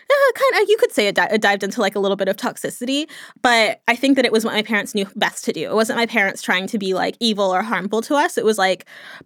uh, 0.10 0.32
kind 0.36 0.64
of 0.64 0.70
you 0.70 0.78
could 0.78 0.92
say 0.92 1.08
it, 1.08 1.16
di- 1.16 1.30
it, 1.32 1.42
dived 1.42 1.64
into 1.64 1.82
like 1.82 1.96
a 1.96 2.00
little 2.00 2.16
bit 2.16 2.30
of 2.30 2.38
toxicity 2.38 3.10
but 3.42 3.82
i 3.90 3.96
think 3.96 4.16
that 4.16 4.24
it 4.24 4.32
was 4.32 4.46
what 4.46 4.54
my 4.54 4.62
parents 4.62 4.96
knew 4.96 5.06
best 5.18 5.44
to 5.44 5.52
do 5.52 5.70
it 5.70 5.74
wasn't 5.74 5.98
my 5.98 6.06
parents 6.06 6.42
trying 6.42 6.66
to 6.66 6.78
be 6.78 6.94
like 6.94 7.18
evil 7.20 7.54
or 7.54 7.62
harmful 7.62 8.02
to 8.02 8.16
us 8.16 8.38
it 8.38 8.46
was 8.46 8.58
like 8.58 8.86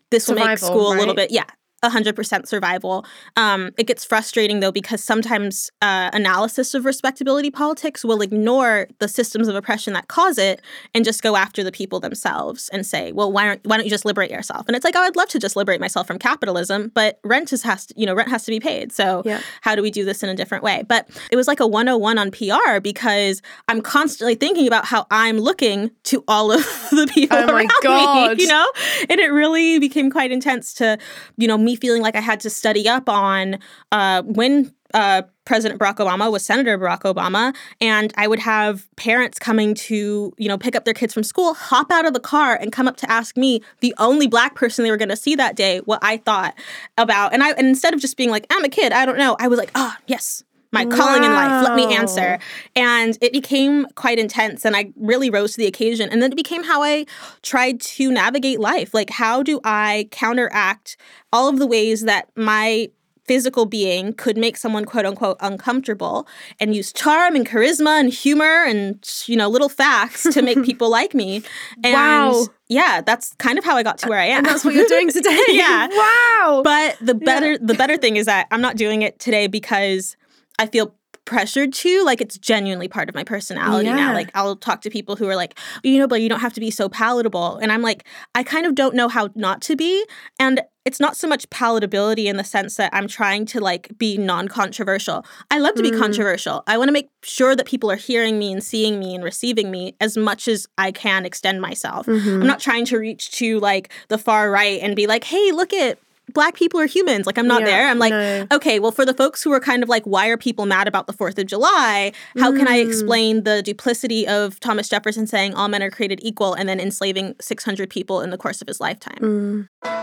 this 0.10 0.26
Survival, 0.26 0.44
will 0.44 0.50
make 0.50 0.58
school 0.58 0.90
right? 0.90 0.98
a 0.98 1.00
little 1.00 1.14
bit 1.14 1.30
yeah 1.30 1.46
100% 1.84 2.48
survival. 2.48 3.06
Um, 3.36 3.72
it 3.78 3.88
gets 3.88 4.06
frustrating 4.06 4.60
though 4.60 4.72
because 4.72 5.04
sometimes 5.04 5.72
uh, 5.82 6.10
analysis 6.14 6.74
of 6.74 6.86
respectability 6.86 7.50
politics 7.50 8.06
will 8.06 8.22
ignore 8.22 8.88
the 9.00 9.08
systems 9.08 9.48
of 9.48 9.56
oppression 9.56 9.94
that 9.94 10.08
cause 10.08 10.38
it 10.38 10.62
and 10.94 11.04
just 11.04 11.24
go 11.24 11.36
after 11.36 11.64
the 11.64 11.72
people 11.72 12.00
themselves 12.00 12.70
and 12.70 12.86
say, 12.86 13.12
well, 13.12 13.32
why 13.32 13.46
don't 13.46 13.62
why 13.66 13.78
don't 13.78 13.86
you 13.86 13.90
just 13.90 14.06
liberate 14.06 14.30
yourself? 14.30 14.68
And 14.68 14.76
it's 14.76 14.86
like, 14.86 14.96
oh, 14.96 15.02
I'd 15.02 15.16
love 15.16 15.30
to 15.30 15.40
just 15.40 15.56
liberate 15.56 15.80
myself 15.80 16.06
from 16.06 16.20
capitalism, 16.20 16.92
but 16.94 17.20
rent 17.24 17.52
is 17.52 17.64
has 17.64 17.88
to, 17.88 17.94
you 17.98 18.06
know 18.06 18.14
rent 18.14 18.30
has 18.30 18.44
to 18.46 18.52
be 18.52 18.60
paid. 18.60 18.92
So 18.92 19.24
yeah. 19.26 19.42
how 19.62 19.76
do 19.76 19.82
we 19.82 19.90
do 19.90 20.06
this 20.06 20.22
in 20.22 20.30
a 20.30 20.36
different 20.36 20.64
way? 20.64 20.84
But 20.88 21.10
it 21.32 21.36
was 21.36 21.48
like 21.48 21.60
a 21.60 21.68
101 21.68 22.18
on 22.18 22.32
PR 22.32 22.80
because 22.80 23.42
I'm 23.68 23.82
constantly 23.82 24.36
thinking 24.36 24.68
about 24.68 24.86
how 24.86 25.08
I'm 25.10 25.40
looking 25.40 25.92
to 26.04 26.24
all 26.28 26.52
of 26.52 26.60
the 26.92 27.10
people 27.12 27.38
oh 27.38 27.48
around 27.48 27.72
God. 27.82 28.38
me, 28.38 28.44
you 28.44 28.50
know, 28.50 28.72
and 29.10 29.20
it 29.20 29.32
really 29.32 29.80
became 29.80 30.12
quite 30.12 30.32
intense 30.32 30.74
to 30.76 30.98
you 31.38 31.48
know 31.48 31.58
me 31.58 31.71
feeling 31.76 32.02
like 32.02 32.16
I 32.16 32.22
had 32.22 32.40
to 32.42 32.50
study 32.50 32.88
up 32.88 33.10
on 33.10 33.60
uh, 33.92 34.22
when 34.24 34.74
uh, 34.94 35.24
President 35.46 35.80
Barack 35.80 35.96
Obama 35.98 36.32
was 36.32 36.46
Senator 36.46 36.78
Barack 36.78 37.02
Obama, 37.02 37.56
and 37.80 38.14
I 38.18 38.28
would 38.28 38.40
have 38.40 38.88
parents 38.96 39.40
coming 39.40 39.74
to, 39.76 40.34
you 40.38 40.48
know, 40.48 40.58
pick 40.58 40.76
up 40.76 40.86
their 40.86 40.94
kids 40.94 41.14
from 41.14 41.24
school, 41.24 41.54
hop 41.54 41.92
out 41.92 42.06
of 42.06 42.14
the 42.14 42.20
car, 42.20 42.56
and 42.56 42.72
come 42.72 42.88
up 42.88 42.98
to 42.98 43.12
ask 43.12 43.38
me, 43.38 43.62
the 43.80 43.94
only 43.98 44.28
black 44.28 44.56
person 44.56 44.84
they 44.84 44.92
were 44.92 44.98
going 44.98 45.10
to 45.10 45.16
see 45.16 45.36
that 45.36 45.56
day, 45.56 45.80
what 45.80 46.00
I 46.02 46.18
thought 46.18 46.56
about. 46.98 47.34
And 47.34 47.44
I, 47.44 47.52
and 47.52 47.68
instead 47.68 47.94
of 47.94 48.02
just 48.02 48.18
being 48.18 48.30
like, 48.30 48.46
I'm 48.50 48.64
a 48.64 48.70
kid, 48.70 48.92
I 48.92 49.06
don't 49.06 49.18
know, 49.18 49.36
I 49.40 49.48
was 49.48 49.58
like, 49.58 49.72
oh, 49.76 49.96
yes, 50.08 50.44
my 50.72 50.86
calling 50.86 51.24
in 51.24 51.34
life. 51.34 51.68
Let 51.68 51.76
me 51.76 51.94
answer. 51.94 52.40
And 52.76 53.18
it 53.22 53.34
became 53.34 53.88
quite 53.96 54.20
intense 54.20 54.66
and 54.66 54.76
I 54.76 54.94
really 54.96 55.30
rose 55.30 55.52
to 55.54 55.58
the 55.58 55.68
occasion. 55.68 56.10
And 56.10 56.22
then 56.22 56.32
it 56.32 56.36
became 56.36 56.64
how 56.64 56.82
I 56.82 57.06
tried 57.42 57.82
to 57.82 58.12
navigate 58.12 58.60
life. 58.60 58.94
Like, 58.94 59.10
how 59.10 59.44
do 59.44 59.60
I 59.64 60.08
counteract 60.12 60.98
all 61.34 61.50
of 61.50 61.60
the 61.60 61.68
ways 61.68 62.02
that 62.02 62.30
my 62.36 62.90
physical 63.26 63.66
being 63.66 64.14
could 64.14 64.36
make 64.38 64.58
someone 64.58 64.84
quote 64.84 65.06
unquote 65.06 65.38
uncomfortable 65.42 66.28
and 66.60 66.76
use 66.76 66.92
charm 66.92 67.36
and 67.36 67.48
charisma 67.48 68.00
and 68.00 68.12
humor 68.12 68.66
and 68.66 69.08
you 69.26 69.38
know 69.38 69.48
little 69.48 69.70
facts 69.70 70.24
to 70.24 70.42
make 70.42 70.62
people 70.66 70.90
like 70.90 71.14
me 71.14 71.42
and 71.84 71.94
wow 71.94 72.46
yeah 72.68 73.00
that's 73.00 73.34
kind 73.36 73.58
of 73.60 73.64
how 73.64 73.78
i 73.78 73.84
got 73.84 73.98
to 73.98 74.10
where 74.10 74.20
i 74.20 74.26
am 74.26 74.40
and 74.40 74.48
that's 74.48 74.66
what 74.66 74.74
you're 74.74 74.88
doing 74.88 75.10
today 75.14 75.40
yeah 75.50 75.88
wow 75.88 76.62
but 76.64 76.98
the 77.00 77.14
better 77.14 77.52
yeah. 77.52 77.58
the 77.62 77.76
better 77.76 77.96
thing 77.96 78.18
is 78.18 78.26
that 78.26 78.48
i'm 78.52 78.62
not 78.62 78.76
doing 78.76 79.02
it 79.02 79.20
today 79.20 79.48
because 79.48 80.18
I 80.62 80.68
feel 80.68 80.96
pressured 81.26 81.72
to 81.72 82.04
like 82.04 82.20
it's 82.20 82.38
genuinely 82.38 82.88
part 82.88 83.08
of 83.08 83.16
my 83.16 83.24
personality 83.24 83.88
yeah. 83.88 83.96
now 83.96 84.14
like 84.14 84.30
i'll 84.34 84.56
talk 84.56 84.82
to 84.82 84.90
people 84.90 85.16
who 85.16 85.30
are 85.30 85.36
like 85.36 85.58
you 85.84 86.00
know 86.00 86.08
but 86.08 86.20
you 86.20 86.28
don't 86.28 86.40
have 86.40 86.54
to 86.54 86.60
be 86.60 86.72
so 86.72 86.90
palatable 86.90 87.58
and 87.58 87.72
i'm 87.72 87.82
like 87.82 88.06
i 88.34 88.44
kind 88.44 88.66
of 88.66 88.74
don't 88.74 88.96
know 88.96 89.08
how 89.08 89.30
not 89.36 89.62
to 89.62 89.76
be 89.76 90.04
and 90.40 90.62
it's 90.84 91.00
not 91.00 91.16
so 91.16 91.28
much 91.28 91.48
palatability 91.52 92.26
in 92.26 92.38
the 92.38 92.44
sense 92.44 92.76
that 92.76 92.90
i'm 92.92 93.08
trying 93.08 93.46
to 93.46 93.62
like 93.62 93.96
be 94.00 94.18
non-controversial 94.18 95.24
i 95.52 95.60
love 95.60 95.76
to 95.76 95.84
be 95.84 95.92
mm. 95.92 96.00
controversial 96.00 96.64
i 96.66 96.76
want 96.76 96.88
to 96.88 96.94
make 96.94 97.10
sure 97.22 97.56
that 97.56 97.68
people 97.68 97.92
are 97.92 97.96
hearing 97.96 98.40
me 98.40 98.52
and 98.52 98.64
seeing 98.64 99.00
me 99.00 99.14
and 99.14 99.24
receiving 99.24 99.70
me 99.70 99.96
as 100.02 100.18
much 100.18 100.48
as 100.48 100.68
i 100.80 100.92
can 100.92 101.24
extend 101.24 101.62
myself 101.62 102.08
mm-hmm. 102.08 102.42
i'm 102.42 102.48
not 102.48 102.60
trying 102.60 102.84
to 102.84 102.98
reach 102.98 103.32
to 103.32 103.60
like 103.60 103.94
the 104.08 104.18
far 104.18 104.50
right 104.50 104.82
and 104.82 104.96
be 104.96 105.06
like 105.06 105.24
hey 105.24 105.52
look 105.52 105.72
at 105.72 106.00
black 106.34 106.56
people 106.56 106.80
are 106.80 106.86
humans. 106.86 107.26
Like 107.26 107.38
I'm 107.38 107.48
not 107.48 107.62
yeah, 107.62 107.68
there. 107.68 107.88
I'm 107.88 108.00
like, 108.00 108.12
no. 108.12 108.48
okay, 108.52 108.80
well, 108.80 108.92
for 108.92 109.06
the 109.06 109.14
folks 109.14 109.44
who 109.44 109.52
are 109.52 109.60
kind 109.60 109.84
of 109.84 109.90
like, 109.90 110.04
why 110.06 110.28
are 110.28 110.38
people 110.38 110.66
mad 110.66 110.88
about 110.88 111.08
the 111.08 111.14
Fourth 111.14 111.38
of 111.38 111.46
July? 111.46 112.12
How 112.38 112.52
mm. 112.52 112.58
can 112.58 112.68
I 112.68 112.80
mm. 112.80 112.88
explain 112.88 113.44
the 113.44 113.62
duplicity 113.62 114.28
of 114.28 114.60
Thomas 114.60 114.90
Jefferson 114.90 115.28
saying 115.28 115.54
all 115.54 115.68
men 115.68 115.84
are 115.84 115.92
created 115.92 116.20
equal 116.22 116.54
and 116.54 116.68
then 116.68 116.80
enslaving 116.80 117.36
600 117.40 117.90
people 117.90 118.22
in 118.22 118.30
the 118.30 118.38
course 118.38 118.62
of 118.62 118.68
his 118.68 118.80
lifetime? 118.80 119.68
Mm. 119.84 120.01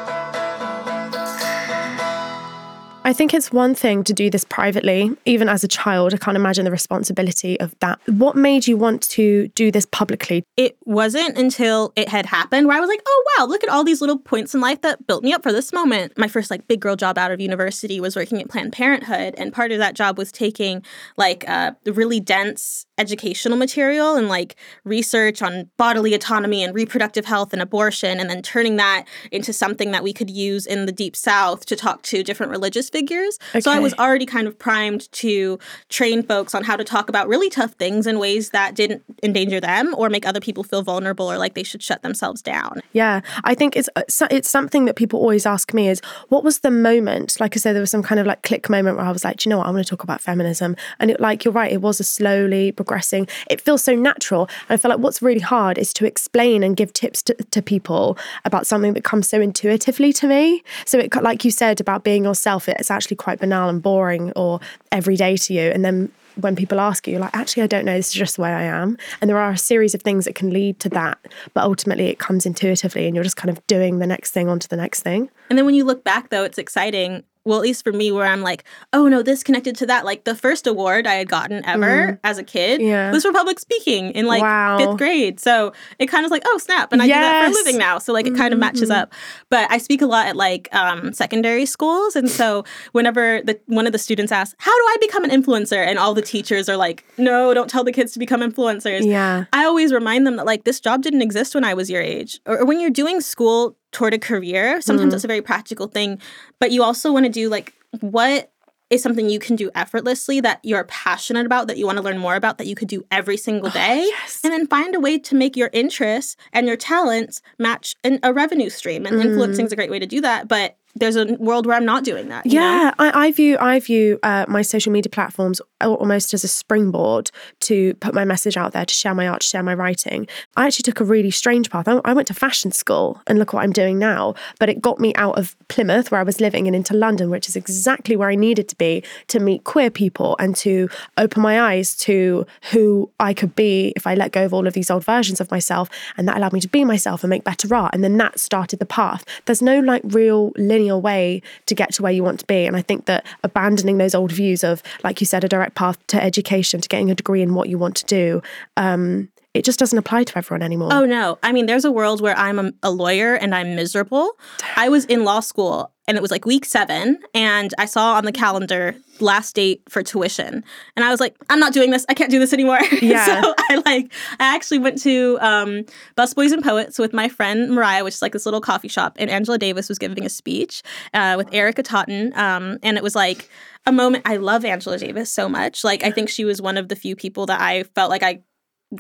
I 3.08 3.14
think 3.14 3.32
it's 3.32 3.50
one 3.50 3.74
thing 3.74 4.04
to 4.04 4.12
do 4.12 4.28
this 4.28 4.44
privately. 4.44 5.16
Even 5.24 5.48
as 5.48 5.64
a 5.64 5.68
child, 5.68 6.12
I 6.12 6.18
can't 6.18 6.36
imagine 6.36 6.66
the 6.66 6.70
responsibility 6.70 7.58
of 7.58 7.74
that. 7.78 7.98
What 8.04 8.36
made 8.36 8.68
you 8.68 8.76
want 8.76 9.00
to 9.04 9.48
do 9.54 9.72
this 9.72 9.86
publicly? 9.86 10.44
It 10.58 10.76
wasn't 10.84 11.38
until 11.38 11.94
it 11.96 12.10
had 12.10 12.26
happened 12.26 12.66
where 12.66 12.76
I 12.76 12.80
was 12.80 12.88
like, 12.90 13.00
oh, 13.08 13.24
wow, 13.38 13.46
look 13.46 13.64
at 13.64 13.70
all 13.70 13.82
these 13.82 14.02
little 14.02 14.18
points 14.18 14.54
in 14.54 14.60
life 14.60 14.82
that 14.82 15.06
built 15.06 15.24
me 15.24 15.32
up 15.32 15.42
for 15.42 15.52
this 15.52 15.72
moment. 15.72 16.18
My 16.18 16.28
first 16.28 16.50
like 16.50 16.68
big 16.68 16.80
girl 16.80 16.96
job 16.96 17.16
out 17.16 17.32
of 17.32 17.40
university 17.40 17.98
was 17.98 18.14
working 18.14 18.42
at 18.42 18.50
Planned 18.50 18.74
Parenthood. 18.74 19.34
And 19.38 19.54
part 19.54 19.72
of 19.72 19.78
that 19.78 19.94
job 19.94 20.18
was 20.18 20.30
taking 20.30 20.84
like 21.16 21.48
uh, 21.48 21.72
really 21.86 22.20
dense 22.20 22.84
educational 22.98 23.56
material 23.56 24.16
and 24.16 24.28
like 24.28 24.56
research 24.84 25.40
on 25.40 25.70
bodily 25.76 26.14
autonomy 26.14 26.62
and 26.62 26.74
reproductive 26.74 27.24
health 27.24 27.52
and 27.52 27.62
abortion, 27.62 28.20
and 28.20 28.28
then 28.28 28.42
turning 28.42 28.76
that 28.76 29.04
into 29.32 29.52
something 29.52 29.92
that 29.92 30.02
we 30.02 30.12
could 30.12 30.28
use 30.28 30.66
in 30.66 30.86
the 30.86 30.92
deep 30.92 31.16
south 31.16 31.64
to 31.66 31.76
talk 31.76 32.02
to 32.02 32.22
different 32.22 32.50
religious 32.50 32.90
figures. 32.90 33.38
Okay. 33.50 33.60
So 33.60 33.70
I 33.70 33.78
was 33.78 33.94
already 33.94 34.26
kind 34.26 34.46
of 34.46 34.58
primed 34.58 35.10
to 35.12 35.58
train 35.88 36.22
folks 36.22 36.54
on 36.54 36.64
how 36.64 36.76
to 36.76 36.84
talk 36.84 37.08
about 37.08 37.28
really 37.28 37.48
tough 37.48 37.72
things 37.72 38.06
in 38.06 38.18
ways 38.18 38.50
that 38.50 38.74
didn't 38.74 39.02
endanger 39.22 39.60
them 39.60 39.94
or 39.96 40.10
make 40.10 40.26
other 40.26 40.40
people 40.40 40.64
feel 40.64 40.82
vulnerable 40.82 41.30
or 41.30 41.38
like 41.38 41.54
they 41.54 41.62
should 41.62 41.82
shut 41.82 42.02
themselves 42.02 42.42
down. 42.42 42.82
Yeah, 42.92 43.20
I 43.44 43.54
think 43.54 43.76
it's 43.76 43.88
uh, 43.96 44.02
it's 44.30 44.50
something 44.50 44.84
that 44.86 44.96
people 44.96 45.20
always 45.20 45.46
ask 45.46 45.72
me 45.72 45.88
is 45.88 46.00
what 46.28 46.44
was 46.44 46.60
the 46.60 46.70
moment? 46.70 47.38
Like 47.40 47.56
I 47.56 47.58
said, 47.58 47.74
there 47.74 47.80
was 47.80 47.90
some 47.90 48.02
kind 48.02 48.20
of 48.20 48.26
like 48.26 48.42
click 48.42 48.68
moment 48.68 48.96
where 48.96 49.06
I 49.06 49.12
was 49.12 49.24
like, 49.24 49.44
you 49.44 49.50
know 49.50 49.58
what, 49.58 49.66
I 49.66 49.70
want 49.70 49.84
to 49.84 49.90
talk 49.90 50.02
about 50.02 50.20
feminism, 50.20 50.76
and 50.98 51.10
it 51.10 51.20
like 51.20 51.44
you're 51.44 51.54
right, 51.54 51.72
it 51.72 51.80
was 51.80 52.00
a 52.00 52.04
slowly 52.04 52.72
progressing. 52.88 53.28
It 53.50 53.60
feels 53.60 53.84
so 53.84 53.94
natural, 53.94 54.48
and 54.68 54.74
I 54.74 54.76
feel 54.78 54.88
like 54.90 54.98
what's 54.98 55.20
really 55.20 55.40
hard 55.40 55.76
is 55.76 55.92
to 55.94 56.06
explain 56.06 56.62
and 56.62 56.74
give 56.74 56.92
tips 56.92 57.22
to, 57.24 57.34
to 57.34 57.62
people 57.62 58.16
about 58.44 58.66
something 58.66 58.94
that 58.94 59.04
comes 59.04 59.28
so 59.28 59.40
intuitively 59.40 60.12
to 60.14 60.26
me. 60.26 60.62
So 60.86 60.98
it 60.98 61.14
like 61.22 61.44
you 61.44 61.50
said 61.50 61.80
about 61.80 62.02
being 62.02 62.24
yourself, 62.24 62.68
it's 62.68 62.90
actually 62.90 63.16
quite 63.16 63.40
banal 63.40 63.68
and 63.68 63.82
boring 63.82 64.32
or 64.34 64.60
everyday 64.90 65.36
to 65.36 65.52
you, 65.52 65.70
and 65.70 65.84
then 65.84 66.10
when 66.36 66.54
people 66.54 66.78
ask 66.78 67.08
you, 67.08 67.18
like, 67.18 67.34
actually, 67.34 67.64
I 67.64 67.66
don't 67.66 67.84
know, 67.84 67.96
this 67.96 68.08
is 68.08 68.14
just 68.14 68.36
the 68.36 68.42
way 68.42 68.50
I 68.50 68.62
am. 68.62 68.96
And 69.20 69.28
there 69.28 69.38
are 69.38 69.50
a 69.50 69.58
series 69.58 69.92
of 69.92 70.02
things 70.02 70.24
that 70.24 70.36
can 70.36 70.50
lead 70.50 70.78
to 70.78 70.88
that. 70.90 71.18
But 71.52 71.64
ultimately, 71.64 72.06
it 72.06 72.20
comes 72.20 72.46
intuitively 72.46 73.06
and 73.06 73.16
you're 73.16 73.24
just 73.24 73.36
kind 73.36 73.50
of 73.50 73.66
doing 73.66 73.98
the 73.98 74.06
next 74.06 74.30
thing 74.30 74.48
onto 74.48 74.68
the 74.68 74.76
next 74.76 75.02
thing. 75.02 75.30
And 75.50 75.58
then 75.58 75.66
when 75.66 75.74
you 75.74 75.84
look 75.84 76.04
back, 76.04 76.30
though, 76.30 76.44
it's 76.44 76.56
exciting 76.56 77.24
well, 77.48 77.58
at 77.58 77.62
least 77.62 77.82
for 77.82 77.92
me, 77.92 78.12
where 78.12 78.26
I'm 78.26 78.42
like, 78.42 78.62
oh 78.92 79.08
no, 79.08 79.22
this 79.22 79.42
connected 79.42 79.74
to 79.76 79.86
that. 79.86 80.04
Like 80.04 80.24
the 80.24 80.34
first 80.34 80.66
award 80.66 81.06
I 81.06 81.14
had 81.14 81.30
gotten 81.30 81.64
ever 81.64 82.12
mm. 82.12 82.18
as 82.22 82.36
a 82.36 82.44
kid 82.44 82.82
yeah. 82.82 83.10
was 83.10 83.22
for 83.22 83.32
public 83.32 83.58
speaking 83.58 84.10
in 84.10 84.26
like 84.26 84.42
wow. 84.42 84.76
fifth 84.76 84.98
grade. 84.98 85.40
So 85.40 85.72
it 85.98 86.06
kind 86.06 86.26
of 86.26 86.30
like, 86.30 86.42
oh 86.44 86.58
snap, 86.58 86.92
and 86.92 87.00
I 87.00 87.06
yes. 87.06 87.16
do 87.16 87.20
that 87.20 87.44
for 87.44 87.50
a 87.50 87.64
living 87.64 87.78
now. 87.78 87.98
So 87.98 88.12
like 88.12 88.26
it 88.26 88.36
kind 88.36 88.52
of 88.52 88.60
matches 88.60 88.90
mm-hmm. 88.90 89.00
up. 89.00 89.14
But 89.48 89.70
I 89.70 89.78
speak 89.78 90.02
a 90.02 90.06
lot 90.06 90.26
at 90.26 90.36
like 90.36 90.68
um, 90.74 91.14
secondary 91.14 91.64
schools, 91.64 92.14
and 92.16 92.30
so 92.30 92.64
whenever 92.92 93.40
the 93.42 93.58
one 93.64 93.86
of 93.86 93.92
the 93.92 93.98
students 93.98 94.30
asks, 94.30 94.54
how 94.58 94.70
do 94.70 94.82
I 94.82 94.96
become 95.00 95.24
an 95.24 95.30
influencer, 95.30 95.84
and 95.84 95.98
all 95.98 96.12
the 96.12 96.22
teachers 96.22 96.68
are 96.68 96.76
like, 96.76 97.02
no, 97.16 97.54
don't 97.54 97.70
tell 97.70 97.82
the 97.82 97.92
kids 97.92 98.12
to 98.12 98.18
become 98.18 98.42
influencers. 98.42 99.06
Yeah, 99.06 99.46
I 99.54 99.64
always 99.64 99.90
remind 99.90 100.26
them 100.26 100.36
that 100.36 100.44
like 100.44 100.64
this 100.64 100.80
job 100.80 101.00
didn't 101.00 101.22
exist 101.22 101.54
when 101.54 101.64
I 101.64 101.72
was 101.72 101.88
your 101.88 102.02
age, 102.02 102.40
or, 102.44 102.58
or 102.58 102.66
when 102.66 102.78
you're 102.78 102.90
doing 102.90 103.22
school 103.22 103.78
toward 103.92 104.14
a 104.14 104.18
career. 104.18 104.80
Sometimes 104.80 105.12
mm. 105.12 105.16
it's 105.16 105.24
a 105.24 105.28
very 105.28 105.42
practical 105.42 105.86
thing, 105.86 106.20
but 106.58 106.72
you 106.72 106.82
also 106.82 107.12
want 107.12 107.26
to 107.26 107.32
do 107.32 107.48
like 107.48 107.74
what 108.00 108.52
is 108.90 109.02
something 109.02 109.28
you 109.28 109.38
can 109.38 109.54
do 109.54 109.70
effortlessly 109.74 110.40
that 110.40 110.60
you're 110.62 110.84
passionate 110.84 111.44
about, 111.44 111.66
that 111.66 111.76
you 111.76 111.84
want 111.84 111.98
to 111.98 112.02
learn 112.02 112.18
more 112.18 112.36
about, 112.36 112.56
that 112.58 112.66
you 112.66 112.74
could 112.74 112.88
do 112.88 113.04
every 113.10 113.36
single 113.36 113.68
day. 113.70 114.00
Oh, 114.00 114.04
yes. 114.04 114.40
And 114.42 114.52
then 114.52 114.66
find 114.66 114.94
a 114.94 115.00
way 115.00 115.18
to 115.18 115.34
make 115.34 115.56
your 115.56 115.68
interests 115.72 116.36
and 116.52 116.66
your 116.66 116.76
talents 116.76 117.42
match 117.58 117.94
an, 118.02 118.18
a 118.22 118.32
revenue 118.32 118.70
stream. 118.70 119.04
And 119.04 119.16
mm. 119.16 119.24
influencing 119.24 119.66
is 119.66 119.72
a 119.72 119.76
great 119.76 119.90
way 119.90 119.98
to 119.98 120.06
do 120.06 120.22
that. 120.22 120.48
But 120.48 120.78
there's 120.94 121.16
a 121.16 121.26
world 121.34 121.66
where 121.66 121.76
I'm 121.76 121.84
not 121.84 122.04
doing 122.04 122.28
that. 122.28 122.46
yeah, 122.46 122.92
I, 122.98 123.26
I, 123.26 123.32
view 123.32 123.56
I 123.60 123.78
view 123.80 124.18
uh, 124.22 124.46
my 124.48 124.62
social 124.62 124.92
media 124.92 125.10
platforms 125.10 125.60
almost 125.80 126.34
as 126.34 126.44
a 126.44 126.48
springboard 126.48 127.30
to 127.60 127.94
put 127.94 128.14
my 128.14 128.24
message 128.24 128.56
out 128.56 128.72
there, 128.72 128.84
to 128.84 128.94
share 128.94 129.14
my 129.14 129.28
art, 129.28 129.42
to 129.42 129.46
share 129.46 129.62
my 129.62 129.74
writing. 129.74 130.26
I 130.56 130.66
actually 130.66 130.84
took 130.84 131.00
a 131.00 131.04
really 131.04 131.30
strange 131.30 131.70
path. 131.70 131.86
I, 131.86 132.00
I 132.04 132.12
went 132.12 132.28
to 132.28 132.34
fashion 132.34 132.72
school, 132.72 133.20
and 133.26 133.38
look 133.38 133.52
what 133.52 133.62
I'm 133.62 133.72
doing 133.72 133.98
now. 133.98 134.34
But 134.58 134.68
it 134.68 134.80
got 134.80 134.98
me 134.98 135.14
out 135.14 135.38
of 135.38 135.56
Plymouth, 135.68 136.10
where 136.10 136.20
I 136.20 136.24
was 136.24 136.40
living, 136.40 136.66
and 136.66 136.74
into 136.74 136.94
London, 136.94 137.30
which 137.30 137.48
is 137.48 137.56
exactly 137.56 138.16
where 138.16 138.30
I 138.30 138.34
needed 138.34 138.68
to 138.68 138.76
be 138.76 139.04
to 139.28 139.40
meet 139.40 139.64
queer 139.64 139.90
people 139.90 140.36
and 140.38 140.56
to 140.56 140.88
open 141.16 141.42
my 141.42 141.60
eyes 141.60 141.94
to 141.98 142.46
who 142.72 143.10
I 143.20 143.34
could 143.34 143.54
be 143.54 143.92
if 143.94 144.06
I 144.06 144.14
let 144.14 144.32
go 144.32 144.44
of 144.44 144.54
all 144.54 144.66
of 144.66 144.74
these 144.74 144.90
old 144.90 145.04
versions 145.04 145.40
of 145.40 145.50
myself. 145.50 145.88
And 146.16 146.26
that 146.28 146.36
allowed 146.36 146.52
me 146.52 146.60
to 146.60 146.68
be 146.68 146.84
myself 146.84 147.22
and 147.22 147.30
make 147.30 147.44
better 147.44 147.72
art. 147.74 147.94
And 147.94 148.02
then 148.02 148.16
that 148.16 148.40
started 148.40 148.78
the 148.78 148.86
path. 148.86 149.24
There's 149.44 149.62
no 149.62 149.80
like 149.80 150.02
real 150.04 150.52
linear 150.78 150.96
way 150.96 151.42
to 151.66 151.74
get 151.74 151.92
to 151.94 152.02
where 152.02 152.12
you 152.12 152.22
want 152.22 152.40
to 152.40 152.46
be. 152.46 152.66
And 152.66 152.76
I 152.76 152.82
think 152.82 153.06
that 153.06 153.26
abandoning 153.42 153.98
those 153.98 154.14
old 154.14 154.32
views 154.32 154.62
of, 154.64 154.82
like 155.04 155.20
you 155.20 155.26
said, 155.26 155.44
a 155.44 155.48
direct 155.48 155.74
path 155.74 155.98
to 156.08 156.22
education, 156.22 156.80
to 156.80 156.88
getting 156.88 157.10
a 157.10 157.14
degree 157.14 157.42
in 157.42 157.54
what 157.54 157.68
you 157.68 157.78
want 157.78 157.96
to 157.96 158.06
do, 158.06 158.42
um, 158.76 159.28
it 159.54 159.64
just 159.64 159.78
doesn't 159.78 159.98
apply 159.98 160.24
to 160.24 160.38
everyone 160.38 160.62
anymore. 160.62 160.90
Oh 160.92 161.04
no. 161.04 161.38
I 161.42 161.52
mean, 161.52 161.66
there's 161.66 161.84
a 161.84 161.92
world 161.92 162.20
where 162.20 162.36
I'm 162.36 162.58
a, 162.58 162.72
a 162.82 162.90
lawyer 162.90 163.34
and 163.34 163.54
I'm 163.54 163.74
miserable. 163.74 164.32
I 164.76 164.88
was 164.88 165.04
in 165.06 165.24
law 165.24 165.40
school 165.40 165.92
and 166.08 166.16
it 166.16 166.22
was 166.22 166.30
like 166.30 166.44
week 166.46 166.64
seven 166.64 167.18
and 167.34 167.72
i 167.78 167.84
saw 167.84 168.14
on 168.14 168.24
the 168.24 168.32
calendar 168.32 168.96
last 169.20 169.54
date 169.54 169.82
for 169.88 170.02
tuition 170.02 170.64
and 170.96 171.04
i 171.04 171.10
was 171.10 171.20
like 171.20 171.36
i'm 171.50 171.60
not 171.60 171.72
doing 171.72 171.90
this 171.90 172.04
i 172.08 172.14
can't 172.14 172.30
do 172.30 172.38
this 172.38 172.52
anymore 172.52 172.78
yeah 173.02 173.42
so 173.42 173.54
i 173.70 173.82
like 173.84 174.12
i 174.40 174.54
actually 174.54 174.78
went 174.78 175.00
to 175.00 175.38
um, 175.40 175.84
busboys 176.16 176.52
and 176.52 176.64
poets 176.64 176.98
with 176.98 177.12
my 177.12 177.28
friend 177.28 177.70
mariah 177.70 178.02
which 178.02 178.14
is 178.14 178.22
like 178.22 178.32
this 178.32 178.46
little 178.46 178.60
coffee 178.60 178.88
shop 178.88 179.16
and 179.20 179.30
angela 179.30 179.58
davis 179.58 179.88
was 179.88 179.98
giving 179.98 180.24
a 180.24 180.30
speech 180.30 180.82
uh, 181.14 181.34
with 181.36 181.48
erika 181.52 181.82
totten 181.82 182.32
um, 182.34 182.78
and 182.82 182.96
it 182.96 183.02
was 183.02 183.14
like 183.14 183.48
a 183.86 183.92
moment 183.92 184.22
i 184.26 184.36
love 184.36 184.64
angela 184.64 184.98
davis 184.98 185.30
so 185.30 185.48
much 185.48 185.84
like 185.84 186.02
i 186.02 186.10
think 186.10 186.28
she 186.28 186.44
was 186.44 186.60
one 186.60 186.76
of 186.76 186.88
the 186.88 186.96
few 186.96 187.14
people 187.14 187.46
that 187.46 187.60
i 187.60 187.82
felt 187.94 188.10
like 188.10 188.22
i 188.22 188.40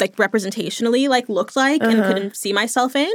like 0.00 0.16
representationally 0.16 1.08
like 1.08 1.28
looked 1.28 1.56
like 1.56 1.82
uh-huh. 1.82 1.90
and 1.90 2.04
couldn't 2.04 2.36
see 2.36 2.52
myself 2.52 2.94
in 2.94 3.12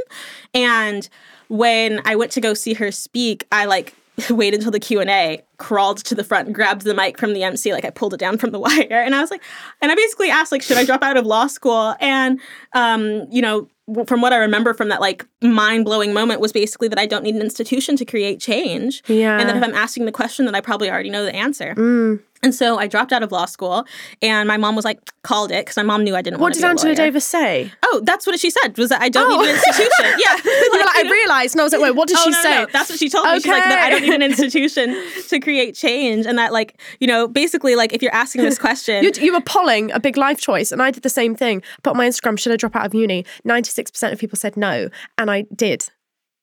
and 0.52 1.08
when 1.48 2.00
I 2.04 2.16
went 2.16 2.32
to 2.32 2.40
go 2.40 2.54
see 2.54 2.74
her 2.74 2.90
speak, 2.90 3.46
I 3.52 3.66
like 3.66 3.94
waited 4.30 4.60
until 4.60 4.72
the 4.72 4.80
Q&A, 4.80 5.42
crawled 5.58 5.98
to 6.04 6.14
the 6.14 6.24
front 6.24 6.46
and 6.46 6.54
grabbed 6.54 6.82
the 6.82 6.94
mic 6.94 7.18
from 7.18 7.32
the 7.32 7.42
MC 7.42 7.72
like 7.72 7.84
I 7.84 7.90
pulled 7.90 8.14
it 8.14 8.20
down 8.20 8.38
from 8.38 8.50
the 8.50 8.58
wire 8.60 8.86
and 8.90 9.14
I 9.14 9.20
was 9.20 9.30
like 9.30 9.42
and 9.80 9.90
I 9.90 9.94
basically 9.94 10.30
asked 10.30 10.52
like 10.52 10.62
should 10.62 10.76
I 10.76 10.84
drop 10.84 11.02
out 11.02 11.16
of 11.16 11.26
law 11.26 11.46
school 11.46 11.94
and 12.00 12.40
um 12.74 13.26
you 13.30 13.40
know 13.40 13.68
from 14.06 14.20
what 14.20 14.32
I 14.32 14.38
remember 14.38 14.74
from 14.74 14.88
that 14.88 15.00
like 15.00 15.26
mind-blowing 15.42 16.12
moment 16.12 16.40
was 16.40 16.52
basically 16.52 16.88
that 16.88 16.98
I 16.98 17.06
don't 17.06 17.22
need 17.22 17.34
an 17.34 17.42
institution 17.42 17.96
to 17.96 18.04
create 18.04 18.40
change 18.40 19.02
yeah 19.06 19.38
and 19.38 19.48
that 19.48 19.56
if 19.56 19.62
I'm 19.62 19.74
asking 19.74 20.06
the 20.06 20.12
question 20.12 20.44
that 20.46 20.54
I 20.54 20.60
probably 20.60 20.90
already 20.90 21.10
know 21.10 21.24
the 21.24 21.34
answer. 21.34 21.74
Mm. 21.74 22.20
And 22.44 22.54
so 22.54 22.78
I 22.78 22.86
dropped 22.86 23.10
out 23.10 23.22
of 23.22 23.32
law 23.32 23.46
school, 23.46 23.86
and 24.20 24.46
my 24.46 24.58
mom 24.58 24.76
was 24.76 24.84
like, 24.84 25.00
called 25.22 25.50
it 25.50 25.64
because 25.64 25.78
my 25.78 25.82
mom 25.82 26.04
knew 26.04 26.14
I 26.14 26.20
didn't. 26.20 26.40
What 26.40 26.52
did 26.52 26.62
Angela 26.62 26.94
Davis 26.94 27.24
say? 27.24 27.72
Oh, 27.82 28.02
that's 28.04 28.26
what 28.26 28.38
she 28.38 28.50
said. 28.50 28.76
Was 28.76 28.90
that 28.90 29.00
I 29.00 29.08
don't 29.08 29.32
oh. 29.32 29.40
need 29.40 29.48
an 29.48 29.50
oh. 29.50 29.54
institution? 29.54 30.18
yeah, 30.18 30.34
like, 30.34 30.84
like, 30.84 31.06
I 31.06 31.08
realized, 31.10 31.54
and 31.54 31.62
I 31.62 31.64
was 31.64 31.72
like, 31.72 31.80
wait, 31.80 31.92
what 31.92 32.06
did 32.06 32.18
oh, 32.20 32.24
she 32.24 32.30
no, 32.30 32.42
say? 32.42 32.50
No, 32.50 32.66
that's 32.70 32.90
what 32.90 32.98
she 32.98 33.08
told 33.08 33.24
me. 33.24 33.30
Okay. 33.30 33.40
She's 33.40 33.52
like, 33.52 33.66
no, 33.66 33.76
I 33.76 33.88
don't 33.88 34.02
need 34.02 34.12
an 34.12 34.22
institution 34.30 34.94
to 35.28 35.40
create 35.40 35.74
change, 35.74 36.26
and 36.26 36.36
that 36.36 36.52
like 36.52 36.78
you 37.00 37.06
know, 37.06 37.26
basically, 37.26 37.76
like 37.76 37.94
if 37.94 38.02
you're 38.02 38.14
asking 38.14 38.42
this 38.42 38.58
question, 38.58 39.02
you, 39.02 39.10
you 39.18 39.32
were 39.32 39.40
polling 39.40 39.90
a 39.92 39.98
big 39.98 40.18
life 40.18 40.38
choice, 40.38 40.70
and 40.70 40.82
I 40.82 40.90
did 40.90 41.02
the 41.02 41.08
same 41.08 41.34
thing. 41.34 41.62
Put 41.82 41.92
on 41.92 41.96
my 41.96 42.06
Instagram, 42.06 42.38
should 42.38 42.52
I 42.52 42.56
drop 42.56 42.76
out 42.76 42.84
of 42.84 42.94
uni? 42.94 43.24
Ninety 43.44 43.70
six 43.70 43.90
percent 43.90 44.12
of 44.12 44.18
people 44.18 44.36
said 44.36 44.54
no, 44.54 44.90
and 45.16 45.30
I 45.30 45.46
did. 45.54 45.88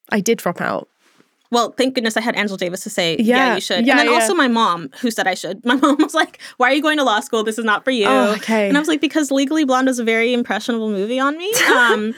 I 0.10 0.20
did 0.20 0.40
drop 0.40 0.60
out. 0.60 0.90
Well, 1.52 1.74
thank 1.74 1.96
goodness 1.96 2.16
I 2.16 2.22
had 2.22 2.36
Angela 2.36 2.58
Davis 2.58 2.82
to 2.84 2.90
say, 2.90 3.18
yeah, 3.20 3.36
yeah 3.36 3.56
you 3.56 3.62
should. 3.62 3.86
Yeah, 3.86 3.94
and 3.94 4.00
then 4.00 4.08
yeah. 4.08 4.14
also 4.14 4.34
my 4.34 4.48
mom, 4.48 4.90
who 5.02 5.12
said 5.12 5.28
I 5.28 5.34
should. 5.34 5.64
My 5.72 5.76
mom 5.76 5.98
was 6.00 6.14
like, 6.14 6.40
why 6.58 6.72
are 6.72 6.74
you 6.74 6.82
going 6.82 6.98
to 6.98 7.04
law 7.04 7.20
school? 7.22 7.44
This 7.44 7.58
is 7.58 7.64
not 7.64 7.86
for 7.86 7.92
you. 7.92 8.06
Oh, 8.08 8.34
okay. 8.34 8.68
And 8.68 8.78
I 8.78 8.80
was 8.80 8.90
like, 8.90 9.00
because 9.00 9.32
Legally 9.32 9.64
Blonde 9.64 9.88
was 9.88 10.00
a 10.00 10.04
very 10.04 10.34
impressionable 10.34 10.90
movie 10.90 11.20
on 11.20 11.38
me. 11.38 11.52
Um, 11.72 12.14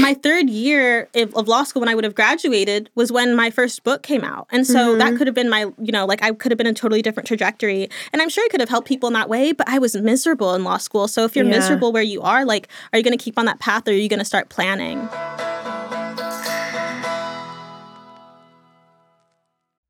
my 0.00 0.14
third 0.14 0.48
year 0.48 1.08
of 1.14 1.48
law 1.48 1.62
school 1.62 1.80
when 1.80 1.88
I 1.88 1.94
would 1.94 2.02
have 2.02 2.14
graduated 2.14 2.90
was 2.94 3.12
when 3.12 3.36
my 3.36 3.50
first 3.50 3.84
book 3.84 4.02
came 4.02 4.24
out. 4.24 4.48
And 4.50 4.66
so 4.66 4.78
mm-hmm. 4.78 4.98
that 4.98 5.16
could 5.16 5.26
have 5.26 5.34
been 5.34 5.48
my, 5.48 5.70
you 5.78 5.92
know, 5.92 6.06
like 6.06 6.22
I 6.22 6.32
could 6.32 6.50
have 6.50 6.58
been 6.58 6.66
a 6.66 6.72
totally 6.72 7.02
different 7.02 7.26
trajectory. 7.26 7.88
And 8.12 8.22
I'm 8.22 8.28
sure 8.28 8.42
I 8.44 8.48
could 8.48 8.60
have 8.60 8.68
helped 8.68 8.88
people 8.88 9.06
in 9.06 9.12
that 9.12 9.28
way, 9.28 9.52
but 9.52 9.68
I 9.68 9.78
was 9.78 9.94
miserable 9.94 10.54
in 10.54 10.64
law 10.64 10.78
school. 10.78 11.08
So 11.08 11.24
if 11.24 11.36
you're 11.36 11.44
miserable 11.44 11.92
where 11.92 12.02
you 12.02 12.22
are, 12.22 12.44
like, 12.44 12.68
are 12.92 12.98
you 12.98 13.04
going 13.04 13.16
to 13.16 13.22
keep 13.22 13.38
on 13.38 13.44
that 13.44 13.60
path 13.60 13.86
or 13.86 13.92
are 13.92 13.94
you 13.94 14.08
going 14.08 14.18
to 14.18 14.24
start 14.24 14.48
planning? 14.48 15.08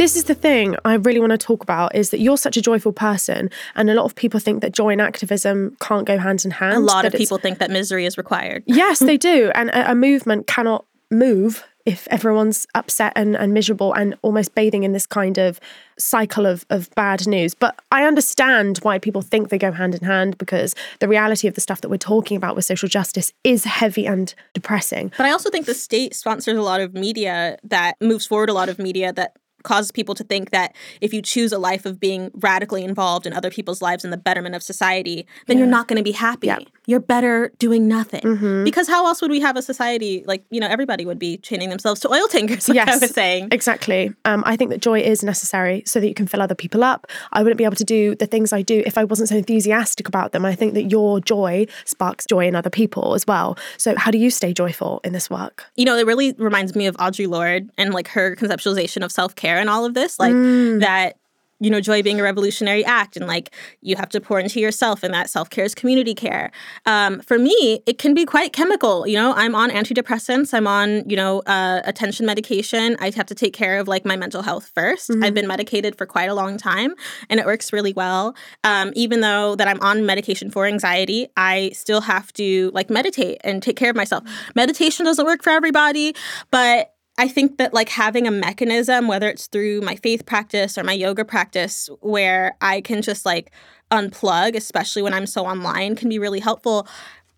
This 0.00 0.16
is 0.16 0.24
the 0.24 0.34
thing 0.34 0.76
I 0.86 0.94
really 0.94 1.20
want 1.20 1.32
to 1.32 1.38
talk 1.38 1.62
about 1.62 1.94
is 1.94 2.08
that 2.08 2.20
you're 2.20 2.38
such 2.38 2.56
a 2.56 2.62
joyful 2.62 2.90
person, 2.90 3.50
and 3.76 3.90
a 3.90 3.94
lot 3.94 4.06
of 4.06 4.14
people 4.14 4.40
think 4.40 4.62
that 4.62 4.72
joy 4.72 4.88
and 4.88 5.00
activism 5.00 5.76
can't 5.78 6.06
go 6.06 6.16
hand 6.16 6.42
in 6.42 6.52
hand. 6.52 6.76
A 6.76 6.80
lot 6.80 7.04
of 7.04 7.12
people 7.12 7.36
think 7.36 7.58
that 7.58 7.70
misery 7.70 8.06
is 8.06 8.16
required. 8.16 8.62
yes, 8.66 9.00
they 9.00 9.18
do, 9.18 9.52
and 9.54 9.68
a, 9.68 9.90
a 9.90 9.94
movement 9.94 10.46
cannot 10.46 10.86
move 11.10 11.64
if 11.84 12.08
everyone's 12.08 12.66
upset 12.74 13.12
and, 13.16 13.36
and 13.36 13.52
miserable 13.52 13.92
and 13.92 14.14
almost 14.22 14.54
bathing 14.54 14.84
in 14.84 14.92
this 14.92 15.06
kind 15.06 15.38
of 15.38 15.60
cycle 15.98 16.46
of, 16.46 16.64
of 16.70 16.90
bad 16.94 17.26
news. 17.26 17.54
But 17.54 17.78
I 17.90 18.04
understand 18.04 18.78
why 18.78 18.98
people 18.98 19.22
think 19.22 19.48
they 19.48 19.58
go 19.58 19.72
hand 19.72 19.94
in 19.94 20.04
hand 20.04 20.38
because 20.38 20.74
the 21.00 21.08
reality 21.08 21.48
of 21.48 21.54
the 21.54 21.60
stuff 21.60 21.80
that 21.80 21.88
we're 21.88 21.96
talking 21.96 22.36
about 22.36 22.54
with 22.54 22.64
social 22.64 22.88
justice 22.88 23.32
is 23.44 23.64
heavy 23.64 24.06
and 24.06 24.34
depressing. 24.54 25.12
But 25.16 25.26
I 25.26 25.30
also 25.30 25.50
think 25.50 25.66
the 25.66 25.74
state 25.74 26.14
sponsors 26.14 26.56
a 26.56 26.62
lot 26.62 26.80
of 26.80 26.94
media 26.94 27.58
that 27.64 27.96
moves 28.00 28.26
forward 28.26 28.50
a 28.50 28.54
lot 28.54 28.68
of 28.68 28.78
media 28.78 29.12
that 29.14 29.36
causes 29.62 29.90
people 29.92 30.14
to 30.14 30.24
think 30.24 30.50
that 30.50 30.74
if 31.00 31.12
you 31.12 31.22
choose 31.22 31.52
a 31.52 31.58
life 31.58 31.86
of 31.86 32.00
being 32.00 32.30
radically 32.34 32.84
involved 32.84 33.26
in 33.26 33.32
other 33.32 33.50
people's 33.50 33.82
lives 33.82 34.04
and 34.04 34.12
the 34.12 34.16
betterment 34.16 34.54
of 34.54 34.62
society, 34.62 35.26
then 35.46 35.58
you're 35.58 35.66
not 35.66 35.88
going 35.88 35.96
to 35.96 36.02
be 36.02 36.12
happy. 36.12 36.48
Yeah. 36.48 36.58
You're 36.86 37.00
better 37.00 37.52
doing 37.58 37.86
nothing. 37.86 38.22
Mhm. 38.22 38.64
Because 38.64 38.88
how 38.88 39.06
else 39.06 39.20
would 39.22 39.30
we 39.30 39.40
have 39.40 39.56
a 39.56 39.62
society 39.62 40.24
like, 40.26 40.44
you 40.50 40.60
know, 40.60 40.66
everybody 40.66 41.04
would 41.04 41.18
be 41.18 41.36
chaining 41.36 41.68
themselves 41.70 42.00
to 42.00 42.10
oil 42.10 42.26
tankers, 42.28 42.68
like 42.68 42.88
I 42.88 42.96
was 42.96 43.10
saying. 43.10 43.48
Exactly. 43.52 44.12
Um, 44.24 44.42
I 44.46 44.56
think 44.56 44.70
that 44.70 44.80
joy 44.80 45.00
is 45.00 45.22
necessary 45.22 45.82
so 45.86 46.00
that 46.00 46.08
you 46.08 46.14
can 46.14 46.26
fill 46.26 46.42
other 46.42 46.54
people 46.54 46.82
up. 46.82 47.06
I 47.32 47.42
wouldn't 47.42 47.58
be 47.58 47.64
able 47.64 47.76
to 47.76 47.84
do 47.84 48.14
the 48.16 48.26
things 48.26 48.52
I 48.52 48.62
do 48.62 48.82
if 48.86 48.96
I 48.98 49.04
wasn't 49.04 49.28
so 49.28 49.36
enthusiastic 49.36 50.08
about 50.08 50.32
them. 50.32 50.44
I 50.44 50.54
think 50.54 50.74
that 50.74 50.84
your 50.90 51.20
joy 51.20 51.66
sparks 51.84 52.24
joy 52.26 52.46
in 52.48 52.54
other 52.56 52.70
people 52.70 53.14
as 53.14 53.26
well. 53.26 53.56
So, 53.76 53.94
how 53.96 54.10
do 54.10 54.18
you 54.18 54.30
stay 54.30 54.52
joyful 54.52 55.00
in 55.04 55.12
this 55.12 55.28
work? 55.30 55.66
you 55.76 55.84
know, 55.84 55.96
it 55.96 56.06
really 56.06 56.32
reminds 56.38 56.74
me 56.74 56.86
of 56.86 56.96
Audre 56.96 57.28
Lorde 57.28 57.70
and 57.78 57.94
like 57.94 58.08
her 58.08 58.34
conceptualization 58.36 59.04
of 59.04 59.12
self 59.12 59.34
care 59.34 59.58
and 59.58 59.68
all 59.70 59.84
of 59.84 59.94
this. 59.94 60.18
Like 60.18 60.32
that, 60.32 61.16
you 61.60 61.70
know, 61.70 61.80
joy 61.80 62.02
being 62.02 62.18
a 62.18 62.22
revolutionary 62.22 62.84
act 62.84 63.16
and 63.16 63.26
like 63.26 63.54
you 63.80 63.96
have 63.96 64.08
to 64.10 64.20
pour 64.20 64.40
into 64.40 64.60
yourself 64.60 65.02
and 65.02 65.14
that 65.14 65.30
self 65.30 65.50
care 65.50 65.64
is 65.64 65.74
community 65.74 66.14
care. 66.14 66.50
Um, 66.86 67.20
for 67.20 67.38
me, 67.38 67.82
it 67.86 67.98
can 67.98 68.14
be 68.14 68.24
quite 68.24 68.52
chemical. 68.52 69.06
You 69.06 69.16
know, 69.16 69.34
I'm 69.34 69.54
on 69.54 69.70
antidepressants, 69.70 70.52
I'm 70.54 70.66
on, 70.66 71.08
you 71.08 71.16
know, 71.16 71.40
uh, 71.40 71.82
attention 71.84 72.26
medication. 72.26 72.96
I 73.00 73.10
have 73.10 73.26
to 73.26 73.34
take 73.34 73.52
care 73.52 73.78
of 73.78 73.88
like 73.88 74.04
my 74.04 74.16
mental 74.16 74.42
health 74.42 74.70
1st 74.74 75.22
I've 75.22 75.34
been 75.34 75.46
medicated 75.46 75.96
for 75.96 76.06
quite 76.06 76.30
a 76.30 76.34
long 76.34 76.56
time 76.56 76.94
and 77.28 77.38
it 77.38 77.46
works 77.46 77.72
really 77.72 77.92
well. 77.92 78.34
Um, 78.64 78.92
even 78.94 79.20
though 79.20 79.54
that 79.56 79.68
I'm 79.68 79.80
on 79.80 80.06
medication 80.06 80.50
for 80.50 80.66
anxiety, 80.66 81.28
I 81.36 81.70
still 81.74 82.00
have 82.00 82.32
to 82.34 82.70
like 82.72 82.90
meditate 82.90 83.40
and 83.44 83.62
take 83.62 83.76
care 83.76 83.90
of 83.90 83.96
myself. 83.96 84.24
Meditation 84.54 85.04
doesn't 85.04 85.24
work 85.24 85.42
for 85.42 85.50
everybody, 85.50 86.14
but 86.50 86.94
I 87.18 87.28
think 87.28 87.58
that 87.58 87.74
like 87.74 87.90
having 87.90 88.26
a 88.26 88.30
mechanism, 88.30 89.06
whether 89.06 89.28
it's 89.28 89.46
through 89.46 89.82
my 89.82 89.96
faith 89.96 90.24
practice 90.24 90.78
or 90.78 90.84
my 90.84 90.92
yoga 90.92 91.24
practice, 91.24 91.90
where 92.00 92.56
I 92.60 92.80
can 92.80 93.02
just 93.02 93.26
like 93.26 93.52
unplug, 93.90 94.56
especially 94.56 95.02
when 95.02 95.12
I'm 95.12 95.26
so 95.26 95.44
online, 95.44 95.96
can 95.96 96.08
be 96.08 96.18
really 96.18 96.40
helpful. 96.40 96.86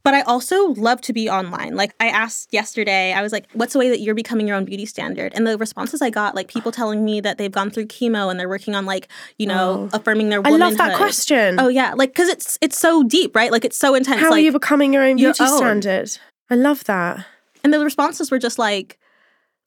But 0.04 0.14
I 0.14 0.22
also 0.22 0.68
love 0.72 1.00
to 1.02 1.12
be 1.12 1.30
online. 1.30 1.76
Like 1.76 1.94
I 2.00 2.08
asked 2.08 2.52
yesterday, 2.52 3.12
I 3.12 3.22
was 3.22 3.30
like, 3.30 3.46
what's 3.52 3.72
the 3.72 3.78
way 3.78 3.88
that 3.88 4.00
you're 4.00 4.16
becoming 4.16 4.48
your 4.48 4.56
own 4.56 4.64
beauty 4.64 4.85
standard? 4.85 5.32
And 5.35 5.46
the 5.46 5.56
responses 5.56 6.02
I 6.02 6.11
got, 6.11 6.35
like 6.35 6.48
people 6.48 6.72
telling 6.72 7.04
me 7.04 7.20
that 7.20 7.38
they've 7.38 7.52
gone 7.52 7.70
through 7.70 7.87
chemo 7.87 8.28
and 8.28 8.38
they're 8.38 8.48
working 8.48 8.74
on 8.74 8.85
like, 8.85 9.08
you 9.38 9.46
know, 9.46 9.88
oh. 9.92 9.96
affirming 9.96 10.28
their 10.28 10.44
I 10.44 10.50
love 10.50 10.76
that 10.76 10.96
question. 10.96 11.61
Oh 11.61 11.68
yeah, 11.68 11.94
like 11.94 12.11
because 12.11 12.28
it's 12.28 12.58
it's 12.61 12.78
so 12.78 13.04
deep, 13.04 13.37
right? 13.37 13.52
Like 13.52 13.64
it's 13.64 13.78
so 13.78 13.94
intense. 13.94 14.20
How 14.20 14.30
like, 14.30 14.38
are 14.38 14.42
you 14.42 14.52
becoming 14.52 14.92
your 14.92 15.04
own 15.04 15.18
your 15.18 15.32
beauty 15.32 15.50
own. 15.50 15.56
standard? 15.56 16.18
I 16.50 16.56
love 16.56 16.85
that. 16.85 17.24
and 17.62 17.72
the 17.72 17.78
responses 17.78 18.30
were 18.30 18.40
just 18.40 18.58
like 18.58 18.98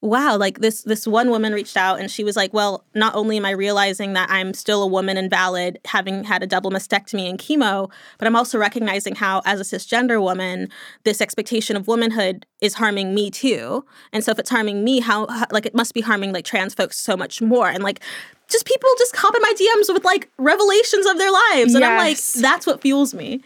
wow 0.02 0.36
like 0.36 0.60
this 0.60 0.82
this 0.82 1.06
one 1.06 1.30
woman 1.30 1.52
reached 1.52 1.76
out 1.76 1.98
and 1.98 2.10
she 2.10 2.22
was 2.22 2.36
like 2.36 2.52
well 2.52 2.84
not 2.94 3.14
only 3.14 3.36
am 3.36 3.44
i 3.44 3.50
realizing 3.50 4.12
that 4.12 4.28
i'm 4.30 4.52
still 4.52 4.82
a 4.82 4.86
woman 4.86 5.16
and 5.16 5.30
valid 5.30 5.78
having 5.86 6.22
had 6.22 6.42
a 6.42 6.46
double 6.46 6.70
mastectomy 6.70 7.28
and 7.28 7.38
chemo 7.38 7.90
but 8.18 8.26
i'm 8.26 8.36
also 8.36 8.58
recognizing 8.58 9.14
how 9.14 9.40
as 9.44 9.60
a 9.60 9.64
cisgender 9.64 10.20
woman 10.20 10.68
this 11.04 11.20
expectation 11.20 11.76
of 11.76 11.88
womanhood 11.88 12.46
is 12.60 12.74
harming 12.74 13.14
me 13.14 13.30
too. 13.30 13.84
And 14.12 14.24
so 14.24 14.32
if 14.32 14.38
it's 14.38 14.50
harming 14.50 14.82
me 14.82 15.00
how, 15.00 15.26
how 15.26 15.46
like 15.50 15.66
it 15.66 15.74
must 15.74 15.94
be 15.94 16.00
harming 16.00 16.32
like 16.32 16.44
trans 16.44 16.74
folks 16.74 16.98
so 16.98 17.16
much 17.16 17.42
more. 17.42 17.68
And 17.68 17.82
like 17.82 18.00
just 18.48 18.66
people 18.66 18.88
just 18.98 19.16
hop 19.16 19.34
in 19.34 19.42
my 19.42 19.52
dms 19.58 19.92
with 19.92 20.04
like 20.04 20.30
revelations 20.38 21.06
of 21.06 21.18
their 21.18 21.32
lives. 21.32 21.74
And 21.74 21.84
i'm 21.84 21.96
like 21.96 22.18
that's 22.18 22.66
what 22.66 22.80
fuels 22.80 23.12
me 23.12 23.42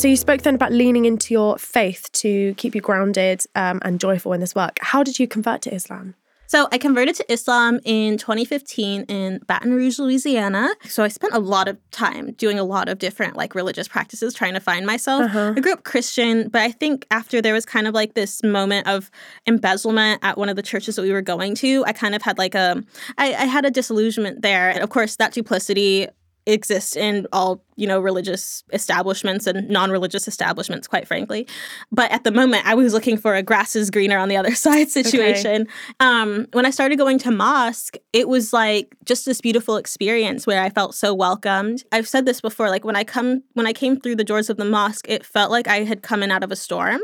So, 0.00 0.08
you 0.08 0.16
spoke 0.16 0.40
then 0.40 0.54
about 0.54 0.72
leaning 0.72 1.04
into 1.04 1.34
your 1.34 1.58
faith 1.58 2.10
to 2.12 2.54
keep 2.54 2.74
you 2.74 2.80
grounded 2.80 3.44
um, 3.54 3.80
and 3.84 4.00
joyful 4.00 4.32
in 4.32 4.40
this 4.40 4.54
work. 4.54 4.78
How 4.80 5.02
did 5.02 5.18
you 5.18 5.28
convert 5.28 5.60
to 5.60 5.74
Islam? 5.74 6.14
So 6.46 6.68
I 6.72 6.78
converted 6.78 7.16
to 7.16 7.30
Islam 7.30 7.80
in 7.84 8.16
2015 8.16 9.02
in 9.02 9.40
Baton 9.46 9.74
Rouge, 9.74 9.98
Louisiana. 9.98 10.70
So 10.88 11.04
I 11.04 11.08
spent 11.08 11.34
a 11.34 11.38
lot 11.38 11.68
of 11.68 11.76
time 11.90 12.32
doing 12.32 12.58
a 12.58 12.64
lot 12.64 12.88
of 12.88 12.98
different 12.98 13.36
like 13.36 13.54
religious 13.54 13.88
practices 13.88 14.32
trying 14.32 14.54
to 14.54 14.60
find 14.60 14.86
myself. 14.86 15.24
Uh-huh. 15.24 15.52
I 15.54 15.60
grew 15.60 15.74
up 15.74 15.84
Christian, 15.84 16.48
but 16.48 16.62
I 16.62 16.72
think 16.72 17.06
after 17.10 17.42
there 17.42 17.52
was 17.52 17.66
kind 17.66 17.86
of 17.86 17.92
like 17.92 18.14
this 18.14 18.42
moment 18.42 18.88
of 18.88 19.10
embezzlement 19.46 20.24
at 20.24 20.38
one 20.38 20.48
of 20.48 20.56
the 20.56 20.62
churches 20.62 20.96
that 20.96 21.02
we 21.02 21.12
were 21.12 21.20
going 21.20 21.54
to, 21.56 21.84
I 21.86 21.92
kind 21.92 22.14
of 22.14 22.22
had 22.22 22.38
like 22.38 22.54
a 22.54 22.82
I, 23.18 23.34
I 23.34 23.44
had 23.44 23.66
a 23.66 23.70
disillusionment 23.70 24.40
there. 24.40 24.70
And 24.70 24.80
of 24.80 24.88
course 24.88 25.16
that 25.16 25.34
duplicity 25.34 26.08
exists 26.46 26.96
in 26.96 27.26
all 27.32 27.62
you 27.80 27.86
know 27.86 27.98
religious 27.98 28.62
establishments 28.72 29.46
and 29.46 29.68
non-religious 29.70 30.28
establishments 30.28 30.86
quite 30.86 31.08
frankly. 31.08 31.46
But 31.90 32.10
at 32.12 32.24
the 32.24 32.30
moment 32.30 32.66
i 32.66 32.74
was 32.74 32.92
looking 32.92 33.16
for 33.16 33.34
a 33.34 33.42
grass 33.42 33.74
is 33.74 33.90
greener 33.90 34.18
on 34.18 34.28
the 34.28 34.36
other 34.36 34.54
side 34.66 34.90
situation. 34.90 35.66
Um, 35.98 36.46
when 36.52 36.66
i 36.66 36.70
started 36.70 36.96
going 36.96 37.18
to 37.20 37.30
mosque 37.30 37.96
it 38.12 38.28
was 38.28 38.52
like 38.52 38.94
just 39.04 39.24
this 39.24 39.40
beautiful 39.40 39.76
experience 39.76 40.46
where 40.46 40.62
i 40.62 40.68
felt 40.68 40.94
so 40.94 41.14
welcomed. 41.14 41.82
I've 41.90 42.06
said 42.06 42.26
this 42.26 42.40
before 42.40 42.68
like 42.68 42.84
when 42.84 42.96
i 42.96 43.04
come 43.04 43.42
when 43.54 43.66
i 43.66 43.72
came 43.72 43.98
through 43.98 44.16
the 44.16 44.24
doors 44.24 44.50
of 44.50 44.58
the 44.58 44.64
mosque 44.64 45.08
it 45.08 45.24
felt 45.24 45.50
like 45.50 45.66
i 45.66 45.84
had 45.84 46.02
come 46.02 46.22
in 46.22 46.30
out 46.30 46.44
of 46.44 46.52
a 46.52 46.56
storm. 46.56 47.00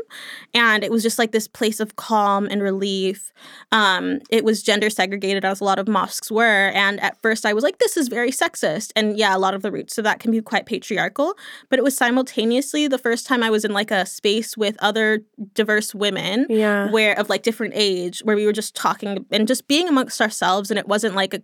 And 0.53 0.83
it 0.83 0.91
was 0.91 1.01
just 1.01 1.17
like 1.17 1.31
this 1.31 1.47
place 1.47 1.79
of 1.79 1.95
calm 1.95 2.47
and 2.49 2.61
relief. 2.61 3.31
Um, 3.71 4.19
it 4.29 4.43
was 4.43 4.61
gender 4.61 4.89
segregated 4.89 5.43
as 5.43 5.59
a 5.59 5.63
lot 5.63 5.79
of 5.79 5.87
mosques 5.87 6.31
were. 6.31 6.69
And 6.69 6.99
at 6.99 7.19
first 7.21 7.45
i 7.45 7.53
was 7.53 7.63
like 7.63 7.79
this 7.79 7.97
is 7.97 8.07
very 8.09 8.31
sexist. 8.31 8.91
And 8.95 9.17
yeah 9.17 9.35
a 9.35 9.39
lot 9.39 9.55
of 9.55 9.63
the 9.63 9.71
roots 9.71 9.97
of 9.97 10.03
that 10.03 10.19
can 10.19 10.31
be 10.31 10.41
quite 10.41 10.66
patriarchal 10.67 11.33
but 11.69 11.79
it 11.79 11.83
was 11.83 11.95
simultaneously 11.97 12.87
the 12.87 12.97
first 12.99 13.25
time 13.25 13.41
i 13.41 13.49
was 13.49 13.63
in 13.65 13.71
like 13.71 13.89
a 13.91 14.05
space 14.05 14.55
with 14.55 14.75
other 14.79 15.21
diverse 15.53 15.95
women 15.95 16.45
Yeah. 16.49 16.91
where 16.91 17.17
of 17.19 17.29
like 17.29 17.41
different 17.43 17.73
age 17.75 18.19
where 18.25 18.35
we 18.35 18.45
were 18.45 18.53
just 18.53 18.75
talking 18.75 19.25
and 19.31 19.47
just 19.47 19.67
being 19.67 19.87
amongst 19.87 20.21
ourselves 20.21 20.69
and 20.69 20.77
it 20.77 20.87
wasn't 20.87 21.15
like 21.15 21.33
a 21.33 21.41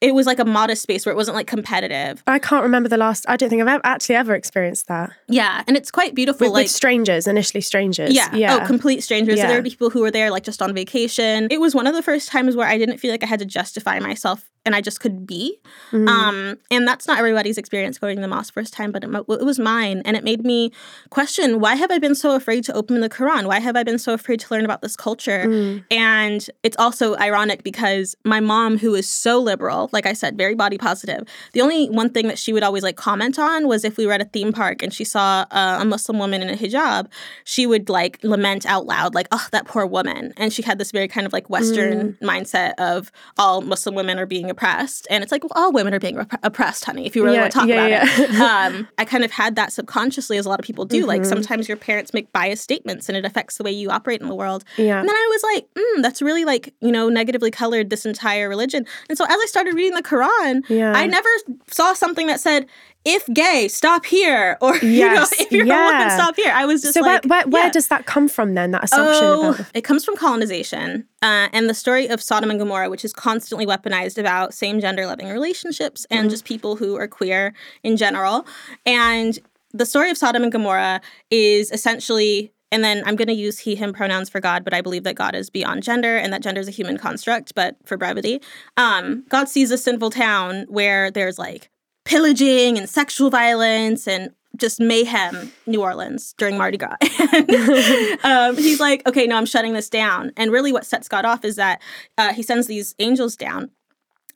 it 0.00 0.14
was 0.14 0.26
like 0.26 0.38
a 0.38 0.44
modest 0.44 0.82
space 0.82 1.04
where 1.04 1.12
it 1.12 1.16
wasn't 1.16 1.34
like 1.36 1.48
competitive 1.48 2.22
I 2.28 2.38
can't 2.38 2.62
remember 2.62 2.88
the 2.88 2.96
last, 2.96 3.24
I 3.28 3.36
don't 3.36 3.48
think 3.50 3.60
I've 3.62 3.66
ever, 3.68 3.80
actually 3.84 4.14
ever 4.14 4.32
experienced 4.36 4.86
that. 4.86 5.10
yeah 5.28 5.64
and 5.66 5.76
it's 5.76 5.90
quite 5.90 6.14
beautiful 6.14 6.46
With, 6.46 6.52
like 6.54 6.64
with 6.66 6.70
strangers, 6.70 7.26
initially 7.26 7.60
strangers. 7.60 8.12
Yeah. 8.14 8.28
Oh, 8.32 8.36
yeah. 8.36 8.58
Oh, 8.62 8.66
complete 8.66 9.02
strangers. 9.02 9.36
So 9.36 9.42
Yeah. 9.42 9.48
there 9.48 9.58
were 9.58 9.64
people 9.68 9.90
who 9.90 10.00
were 10.02 10.12
there 10.12 10.30
like 10.30 10.44
just 10.44 10.62
on 10.62 10.72
vacation. 10.72 11.48
It 11.50 11.60
was 11.60 11.74
one 11.74 11.88
of 11.88 11.94
the 11.94 12.02
first 12.02 12.28
times 12.28 12.54
where 12.54 12.68
I 12.68 12.78
didn't 12.78 12.98
feel 12.98 13.10
like 13.10 13.24
I 13.24 13.26
had 13.26 13.40
to 13.40 13.44
justify 13.44 13.98
myself 13.98 14.48
and 14.64 14.74
I 14.74 14.80
just 14.80 15.00
could 15.00 15.26
be. 15.26 15.58
Mhm. 15.92 16.08
Um, 16.08 16.58
and 16.70 16.86
that's 16.86 17.06
not 17.06 17.18
everybody's 17.18 17.58
experience 17.58 17.98
going 17.98 18.16
to 18.16 18.22
the 18.22 18.28
mosque 18.28 18.52
first 18.52 18.72
time, 18.72 18.92
but 18.92 19.04
it, 19.04 19.10
it 19.10 19.44
was 19.44 19.58
mine. 19.58 20.02
And 20.04 20.16
it 20.16 20.24
made 20.24 20.44
me 20.44 20.72
question 21.10 21.60
why 21.60 21.74
have 21.74 21.90
I 21.90 21.98
been 21.98 22.14
so 22.14 22.34
afraid 22.34 22.64
to 22.64 22.72
open 22.74 23.00
the 23.00 23.08
Quran? 23.08 23.46
Why 23.46 23.60
have 23.60 23.76
I 23.76 23.82
been 23.82 23.98
so 23.98 24.12
afraid 24.12 24.40
to 24.40 24.54
learn 24.54 24.64
about 24.64 24.82
this 24.82 24.96
culture? 24.96 25.44
Mm. 25.46 25.84
And 25.90 26.50
it's 26.62 26.76
also 26.78 27.16
ironic 27.16 27.62
because 27.62 28.14
my 28.24 28.40
mom, 28.40 28.78
who 28.78 28.94
is 28.94 29.08
so 29.08 29.38
liberal, 29.38 29.88
like 29.92 30.06
I 30.06 30.12
said, 30.12 30.36
very 30.36 30.54
body 30.54 30.78
positive, 30.78 31.26
the 31.52 31.60
only 31.60 31.88
one 31.88 32.10
thing 32.10 32.28
that 32.28 32.38
she 32.38 32.52
would 32.52 32.62
always 32.62 32.82
like 32.82 32.96
comment 32.96 33.38
on 33.38 33.68
was 33.68 33.84
if 33.84 33.96
we 33.96 34.06
were 34.06 34.12
at 34.12 34.20
a 34.20 34.26
theme 34.26 34.52
park 34.52 34.82
and 34.82 34.92
she 34.92 35.04
saw 35.04 35.44
uh, 35.50 35.78
a 35.80 35.84
Muslim 35.84 36.18
woman 36.18 36.42
in 36.42 36.50
a 36.50 36.56
hijab, 36.56 37.06
she 37.44 37.66
would 37.66 37.88
like 37.88 38.18
lament 38.22 38.66
out 38.66 38.86
loud, 38.86 39.14
like, 39.14 39.28
oh, 39.32 39.46
that 39.52 39.66
poor 39.66 39.86
woman. 39.86 40.32
And 40.36 40.52
she 40.52 40.62
had 40.62 40.78
this 40.78 40.92
very 40.92 41.08
kind 41.08 41.26
of 41.26 41.32
like 41.32 41.48
Western 41.48 42.14
mindset 42.22 42.74
of 42.78 43.10
all 43.36 43.62
Muslim 43.62 43.94
women 43.94 44.18
are 44.18 44.26
being 44.26 44.47
oppressed. 44.50 45.06
And 45.10 45.22
it's 45.22 45.32
like, 45.32 45.42
well, 45.44 45.52
all 45.54 45.72
women 45.72 45.94
are 45.94 46.00
being 46.00 46.16
rep- 46.16 46.38
oppressed, 46.42 46.84
honey, 46.84 47.06
if 47.06 47.14
you 47.16 47.22
really 47.24 47.36
Yeah, 47.36 47.42
want 47.42 47.52
to 47.52 47.58
talk 47.58 47.68
yeah, 47.68 47.86
about 47.86 48.18
yeah. 48.18 48.24
it. 48.24 48.74
um, 48.76 48.88
I 48.98 49.04
kind 49.04 49.24
of 49.24 49.30
had 49.30 49.56
that 49.56 49.72
subconsciously, 49.72 50.36
as 50.38 50.46
a 50.46 50.48
lot 50.48 50.58
of 50.60 50.64
people 50.64 50.84
do. 50.84 51.06
Like 51.06 51.22
Mm-hmm. 51.22 51.28
sometimes 51.28 51.68
your 51.68 51.76
parents 51.76 52.12
make 52.14 52.32
biased 52.32 52.62
statements 52.62 53.08
and 53.08 53.16
it 53.16 53.24
affects 53.24 53.56
the 53.58 53.64
way 53.64 53.72
you 53.72 53.90
operate 53.90 54.20
in 54.20 54.28
the 54.28 54.34
world. 54.34 54.64
Yeah. 54.76 55.00
And 55.00 55.08
then 55.08 55.14
I 55.16 55.28
was 55.30 55.42
like, 55.54 55.68
mm, 55.74 56.02
that's 56.02 56.22
really 56.22 56.44
like, 56.44 56.74
you 56.80 56.92
know, 56.92 57.08
negatively 57.08 57.50
colored 57.50 57.90
this 57.90 58.06
entire 58.06 58.48
religion. 58.48 58.86
And 59.08 59.16
so 59.18 59.24
as 59.24 59.30
I 59.32 59.46
started 59.46 59.74
reading 59.74 59.94
the 59.94 60.02
Quran, 60.02 60.62
Yeah. 60.68 60.92
I 60.94 61.06
never 61.06 61.28
saw 61.70 61.92
something 61.92 62.26
that 62.28 62.40
said, 62.40 62.66
if 63.08 63.26
gay, 63.32 63.68
stop 63.68 64.04
here. 64.04 64.58
Or, 64.68 64.76
you 64.76 65.00
know, 65.14 65.24
if 65.32 65.50
you're 65.50 65.64
a 65.64 65.68
woman, 65.68 66.10
stop 66.10 66.36
here. 66.36 66.52
I 66.52 66.66
was 66.66 66.82
just 66.82 66.94
so 66.94 67.00
like, 67.00 67.24
where, 67.24 67.42
where, 67.42 67.48
where 67.48 67.64
yeah. 67.66 67.70
does 67.70 67.88
that 67.88 68.04
come 68.06 68.28
from 68.28 68.54
then, 68.54 68.72
that 68.72 68.84
assumption 68.84 69.24
Oh, 69.24 69.50
about 69.54 69.66
it 69.72 69.82
comes 69.82 70.04
from 70.04 70.16
colonization 70.16 71.06
uh, 71.22 71.48
and 71.52 71.68
the 71.70 71.74
story 71.74 72.06
of 72.08 72.20
Sodom 72.22 72.50
and 72.50 72.58
Gomorrah, 72.58 72.90
which 72.90 73.04
is 73.04 73.12
constantly 73.12 73.66
weaponized 73.66 74.18
about 74.18 74.52
same 74.52 74.78
gender 74.80 75.06
loving 75.06 75.28
relationships 75.28 76.06
and 76.10 76.18
Mm-hmm. 76.18 76.28
just 76.30 76.44
people 76.44 76.76
who 76.76 76.96
are 76.96 77.08
queer 77.08 77.54
in 77.82 77.96
general. 77.96 78.46
And 78.84 79.38
the 79.72 79.86
story 79.86 80.10
of 80.10 80.18
Sodom 80.18 80.42
and 80.42 80.52
Gomorrah 80.52 81.00
is 81.30 81.70
essentially. 81.70 82.52
And 82.70 82.84
then 82.84 83.02
I'm 83.06 83.16
going 83.16 83.28
to 83.28 83.34
use 83.34 83.58
he, 83.60 83.74
him 83.76 83.94
pronouns 83.94 84.28
for 84.28 84.40
God, 84.40 84.62
but 84.62 84.74
I 84.74 84.82
believe 84.82 85.04
that 85.04 85.14
God 85.14 85.34
is 85.34 85.48
beyond 85.48 85.82
gender 85.82 86.18
and 86.18 86.30
that 86.34 86.42
gender 86.42 86.60
is 86.60 86.68
a 86.68 86.70
human 86.70 86.98
construct. 86.98 87.54
But 87.54 87.76
for 87.86 87.96
brevity, 87.96 88.42
um, 88.76 89.24
God 89.30 89.48
sees 89.48 89.70
a 89.70 89.78
sinful 89.78 90.10
town 90.10 90.66
where 90.68 91.10
there's 91.10 91.38
like 91.38 91.70
pillaging 92.08 92.78
and 92.78 92.88
sexual 92.88 93.28
violence 93.28 94.08
and 94.08 94.32
just 94.56 94.80
mayhem 94.80 95.52
New 95.66 95.82
Orleans 95.82 96.34
during 96.38 96.56
Mardi 96.56 96.78
Gras. 96.78 96.96
And, 97.30 98.18
um, 98.24 98.56
he's 98.56 98.80
like, 98.80 99.06
okay, 99.06 99.26
no, 99.26 99.36
I'm 99.36 99.44
shutting 99.44 99.74
this 99.74 99.90
down. 99.90 100.32
And 100.36 100.50
really, 100.50 100.72
what 100.72 100.86
sets 100.86 101.06
God 101.06 101.26
off 101.26 101.44
is 101.44 101.56
that 101.56 101.82
uh, 102.16 102.32
he 102.32 102.42
sends 102.42 102.66
these 102.66 102.94
angels 102.98 103.36
down. 103.36 103.70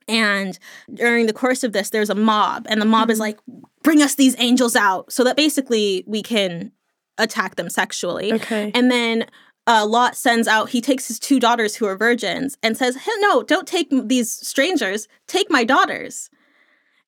And 0.07 0.59
during 0.93 1.27
the 1.27 1.33
course 1.33 1.65
of 1.65 1.73
this, 1.73 1.91
there's 1.91 2.11
a 2.11 2.15
mob, 2.15 2.67
and 2.69 2.81
the 2.81 2.87
mob 2.87 3.09
is 3.09 3.19
like, 3.19 3.39
bring 3.83 4.03
us 4.03 4.17
these 4.17 4.37
angels 4.39 4.77
out 4.77 5.11
so 5.11 5.25
that 5.25 5.37
basically 5.37 6.05
we 6.07 6.23
can 6.23 6.73
attack 7.17 7.57
them 7.57 7.71
sexually. 7.71 8.33
Okay. 8.35 8.71
And 8.75 8.91
then 8.91 9.27
uh, 9.67 9.87
Lot 9.87 10.17
sends 10.17 10.47
out, 10.47 10.71
he 10.71 10.81
takes 10.81 11.09
his 11.09 11.19
two 11.19 11.41
daughters 11.41 11.77
who 11.77 11.87
are 11.87 11.97
virgins 11.97 12.59
and 12.63 12.77
says, 12.77 12.97
hey, 12.97 13.13
No, 13.21 13.43
don't 13.43 13.67
take 13.67 13.89
these 13.91 14.31
strangers, 14.31 15.09
take 15.27 15.51
my 15.51 15.65
daughters. 15.65 16.29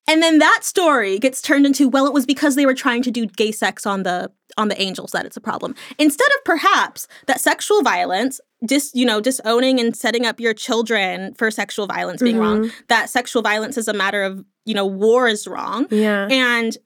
And 0.06 0.22
then 0.22 0.38
that 0.38 0.60
story 0.62 1.18
gets 1.18 1.40
turned 1.40 1.64
into, 1.64 1.88
well, 1.88 2.06
it 2.06 2.12
was 2.12 2.26
because 2.26 2.56
they 2.56 2.66
were 2.66 2.74
trying 2.74 3.02
to 3.02 3.10
do 3.10 3.26
gay 3.26 3.52
sex 3.52 3.86
on 3.86 4.02
the 4.02 4.30
on 4.56 4.68
the 4.68 4.80
angels 4.80 5.10
that 5.12 5.26
it's 5.26 5.36
a 5.36 5.40
problem. 5.40 5.74
Instead 5.98 6.28
of 6.36 6.44
perhaps 6.44 7.08
that 7.26 7.40
sexual 7.40 7.82
violence, 7.82 8.40
dis 8.64 8.90
you 8.94 9.06
know, 9.06 9.20
disowning 9.20 9.80
and 9.80 9.96
setting 9.96 10.26
up 10.26 10.38
your 10.38 10.54
children 10.54 11.34
for 11.34 11.50
sexual 11.50 11.86
violence 11.86 12.22
being 12.22 12.38
wrong, 12.38 12.64
mm-hmm. 12.64 12.76
that 12.88 13.10
sexual 13.10 13.42
violence 13.42 13.76
is 13.76 13.88
a 13.88 13.94
matter 13.94 14.22
of, 14.22 14.44
you 14.64 14.74
know, 14.74 14.86
war 14.86 15.26
is 15.26 15.46
wrong. 15.46 15.86
Yeah. 15.90 16.28
And 16.30 16.76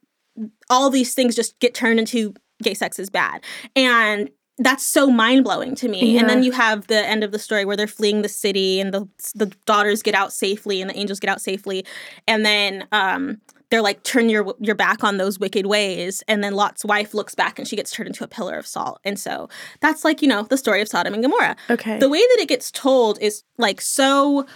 all 0.70 0.88
these 0.88 1.14
things 1.14 1.34
just 1.34 1.58
get 1.58 1.74
turned 1.74 1.98
into 1.98 2.34
gay 2.62 2.74
sex 2.74 2.98
is 2.98 3.10
bad. 3.10 3.42
And 3.74 4.30
that's 4.58 4.84
so 4.84 5.08
mind 5.08 5.44
blowing 5.44 5.74
to 5.76 5.88
me. 5.88 6.18
And 6.18 6.28
then 6.28 6.42
you 6.42 6.52
have 6.52 6.86
the 6.88 7.06
end 7.06 7.22
of 7.22 7.32
the 7.32 7.38
story 7.38 7.64
where 7.64 7.76
they're 7.76 7.86
fleeing 7.86 8.22
the 8.22 8.28
city 8.28 8.80
and 8.80 8.92
the 8.92 9.08
the 9.34 9.46
daughters 9.66 10.02
get 10.02 10.14
out 10.14 10.32
safely 10.32 10.80
and 10.80 10.90
the 10.90 10.96
angels 10.98 11.20
get 11.20 11.30
out 11.30 11.40
safely. 11.40 11.84
And 12.26 12.44
then 12.44 12.86
um 12.92 13.40
they're 13.70 13.82
like 13.82 14.02
turn 14.02 14.28
your 14.28 14.54
your 14.58 14.74
back 14.74 15.04
on 15.04 15.18
those 15.18 15.38
wicked 15.38 15.66
ways 15.66 16.22
and 16.26 16.42
then 16.42 16.54
Lot's 16.54 16.84
wife 16.84 17.14
looks 17.14 17.34
back 17.34 17.58
and 17.58 17.68
she 17.68 17.76
gets 17.76 17.92
turned 17.92 18.08
into 18.08 18.24
a 18.24 18.28
pillar 18.28 18.56
of 18.56 18.66
salt. 18.66 19.00
And 19.04 19.18
so 19.18 19.48
that's 19.80 20.04
like, 20.04 20.22
you 20.22 20.28
know, 20.28 20.42
the 20.42 20.56
story 20.56 20.80
of 20.80 20.88
Sodom 20.88 21.14
and 21.14 21.22
Gomorrah. 21.22 21.56
Okay. 21.70 21.98
The 21.98 22.08
way 22.08 22.18
that 22.18 22.38
it 22.40 22.48
gets 22.48 22.70
told 22.70 23.20
is 23.20 23.44
like 23.58 23.80
so 23.80 24.46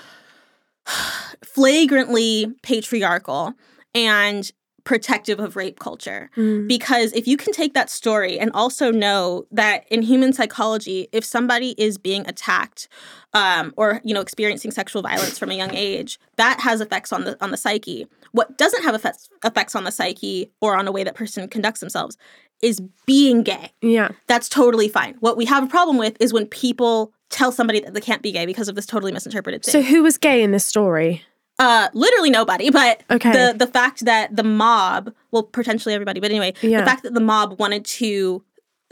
flagrantly 1.45 2.53
patriarchal 2.62 3.55
and 3.95 4.51
protective 4.85 5.38
of 5.38 5.57
rape 5.57 5.79
culture. 5.79 6.31
Mm. 6.37 6.68
Because 6.68 7.12
if 7.12 7.27
you 7.27 7.37
can 7.37 7.53
take 7.53 7.75
that 7.75 7.90
story 7.90 8.38
and 8.38 8.51
also 8.53 8.90
know 8.90 9.47
that 9.51 9.85
in 9.90 10.03
human 10.03 10.33
psychology, 10.33 11.09
if 11.12 11.25
somebody 11.25 11.75
is 11.79 11.99
being 11.99 12.27
attacked 12.27 12.88
um, 13.35 13.73
or 13.77 14.01
you 14.05 14.12
know 14.14 14.21
experiencing 14.21 14.71
sexual 14.71 15.03
violence 15.03 15.38
from 15.38 15.51
a 15.51 15.55
young 15.55 15.75
age, 15.75 16.18
that 16.37 16.61
has 16.61 16.81
effects 16.81 17.12
on 17.12 17.25
the 17.25 17.42
on 17.42 17.51
the 17.51 17.57
psyche. 17.57 18.07
What 18.33 18.59
doesn't 18.59 18.83
have 18.83 18.95
effects 18.95 19.29
effects 19.45 19.75
on 19.75 19.85
the 19.85 19.92
psyche 19.92 20.51
or 20.61 20.77
on 20.77 20.87
a 20.88 20.92
way 20.92 21.05
that 21.05 21.14
person 21.14 21.49
conducts 21.49 21.81
themselves 21.81 22.16
is 22.62 22.81
being 23.07 23.42
gay 23.42 23.73
yeah. 23.83 24.11
that's 24.29 24.49
totally 24.49 24.88
fine. 24.88 25.16
What 25.18 25.37
we 25.37 25.45
have 25.47 25.64
a 25.64 25.66
problem 25.66 25.99
with 25.99 26.16
is 26.21 26.33
when 26.33 26.47
people 26.47 27.12
tell 27.29 27.51
somebody 27.51 27.81
that 27.81 27.92
they 27.92 28.01
can't 28.01 28.23
be 28.23 28.31
gay 28.31 28.47
because 28.47 28.68
of 28.68 28.77
this 28.77 28.87
totally 28.87 29.11
misinterpreted 29.11 29.64
So 29.64 29.83
who 29.83 30.03
was 30.03 30.16
gay 30.16 30.42
in 30.42 30.53
this 30.53 30.64
story? 30.64 31.25
Uh, 31.64 31.88
literally 32.05 32.31
nobody, 32.31 32.70
but 32.81 32.94
Okay. 33.16 33.33
the 33.38 33.46
the 33.64 33.66
fact 33.79 33.98
that 34.11 34.35
the 34.40 34.42
mob, 34.44 35.03
well, 35.33 35.44
potentially 35.44 35.94
everybody, 35.94 36.18
but 36.20 36.31
anyway, 36.31 36.53
Yeah. 36.62 36.81
the 36.81 36.87
fact 36.90 37.03
that 37.05 37.14
the 37.14 37.20
mob 37.33 37.48
wanted 37.62 37.85
to 38.01 38.42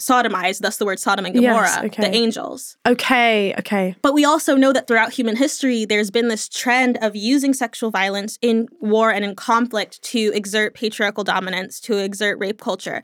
sodomize, 0.00 0.60
thus 0.60 0.78
the 0.78 0.84
word 0.84 0.98
Sodom 0.98 1.24
and 1.26 1.34
Yes, 1.34 1.42
Gomorrah, 1.74 1.86
okay. 1.86 2.02
the 2.10 2.14
angels. 2.16 2.76
Okay. 2.86 3.54
Okay. 3.58 3.94
But 4.02 4.14
we 4.14 4.24
also 4.24 4.56
know 4.56 4.72
that 4.72 4.86
throughout 4.88 5.12
human 5.12 5.36
history, 5.36 5.84
there's 5.84 6.10
been 6.10 6.28
this 6.28 6.48
trend 6.48 6.98
of 7.02 7.14
using 7.14 7.52
sexual 7.54 7.90
violence 7.90 8.38
in 8.42 8.68
war 8.80 9.10
and 9.12 9.24
in 9.24 9.34
conflict 9.36 10.02
to 10.04 10.32
exert 10.34 10.74
patriarchal 10.74 11.22
dominance, 11.24 11.78
to 11.80 11.98
exert 11.98 12.38
rape 12.38 12.60
culture. 12.60 13.02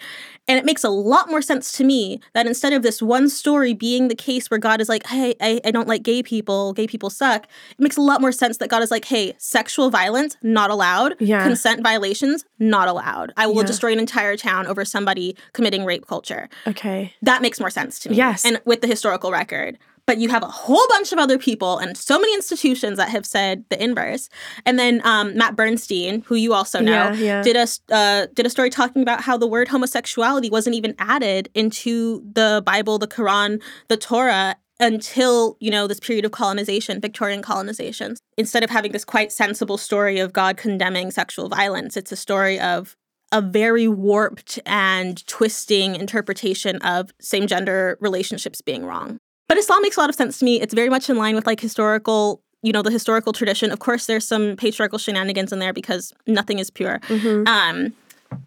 And 0.49 0.59
it 0.59 0.65
makes 0.65 0.85
a 0.85 0.89
lot 0.91 1.29
more 1.29 1.43
sense 1.43 1.73
to 1.73 1.85
me 1.85 2.21
that 2.35 2.47
instead 2.47 2.73
of 2.73 2.83
this 2.83 3.03
one 3.03 3.29
story 3.29 3.75
being 3.75 4.09
the 4.09 4.15
case 4.15 4.51
where 4.51 4.59
God 4.59 4.81
is 4.81 4.89
like, 4.89 5.07
hey, 5.07 5.35
I, 5.41 5.61
I 5.65 5.71
don't 5.71 5.89
like 5.89 6.03
gay 6.03 6.23
people, 6.23 6.73
gay 6.73 6.87
people 6.87 7.11
suck, 7.11 7.45
it 7.45 7.81
makes 7.81 7.97
a 7.97 8.01
lot 8.01 8.21
more 8.21 8.33
sense 8.33 8.57
that 8.59 8.69
God 8.71 8.83
is 8.83 8.91
like, 8.91 9.05
hey, 9.05 9.35
sexual 9.39 9.91
violence, 9.91 10.37
not 10.43 10.71
allowed. 10.71 11.15
Yeah. 11.21 11.43
Consent 11.43 11.83
violations, 11.83 12.45
not 12.59 12.89
allowed. 12.89 13.33
I 13.37 13.47
will 13.47 13.57
Yeah. 13.57 13.63
destroy 13.65 13.93
an 13.93 13.99
entire 13.99 14.37
town 14.37 14.67
over 14.67 14.85
somebody 14.85 15.37
committing 15.53 15.85
rape 15.85 16.07
culture 16.07 16.49
Okay. 16.67 16.86
That 17.23 17.43
makes 17.43 17.61
more 17.61 17.71
sense 17.71 17.99
to 18.01 18.11
me. 18.11 18.17
Yes. 18.17 18.45
And 18.45 18.61
with 18.65 18.81
the 18.81 18.87
historical 18.87 19.31
record. 19.31 19.79
But 20.07 20.19
you 20.19 20.29
have 20.29 20.45
a 20.45 20.49
whole 20.49 20.87
bunch 20.89 21.13
of 21.13 21.19
other 21.19 21.37
people 21.37 21.79
and 21.79 21.97
so 21.97 22.17
many 22.17 22.33
institutions 22.33 22.97
that 22.97 23.09
have 23.09 23.27
said 23.27 23.65
the 23.71 23.83
inverse. 23.83 24.29
And 24.65 24.79
then 24.79 25.01
um, 25.05 25.37
Matt 25.37 25.57
Bernstein, 25.57 26.23
who 26.23 26.37
you 26.37 26.55
also 26.55 26.79
know, 26.79 26.93
Yeah, 26.93 27.15
yeah. 27.15 27.43
did 27.43 27.57
a 27.57 27.67
uh, 27.93 28.27
did 28.33 28.47
a 28.47 28.51
story 28.51 28.71
talking 28.71 29.03
about 29.03 29.23
how 29.23 29.37
the 29.37 29.49
word 29.49 29.67
homosexuality 29.67 30.49
wasn't 30.49 30.77
even 30.77 30.95
added 31.01 31.49
into 31.55 32.23
the 32.33 32.63
Bible, 32.65 32.99
the 32.99 33.09
Quran, 33.09 33.61
the 33.89 33.97
Torah 33.97 34.55
until 34.79 35.57
you 35.59 35.71
know 35.71 35.87
this 35.87 35.99
period 35.99 36.25
of 36.25 36.33
colonization 36.33 37.01
victorian 37.01 37.41
colonization 37.41 38.15
instead 38.37 38.63
of 38.63 38.69
having 38.69 38.93
this 38.93 39.05
quite 39.07 39.33
sensible 39.33 39.79
story 39.79 40.19
of 40.19 40.35
god 40.35 40.59
condemning 40.59 41.11
sexual 41.11 41.49
violence 41.49 41.97
it's 41.97 42.13
a 42.13 42.17
story 42.17 42.61
of 42.61 42.95
a 43.33 43.41
very 43.43 43.89
warped 43.89 44.59
and 44.67 45.27
twisting 45.27 45.95
interpretation 45.97 46.77
of 46.83 47.11
same 47.21 47.47
gender 47.47 47.99
relationships 48.01 48.61
being 48.61 48.85
wrong. 48.85 49.19
But 49.49 49.59
Islam 49.59 49.83
makes 49.83 49.97
a 49.97 50.01
lot 50.01 50.11
of 50.11 50.17
sense 50.17 50.39
to 50.39 50.45
me. 50.45 50.61
It's 50.61 50.75
very 50.75 50.89
much 50.89 51.09
in 51.11 51.17
line 51.17 51.35
with 51.35 51.47
like 51.47 51.61
historical, 51.61 52.43
you 52.63 52.73
know, 52.73 52.83
the 52.83 52.91
historical 52.91 53.33
tradition. 53.33 53.71
Of 53.71 53.79
course, 53.79 54.07
there's 54.07 54.27
some 54.27 54.57
patriarchal 54.57 54.99
shenanigans 54.99 55.53
in 55.53 55.59
there 55.59 55.73
because 55.73 56.13
nothing 56.27 56.59
is 56.59 56.71
pure. 56.71 56.99
Mm-hmm. 57.09 57.47
Um, 57.47 57.93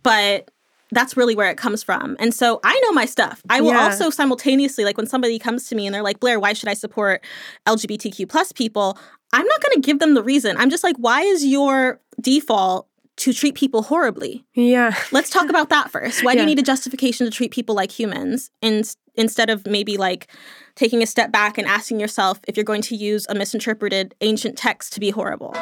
but 0.04 0.50
that's 0.92 1.16
really 1.16 1.36
where 1.36 1.50
it 1.52 1.58
comes 1.58 1.84
from. 1.84 2.18
And 2.20 2.34
so 2.34 2.60
I 2.64 2.78
know 2.84 2.92
my 2.92 3.06
stuff. 3.06 3.42
I 3.50 3.62
will 3.62 3.72
Yeah. 3.74 3.84
also 3.86 4.10
simultaneously, 4.10 4.84
like 4.84 4.98
when 4.98 5.08
somebody 5.08 5.40
comes 5.40 5.68
to 5.68 5.76
me 5.76 5.86
and 5.86 5.94
they're 5.94 6.02
like, 6.04 6.20
Blair, 6.20 6.40
why 6.40 6.54
should 6.54 6.68
I 6.68 6.74
support 6.74 7.24
LGBTQ 7.68 8.28
plus 8.28 8.52
people? 8.52 8.98
I'm 9.32 9.46
not 9.46 9.62
going 9.62 9.76
to 9.82 9.86
give 9.86 10.00
them 10.00 10.16
the 10.16 10.24
reason. 10.24 10.58
I'm 10.58 10.70
just 10.72 10.84
like, 10.84 10.96
why 10.98 11.22
is 11.22 11.46
your 11.46 12.02
default 12.20 12.88
to 13.20 13.34
treat 13.34 13.56
people 13.56 13.84
horribly? 13.84 14.46
Yeah. 14.54 14.96
Let's 15.12 15.30
talk 15.30 15.50
about 15.50 15.70
that 15.70 15.92
first. 15.92 16.24
Why 16.24 16.34
do 16.34 16.42
you 16.42 16.46
need 16.46 16.60
a 16.60 16.64
justification 16.64 17.26
to 17.26 17.32
treat 17.32 17.52
people 17.52 17.76
like 17.76 17.92
humans 17.92 18.50
in, 18.62 18.84
instead 19.16 19.50
of 19.50 19.68
maybe 19.68 19.98
like 19.98 20.28
taking 20.76 21.04
a 21.04 21.06
step 21.06 21.32
back 21.32 21.58
and 21.58 21.68
asking 21.68 22.00
yourself 22.00 22.40
if 22.48 22.56
you're 22.56 22.64
going 22.64 22.82
to 22.84 22.96
use 22.96 23.26
a 23.30 23.36
misinterpreted 23.36 24.16
ancient 24.22 24.58
text 24.58 24.94
to 24.94 25.00
be 25.00 25.10
horrible? 25.10 25.54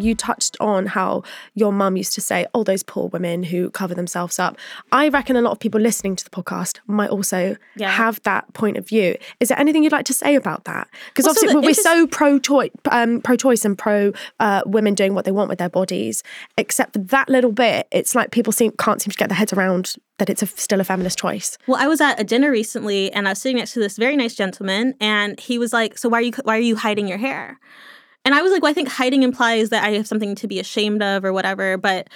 You 0.00 0.14
touched 0.14 0.56
on 0.60 0.86
how 0.86 1.22
your 1.54 1.72
mum 1.72 1.96
used 1.96 2.14
to 2.14 2.20
say, 2.20 2.46
"Oh, 2.54 2.64
those 2.64 2.82
poor 2.82 3.08
women 3.08 3.42
who 3.44 3.70
cover 3.70 3.94
themselves 3.94 4.38
up." 4.38 4.56
I 4.92 5.08
reckon 5.08 5.36
a 5.36 5.40
lot 5.42 5.52
of 5.52 5.58
people 5.58 5.80
listening 5.80 6.16
to 6.16 6.24
the 6.24 6.30
podcast 6.30 6.78
might 6.86 7.10
also 7.10 7.56
Yeah. 7.76 7.90
have 7.90 8.22
that 8.22 8.52
point 8.54 8.76
of 8.76 8.86
view. 8.86 9.16
Is 9.40 9.48
there 9.48 9.58
anything 9.58 9.82
you'd 9.82 9.92
like 9.92 10.06
to 10.06 10.14
say 10.14 10.34
about 10.34 10.64
that? 10.64 10.88
Because 11.08 11.24
Well, 11.24 11.30
obviously 11.32 11.54
we're 11.54 11.68
interest- 11.68 11.82
so 11.82 12.06
pro-choice, 12.06 12.70
um, 12.90 13.20
pro-choice 13.20 13.64
and 13.64 13.76
pro 13.76 14.12
uh, 14.40 14.62
women 14.66 14.94
doing 14.94 15.14
what 15.14 15.24
they 15.24 15.32
want 15.32 15.48
with 15.48 15.58
their 15.58 15.68
bodies. 15.68 16.22
Except 16.56 16.92
for 16.94 16.98
that 17.00 17.28
little 17.28 17.52
bit, 17.52 17.86
it's 17.90 18.14
like 18.14 18.30
people 18.30 18.52
seem 18.52 18.72
can't 18.78 19.00
seem 19.02 19.10
to 19.10 19.16
get 19.16 19.28
their 19.28 19.36
heads 19.38 19.52
around 19.52 19.94
that 20.18 20.28
it's 20.30 20.42
a, 20.42 20.46
still 20.46 20.80
a 20.80 20.84
feminist 20.84 21.18
choice. 21.18 21.56
Well, 21.66 21.80
I 21.80 21.86
was 21.86 22.00
at 22.00 22.18
a 22.20 22.24
dinner 22.24 22.50
recently, 22.50 23.12
and 23.12 23.28
I 23.28 23.32
was 23.32 23.40
sitting 23.40 23.56
next 23.58 23.72
to 23.74 23.78
this 23.80 23.96
very 23.96 24.16
nice 24.16 24.34
gentleman, 24.34 24.94
and 25.00 25.38
he 25.38 25.58
was 25.58 25.72
like, 25.72 25.96
"So 25.96 26.08
why 26.08 26.18
are 26.18 26.22
you 26.22 26.32
why 26.44 26.56
are 26.56 26.60
you 26.60 26.76
hiding 26.76 27.06
your 27.08 27.18
hair?" 27.18 27.58
And 28.28 28.34
I 28.34 28.42
was 28.42 28.52
like, 28.52 28.60
"Well, 28.60 28.70
I 28.70 28.74
think 28.74 28.90
hiding 28.90 29.22
implies 29.22 29.70
that 29.70 29.82
I 29.84 29.92
have 29.92 30.06
something 30.06 30.34
to 30.34 30.46
be 30.46 30.60
ashamed 30.60 31.02
of 31.02 31.24
or 31.24 31.32
whatever." 31.32 31.78
But 31.78 32.10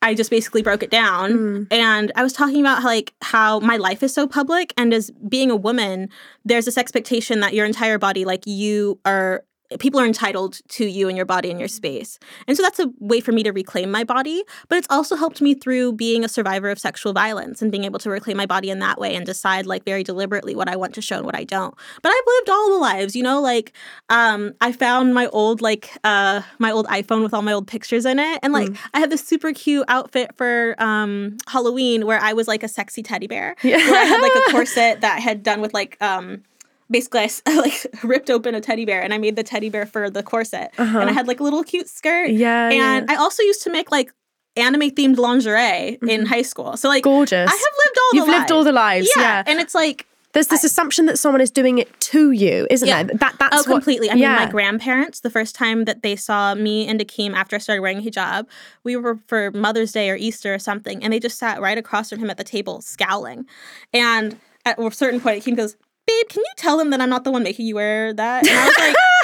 I 0.00 0.14
just 0.14 0.30
basically 0.30 0.62
broke 0.62 0.82
it 0.82 0.90
down, 0.90 1.32
hmm. 1.32 1.62
and 1.70 2.10
I 2.16 2.22
was 2.22 2.32
talking 2.32 2.60
about 2.60 2.80
how, 2.80 2.88
like 2.88 3.12
how 3.20 3.60
my 3.60 3.76
life 3.76 4.02
is 4.02 4.14
so 4.14 4.26
public, 4.26 4.72
and 4.78 4.94
as 4.94 5.10
being 5.28 5.50
a 5.50 5.56
woman, 5.56 6.08
there's 6.42 6.64
this 6.64 6.78
expectation 6.78 7.40
that 7.40 7.52
your 7.52 7.66
entire 7.66 7.98
body, 7.98 8.24
like 8.24 8.46
you 8.46 8.98
are. 9.04 9.44
People 9.78 10.00
are 10.00 10.06
entitled 10.06 10.60
to 10.68 10.86
you 10.86 11.08
and 11.08 11.16
your 11.16 11.26
body 11.26 11.50
and 11.50 11.58
your 11.58 11.68
space. 11.68 12.18
And 12.46 12.56
so 12.56 12.62
that's 12.62 12.78
a 12.78 12.90
way 13.00 13.20
for 13.20 13.32
me 13.32 13.42
to 13.42 13.50
reclaim 13.50 13.90
my 13.90 14.02
body. 14.02 14.42
But 14.68 14.78
it's 14.78 14.86
also 14.90 15.14
helped 15.14 15.42
me 15.42 15.54
through 15.54 15.92
being 15.92 16.24
a 16.24 16.28
survivor 16.28 16.70
of 16.70 16.78
sexual 16.78 17.12
violence 17.12 17.60
and 17.60 17.70
being 17.70 17.84
able 17.84 17.98
to 18.00 18.10
reclaim 18.10 18.36
my 18.36 18.46
body 18.46 18.70
in 18.70 18.78
that 18.78 18.98
way 18.98 19.14
and 19.14 19.26
decide 19.26 19.66
like 19.66 19.84
very 19.84 20.02
deliberately 20.02 20.54
what 20.54 20.68
I 20.68 20.76
want 20.76 20.94
to 20.94 21.02
show 21.02 21.16
and 21.16 21.26
what 21.26 21.36
I 21.36 21.44
don't. 21.44 21.74
But 22.02 22.10
I've 22.10 22.24
lived 22.26 22.50
all 22.50 22.70
the 22.70 22.78
lives, 22.78 23.14
you 23.14 23.22
know, 23.22 23.40
like 23.40 23.72
um 24.08 24.54
I 24.60 24.72
found 24.72 25.14
my 25.14 25.26
old 25.26 25.60
like 25.60 25.90
uh 26.04 26.42
my 26.58 26.70
old 26.70 26.86
iPhone 26.86 27.22
with 27.22 27.34
all 27.34 27.42
my 27.42 27.52
old 27.52 27.66
pictures 27.66 28.06
in 28.06 28.18
it. 28.18 28.40
And 28.42 28.52
like 28.52 28.68
I 28.94 29.00
had 29.00 29.10
this 29.10 29.26
super 29.26 29.52
cute 29.52 29.84
outfit 29.88 30.34
for 30.36 30.74
um 30.78 31.36
Halloween 31.46 32.06
where 32.06 32.20
I 32.20 32.32
was 32.32 32.48
like 32.48 32.62
a 32.62 32.68
sexy 32.68 33.02
teddy 33.02 33.26
bear. 33.26 33.54
Where 33.62 33.74
I 33.74 34.04
had 34.04 34.20
like 34.20 34.34
a 34.34 34.50
corset 34.50 35.02
that 35.02 35.16
I 35.16 35.20
had 35.20 35.42
done 35.42 35.60
with 35.60 35.74
like 35.74 35.96
um 36.00 36.42
basically 36.90 37.30
I 37.46 37.56
like 37.56 37.86
ripped 38.02 38.30
open 38.30 38.54
a 38.54 38.60
teddy 38.60 38.84
bear 38.84 39.02
and 39.02 39.12
I 39.12 39.18
made 39.18 39.36
the 39.36 39.42
teddy 39.42 39.70
bear 39.70 39.86
for 39.86 40.10
the 40.10 40.22
corset. 40.22 40.72
And 40.78 40.96
I 40.96 41.02
uh-huh. 41.02 41.12
had 41.12 41.28
like 41.28 41.40
a 41.40 41.42
little 41.42 41.64
cute 41.64 41.88
skirt. 41.88 42.30
Yeah, 42.30 42.68
And 42.68 43.06
yeah. 43.08 43.16
I 43.16 43.16
also 43.16 43.42
used 43.42 43.62
to 43.64 43.70
make 43.70 43.90
like 43.90 44.12
anime 44.56 44.90
themed 44.90 45.18
lingerie 45.18 45.98
in 46.02 46.08
mm-hmm. 46.08 46.24
high 46.24 46.42
school. 46.42 46.76
So 46.76 46.88
like 46.88 47.04
Gorgeous. 47.04 47.48
I 47.48 47.52
have 47.52 47.60
lived 47.86 47.98
all 47.98 48.10
You've 48.14 48.26
the 48.26 48.32
lived 48.32 48.52
all 48.52 48.64
the 48.64 48.72
lives. 48.72 49.10
Yeah. 49.16 49.22
Yeah. 49.22 49.42
And 49.46 49.60
it's 49.60 49.74
like 49.74 50.06
There's 50.32 50.48
this 50.48 50.64
assumption 50.64 51.06
that 51.06 51.18
someone 51.18 51.40
is 51.40 51.50
doing 51.50 51.78
it 51.78 52.00
to 52.00 52.32
you, 52.32 52.66
isn't 52.70 52.86
Yeah. 52.86 53.04
there? 53.04 53.16
That 53.16 53.36
that's 53.38 53.56
oh, 53.56 53.70
what, 53.70 53.76
completely. 53.76 54.10
I 54.10 54.14
mean, 54.14 54.28
my 54.28 54.46
grandparents, 54.50 55.20
the 55.20 55.30
first 55.30 55.54
time 55.54 55.84
that 55.84 56.02
they 56.02 56.16
saw 56.16 56.54
me 56.54 56.86
and 56.88 57.00
Akeem 57.00 57.34
after 57.34 57.56
I 57.56 57.58
started 57.60 57.82
wearing 57.82 58.02
hijab, 58.02 58.46
we 58.84 58.96
were 58.96 59.18
for 59.26 59.50
Mother's 59.52 59.92
Day 59.92 60.10
or 60.10 60.16
Easter 60.16 60.54
or 60.54 60.58
something, 60.58 61.02
and 61.02 61.12
they 61.12 61.20
just 61.20 61.38
sat 61.38 61.60
right 61.60 61.78
across 61.78 62.10
from 62.10 62.18
him 62.18 62.30
at 62.30 62.36
the 62.36 62.44
table, 62.44 62.80
scowling. 62.80 63.46
And 63.92 64.38
at 64.64 64.78
a 64.78 64.90
certain 64.90 65.20
point, 65.20 65.42
Akeem 65.42 65.56
goes, 65.56 65.76
Babe, 66.08 66.28
can 66.30 66.40
you 66.40 66.52
tell 66.56 66.78
them 66.78 66.88
that 66.90 67.02
I'm 67.02 67.10
not 67.10 67.24
the 67.24 67.30
one 67.30 67.42
making 67.42 67.66
you 67.66 67.74
wear 67.74 68.14
that? 68.14 68.46
And 68.48 68.58
I 68.58 68.64
was 68.64 68.78
like, 68.78 68.96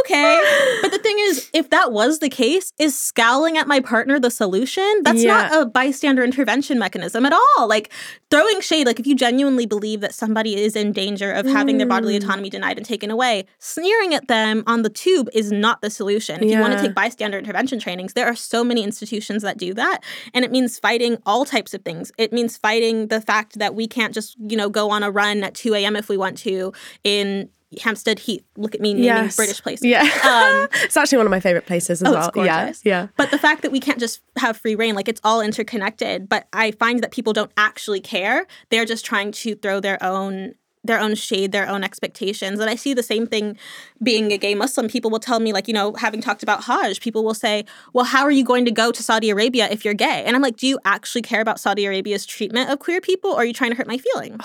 okay. 0.00 0.40
But 0.82 0.90
the 0.92 0.98
thing 0.98 1.16
is, 1.20 1.48
if 1.52 1.70
that 1.70 1.92
was 1.92 2.18
the 2.18 2.28
case, 2.28 2.72
is 2.78 2.98
scowling 2.98 3.56
at 3.56 3.66
my 3.68 3.80
partner 3.80 4.18
the 4.18 4.30
solution? 4.30 4.84
That's 5.02 5.22
Yeah. 5.22 5.48
not 5.48 5.62
a 5.62 5.66
bystander 5.66 6.22
intervention 6.24 6.78
mechanism 6.78 7.24
at 7.26 7.32
all. 7.32 7.68
Like 7.68 7.92
throwing 8.30 8.60
shade, 8.60 8.86
like 8.86 8.98
if 8.98 9.06
you 9.06 9.14
genuinely 9.14 9.66
believe 9.66 10.00
that 10.00 10.14
somebody 10.14 10.56
is 10.56 10.74
in 10.76 10.92
danger 10.92 11.30
of 11.32 11.46
having 11.46 11.78
their 11.78 11.86
bodily 11.86 12.14
Mm. 12.18 12.24
autonomy 12.24 12.50
denied 12.50 12.76
and 12.78 12.86
taken 12.86 13.10
away, 13.10 13.44
sneering 13.58 14.14
at 14.14 14.28
them 14.28 14.62
on 14.66 14.82
the 14.82 14.90
tube 14.90 15.28
is 15.32 15.52
not 15.52 15.82
the 15.82 15.90
solution. 15.90 16.42
If 16.42 16.50
you 16.50 16.58
want 16.60 16.72
to 16.74 16.80
take 16.80 16.94
bystander 16.94 17.38
intervention 17.38 17.78
trainings, 17.78 18.14
there 18.14 18.26
are 18.26 18.36
so 18.36 18.64
many 18.64 18.82
institutions 18.82 19.42
that 19.42 19.58
do 19.58 19.74
that. 19.74 20.02
And 20.34 20.44
it 20.44 20.50
means 20.50 20.78
fighting 20.78 21.18
all 21.26 21.44
types 21.44 21.74
of 21.74 21.82
things. 21.84 22.10
It 22.18 22.32
means 22.32 22.56
fighting 22.56 23.08
the 23.08 23.20
fact 23.20 23.58
that 23.58 23.74
we 23.74 23.86
can't 23.86 24.14
just, 24.14 24.36
you 24.48 24.56
know, 24.56 24.68
go 24.68 24.90
on 24.90 25.02
a 25.02 25.10
run 25.10 25.42
at 25.44 25.54
2 25.54 25.74
a.m. 25.74 25.96
if 25.96 26.08
we 26.08 26.16
want 26.16 26.38
to 26.38 26.72
in 27.04 27.48
Hampstead 27.80 28.18
Heath. 28.18 28.44
Look 28.56 28.74
at 28.74 28.80
me 28.80 28.94
naming 28.94 29.04
Yes. 29.06 29.36
British 29.36 29.62
places. 29.62 29.84
Yeah. 29.86 30.02
Um, 30.02 30.68
it's 30.84 30.96
actually 30.96 31.18
one 31.18 31.26
of 31.26 31.30
my 31.30 31.40
favorite 31.40 31.66
places 31.66 32.02
as 32.02 32.08
Oh, 32.08 32.12
well. 32.12 32.26
it's 32.28 32.34
gorgeous. 32.34 32.80
Yeah. 32.84 33.02
Yeah. 33.02 33.06
but 33.16 33.30
the 33.30 33.38
fact 33.38 33.62
that 33.62 33.72
we 33.72 33.80
can't 33.80 33.98
just 34.00 34.20
have 34.36 34.56
free 34.56 34.74
reign, 34.74 34.94
like 34.94 35.08
it's 35.08 35.20
all 35.24 35.40
interconnected. 35.40 36.28
But 36.28 36.46
I 36.52 36.72
find 36.72 37.02
that 37.02 37.10
people 37.12 37.32
don't 37.32 37.52
actually 37.56 38.00
care. 38.00 38.46
They're 38.70 38.84
just 38.84 39.04
trying 39.04 39.32
to 39.32 39.54
throw 39.54 39.80
their 39.80 40.02
own 40.02 40.54
their 40.84 40.98
own 40.98 41.14
shade, 41.14 41.52
their 41.52 41.68
own 41.68 41.84
expectations. 41.84 42.58
And 42.58 42.68
I 42.68 42.74
see 42.74 42.92
the 42.92 43.04
same 43.04 43.24
thing 43.24 43.56
being 44.02 44.32
a 44.32 44.36
gay 44.36 44.56
Muslim. 44.56 44.88
People 44.88 45.12
will 45.12 45.20
tell 45.20 45.38
me, 45.38 45.52
like, 45.52 45.68
you 45.68 45.74
know, 45.74 45.94
having 45.94 46.20
talked 46.20 46.42
about 46.42 46.64
Hajj, 46.64 47.00
people 47.00 47.22
will 47.22 47.34
say, 47.34 47.64
Well, 47.92 48.04
how 48.04 48.24
are 48.24 48.32
you 48.32 48.44
going 48.44 48.64
to 48.64 48.72
go 48.72 48.90
to 48.90 49.00
Saudi 49.00 49.30
Arabia 49.30 49.68
if 49.70 49.84
you're 49.84 49.94
gay? 49.94 50.24
And 50.26 50.34
I'm 50.34 50.42
like, 50.42 50.56
Do 50.56 50.66
you 50.66 50.80
actually 50.84 51.22
care 51.22 51.40
about 51.40 51.60
Saudi 51.60 51.86
Arabia's 51.86 52.26
treatment 52.26 52.68
of 52.68 52.80
queer 52.80 53.00
people 53.00 53.30
or 53.30 53.36
are 53.42 53.44
you 53.44 53.52
trying 53.52 53.70
to 53.70 53.76
hurt 53.76 53.86
my 53.86 53.96
feelings? 53.98 54.44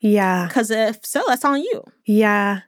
Yeah. 0.00 0.46
Because 0.46 0.70
if 0.70 1.04
so, 1.04 1.22
that's 1.26 1.44
on 1.44 1.60
you. 1.62 1.84
Yeah. 2.06 2.60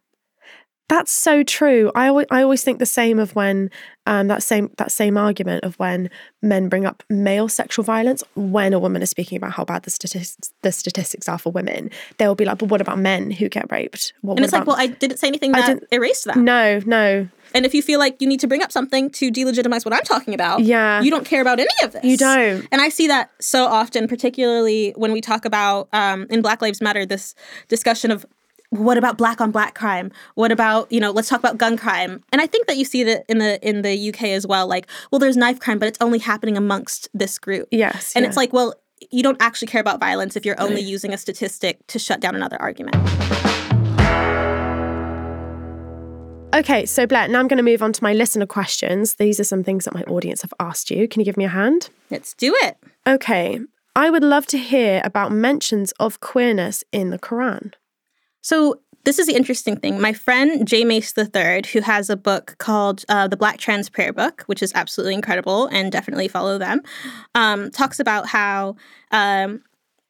That's 0.89 1.11
so 1.13 1.43
true. 1.43 1.91
I 1.95 2.09
always, 2.09 2.27
I 2.31 2.43
always 2.43 2.63
think 2.63 2.79
the 2.79 2.85
same 2.87 3.19
of 3.19 3.35
when 3.35 3.71
um, 4.07 4.29
that 4.29 4.43
same 4.43 4.71
that 4.77 4.93
same 4.93 5.17
argument 5.17 5.65
of 5.65 5.75
when 5.77 6.11
men 6.43 6.69
bring 6.69 6.85
up 6.85 7.03
male 7.09 7.49
sexual 7.49 7.83
violence 7.85 8.23
when 8.35 8.75
a 8.75 8.79
woman 8.79 9.01
is 9.01 9.09
speaking 9.09 9.37
about 9.37 9.53
how 9.53 9.65
bad 9.65 9.85
the 9.85 9.91
statistics 9.91 10.53
the 10.63 10.71
statistics 10.73 11.29
are 11.31 11.39
for 11.39 11.51
women. 11.51 11.89
They'll 12.19 12.35
be 12.35 12.45
like, 12.45 12.59
"But 12.59 12.69
what 12.69 12.81
about 12.83 12.99
men 12.99 13.31
who 13.31 13.49
get 13.49 13.71
raped?" 13.73 14.13
Well, 14.23 14.33
And 14.33 14.41
what 14.41 14.45
it's 14.45 14.53
like, 14.53 14.63
about- 14.63 14.73
well, 14.77 14.81
I 14.81 14.89
didn't 14.89 15.19
say 15.19 15.29
anything 15.29 15.53
that 15.53 15.67
didn't- 15.67 15.85
erased 15.93 16.27
that. 16.27 16.37
no, 16.37 16.81
no, 16.85 17.27
And 17.55 17.65
if 17.65 17.75
you 17.75 17.83
feel 17.83 17.99
like 17.99 18.21
you 18.21 18.27
need 18.29 18.41
to 18.41 18.47
bring 18.47 18.63
up 18.63 18.73
something 18.73 19.09
to 19.11 19.31
delegitimize 19.31 19.85
what 19.87 19.95
I'm 19.95 20.03
talking 20.05 20.35
about, 20.35 20.61
Yeah. 20.61 21.01
you 21.01 21.11
don't 21.11 21.25
care 21.25 21.41
about 21.41 21.59
any 21.61 21.69
of 21.85 21.93
this. 21.93 22.05
you 22.05 22.17
don't. 22.19 22.67
And 22.73 22.81
I 22.83 22.89
see 22.91 23.07
that 23.09 23.31
so 23.41 23.65
often, 23.67 24.09
particularly 24.09 24.93
when 24.97 25.13
we 25.13 25.21
talk 25.21 25.45
about 25.47 25.89
um, 25.95 26.27
in 26.29 26.43
Black 26.43 26.61
Lives 26.61 26.81
Matter, 26.83 27.07
this 27.07 27.35
discussion 27.69 28.11
of 28.11 28.27
what 28.73 28.97
about 28.97 29.19
black 29.19 29.41
on 29.41 29.51
black 29.51 29.75
crime? 29.75 30.11
What 30.35 30.51
about 30.51 30.91
you 30.91 30.99
know? 30.99 31.11
Let's 31.11 31.29
talk 31.29 31.39
about 31.39 31.59
gun 31.59 31.77
crime. 31.77 32.25
And 32.33 32.41
I 32.41 32.47
think 32.47 32.67
that 32.69 32.79
you 32.79 32.87
see 32.87 33.05
that 33.05 33.25
in 33.29 33.39
the 33.39 33.61
in 33.67 33.83
the 33.83 34.09
UK 34.09 34.25
as 34.25 34.47
well. 34.47 34.67
Like, 34.67 34.89
well, 35.11 35.19
there's 35.19 35.37
knife 35.37 35.61
crime, 35.61 35.79
but 35.79 35.89
it's 35.89 35.99
only 36.01 36.19
happening 36.19 36.57
amongst 36.57 37.09
this 37.13 37.39
group. 37.39 37.69
Yes, 37.71 38.15
And 38.17 38.23
yeah. 38.23 38.29
it's 38.29 38.37
like, 38.37 38.53
well, 38.55 38.75
you 39.11 39.23
don't 39.23 39.41
actually 39.41 39.69
care 39.69 39.81
about 39.81 40.01
violence 40.01 40.37
if 40.37 40.47
you're 40.47 40.61
only 40.61 40.81
using 40.81 41.13
a 41.13 41.19
statistic 41.19 41.87
to 41.89 41.99
shut 41.99 42.21
down 42.21 42.35
another 42.35 42.57
argument. 42.61 42.97
Okay, 46.55 46.87
so 46.87 47.07
Blair, 47.07 47.29
now 47.29 47.41
I'm 47.41 47.49
going 47.49 47.59
to 47.59 47.63
move 47.63 47.83
on 47.83 47.93
to 47.95 48.03
my 48.03 48.13
listener 48.13 48.47
questions. 48.47 49.15
These 49.15 49.41
are 49.41 49.45
some 49.45 49.65
things 49.65 49.85
that 49.85 49.95
my 49.95 50.03
audience 50.03 50.43
have 50.43 50.53
asked 50.61 50.91
you. 50.91 51.09
Can 51.09 51.21
you 51.21 51.25
give 51.25 51.37
me 51.37 51.45
a 51.45 51.49
hand? 51.49 51.91
Let's 52.11 52.35
do 52.35 52.55
it. 52.63 52.77
Okay. 53.07 53.61
I 53.97 54.11
would 54.11 54.25
love 54.25 54.47
to 54.47 54.59
hear 54.59 55.03
about 55.05 55.33
mentions 55.33 55.93
of 55.93 56.21
queerness 56.21 56.85
in 56.93 57.11
the 57.11 57.19
Quran. 57.19 57.73
So 58.43 58.81
this 59.05 59.19
is 59.19 59.27
the 59.27 59.35
interesting 59.35 59.77
thing. 59.77 60.01
My 60.01 60.13
friend 60.13 60.67
J 60.67 60.85
Mase 60.85 61.13
III, 61.17 61.63
who 61.73 61.81
has 61.81 62.09
a 62.09 62.17
book 62.17 62.57
called 62.59 63.05
uh, 63.09 63.27
The 63.27 63.37
Black 63.37 63.59
Trans 63.59 63.89
Prayer 63.89 64.13
Book, 64.13 64.43
which 64.47 64.63
is 64.63 64.73
absolutely 64.75 65.15
incredible 65.15 65.67
and 65.67 65.91
definitely 65.91 66.29
follow 66.29 66.59
them, 66.59 66.83
um, 67.35 67.71
talks 67.71 67.99
about 67.99 68.27
how 68.29 68.77
um, 69.11 69.63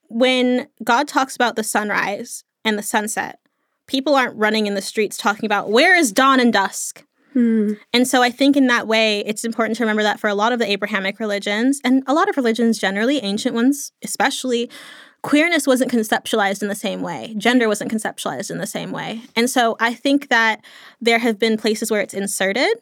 when 0.09 0.69
God 0.85 1.09
talks 1.09 1.35
about 1.35 1.57
the 1.57 1.65
sunrise 1.65 2.45
and 2.65 2.77
the 2.77 2.83
sunset, 2.83 3.39
people 3.87 4.15
aren't 4.15 4.37
running 4.37 4.67
in 4.67 4.75
the 4.75 4.83
streets 4.83 5.17
talking 5.17 5.47
about 5.47 5.71
where 5.71 5.97
is 5.97 6.13
dawn 6.13 6.39
and 6.39 6.53
dusk. 6.53 7.05
And 7.95 8.07
so 8.07 8.23
I 8.23 8.31
think 8.31 8.59
in 8.59 8.67
that 8.67 8.87
way, 8.87 9.21
it's 9.21 9.43
important 9.43 9.79
to 9.79 9.85
remember 9.85 10.03
that 10.03 10.21
for 10.21 10.29
a 10.29 10.35
lot 10.35 10.53
of 10.53 10.59
the 10.59 10.71
Abrahamic 10.71 11.19
religions 11.19 11.81
and 11.83 12.03
a 12.07 12.13
lot 12.13 12.29
of 12.29 12.37
religions 12.37 12.79
generally, 12.79 13.21
ancient 13.21 13.55
ones 13.55 13.93
especially, 14.05 14.71
queerness 15.23 15.67
wasn't 15.67 15.91
conceptualized 15.91 16.63
in 16.63 16.69
the 16.69 16.75
same 16.75 17.01
way. 17.01 17.35
Gender 17.39 17.69
wasn't 17.69 17.91
conceptualized 17.91 18.51
in 18.51 18.59
the 18.59 18.67
same 18.67 18.91
way. 18.91 19.23
And 19.37 19.49
so 19.49 19.77
I 19.81 19.95
think 19.95 20.29
that 20.29 20.65
there 21.01 21.19
have 21.19 21.39
been 21.39 21.57
places 21.57 21.91
where 21.91 22.01
it's 22.01 22.15
inserted, 22.15 22.81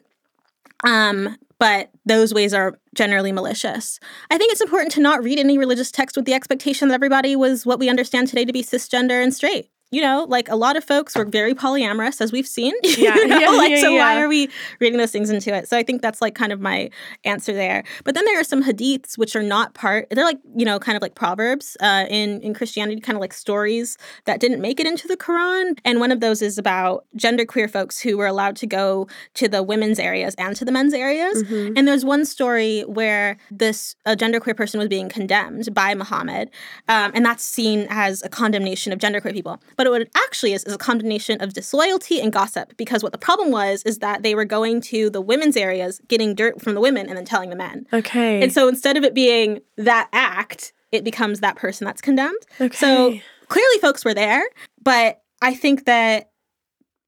um, 0.83 1.37
but 1.59 1.91
those 2.05 2.33
ways 2.33 2.53
are 2.53 2.79
generally 2.95 3.31
malicious. 3.31 3.99
I 4.31 4.37
think 4.37 4.51
it's 4.51 4.61
important 4.61 4.91
to 4.93 5.01
not 5.01 5.23
read 5.23 5.37
any 5.37 5.59
religious 5.59 5.91
text 5.91 6.15
with 6.15 6.25
the 6.25 6.33
expectation 6.33 6.87
that 6.87 6.95
everybody 6.95 7.35
was 7.35 7.65
what 7.65 7.77
we 7.77 7.89
understand 7.89 8.27
today 8.27 8.45
to 8.45 8.53
be 8.53 8.63
cisgender 8.63 9.21
and 9.21 9.33
straight. 9.33 9.69
You 9.91 10.01
know, 10.01 10.25
like 10.27 10.49
a 10.49 10.55
lot 10.55 10.77
of 10.77 10.83
folks 10.83 11.15
were 11.15 11.25
very 11.25 11.53
polyamorous, 11.53 12.21
as 12.21 12.31
we've 12.31 12.47
seen. 12.47 12.73
Yeah, 13.01 13.15
you 13.15 13.27
know? 13.27 13.39
yeah, 13.39 13.49
like, 13.49 13.71
yeah, 13.71 13.81
so 13.81 13.95
why 13.95 14.21
are 14.21 14.27
we 14.27 14.49
reading 14.79 14.99
those 14.99 15.11
things 15.11 15.29
into 15.29 15.55
it? 15.55 15.67
So 15.67 15.77
I 15.77 15.81
think 15.81 16.01
that's 16.01 16.21
like 16.21 16.35
kind 16.35 16.51
of 16.51 16.59
my 16.59 16.89
answer 17.23 17.53
there. 17.53 17.83
But 18.03 18.15
then 18.15 18.25
there 18.25 18.39
are 18.39 18.43
some 18.43 18.63
hadiths 18.63 19.17
which 19.17 19.35
are 19.35 19.41
not 19.41 19.73
part. 19.73 20.07
They're 20.11 20.25
like 20.25 20.37
you 20.55 20.65
know, 20.65 20.77
kind 20.77 20.95
of 20.95 21.01
like 21.01 21.15
proverbs 21.15 21.77
uh, 21.79 22.05
in 22.09 22.41
in 22.41 22.53
Christianity, 22.53 23.01
kind 23.01 23.15
of 23.15 23.21
like 23.21 23.33
stories 23.33 23.97
that 24.25 24.39
didn't 24.39 24.61
make 24.61 24.79
it 24.79 24.85
into 24.85 25.07
the 25.07 25.17
Quran. 25.17 25.79
And 25.83 25.99
one 25.99 26.11
of 26.11 26.19
those 26.19 26.41
is 26.41 26.57
about 26.57 27.05
genderqueer 27.17 27.69
folks 27.69 27.99
who 27.99 28.17
were 28.17 28.27
allowed 28.27 28.55
to 28.57 28.67
go 28.67 29.07
to 29.35 29.47
the 29.47 29.63
women's 29.63 29.99
areas 29.99 30.35
and 30.37 30.55
to 30.57 30.65
the 30.65 30.71
men's 30.71 30.93
areas. 30.93 31.43
Mm-hmm. 31.43 31.73
And 31.77 31.87
there's 31.87 32.05
one 32.05 32.25
story 32.25 32.81
where 32.81 33.37
this 33.49 33.95
a 34.05 34.15
genderqueer 34.15 34.55
person 34.55 34.79
was 34.79 34.89
being 34.89 35.09
condemned 35.09 35.73
by 35.73 35.95
Muhammad, 35.95 36.49
um, 36.87 37.11
and 37.13 37.25
that's 37.25 37.43
seen 37.43 37.87
as 37.89 38.21
a 38.23 38.29
condemnation 38.29 38.93
of 38.93 38.99
genderqueer 38.99 39.33
people. 39.33 39.61
But 39.77 39.80
what 39.89 40.01
it 40.01 40.11
actually 40.15 40.53
is 40.53 40.63
is 40.63 40.73
a 40.73 40.77
combination 40.77 41.41
of 41.41 41.53
disloyalty 41.53 42.19
and 42.21 42.31
gossip. 42.31 42.75
Because 42.77 43.03
what 43.03 43.11
the 43.11 43.17
problem 43.17 43.51
was 43.51 43.83
is 43.83 43.99
that 43.99 44.23
they 44.23 44.35
were 44.35 44.45
going 44.45 44.81
to 44.81 45.09
the 45.09 45.21
women's 45.21 45.57
areas, 45.57 46.01
getting 46.07 46.35
dirt 46.35 46.61
from 46.61 46.73
the 46.73 46.81
women, 46.81 47.07
and 47.07 47.17
then 47.17 47.25
telling 47.25 47.49
the 47.49 47.55
men. 47.55 47.87
Okay. 47.93 48.41
And 48.41 48.53
so 48.53 48.67
instead 48.67 48.97
of 48.97 49.03
it 49.03 49.13
being 49.13 49.61
that 49.77 50.09
act, 50.13 50.73
it 50.91 51.03
becomes 51.03 51.39
that 51.39 51.55
person 51.55 51.85
that's 51.85 52.01
condemned. 52.01 52.41
Okay. 52.59 52.75
So 52.75 53.17
clearly, 53.47 53.79
folks 53.79 54.05
were 54.05 54.13
there, 54.13 54.43
but 54.83 55.21
I 55.41 55.53
think 55.53 55.85
that 55.85 56.31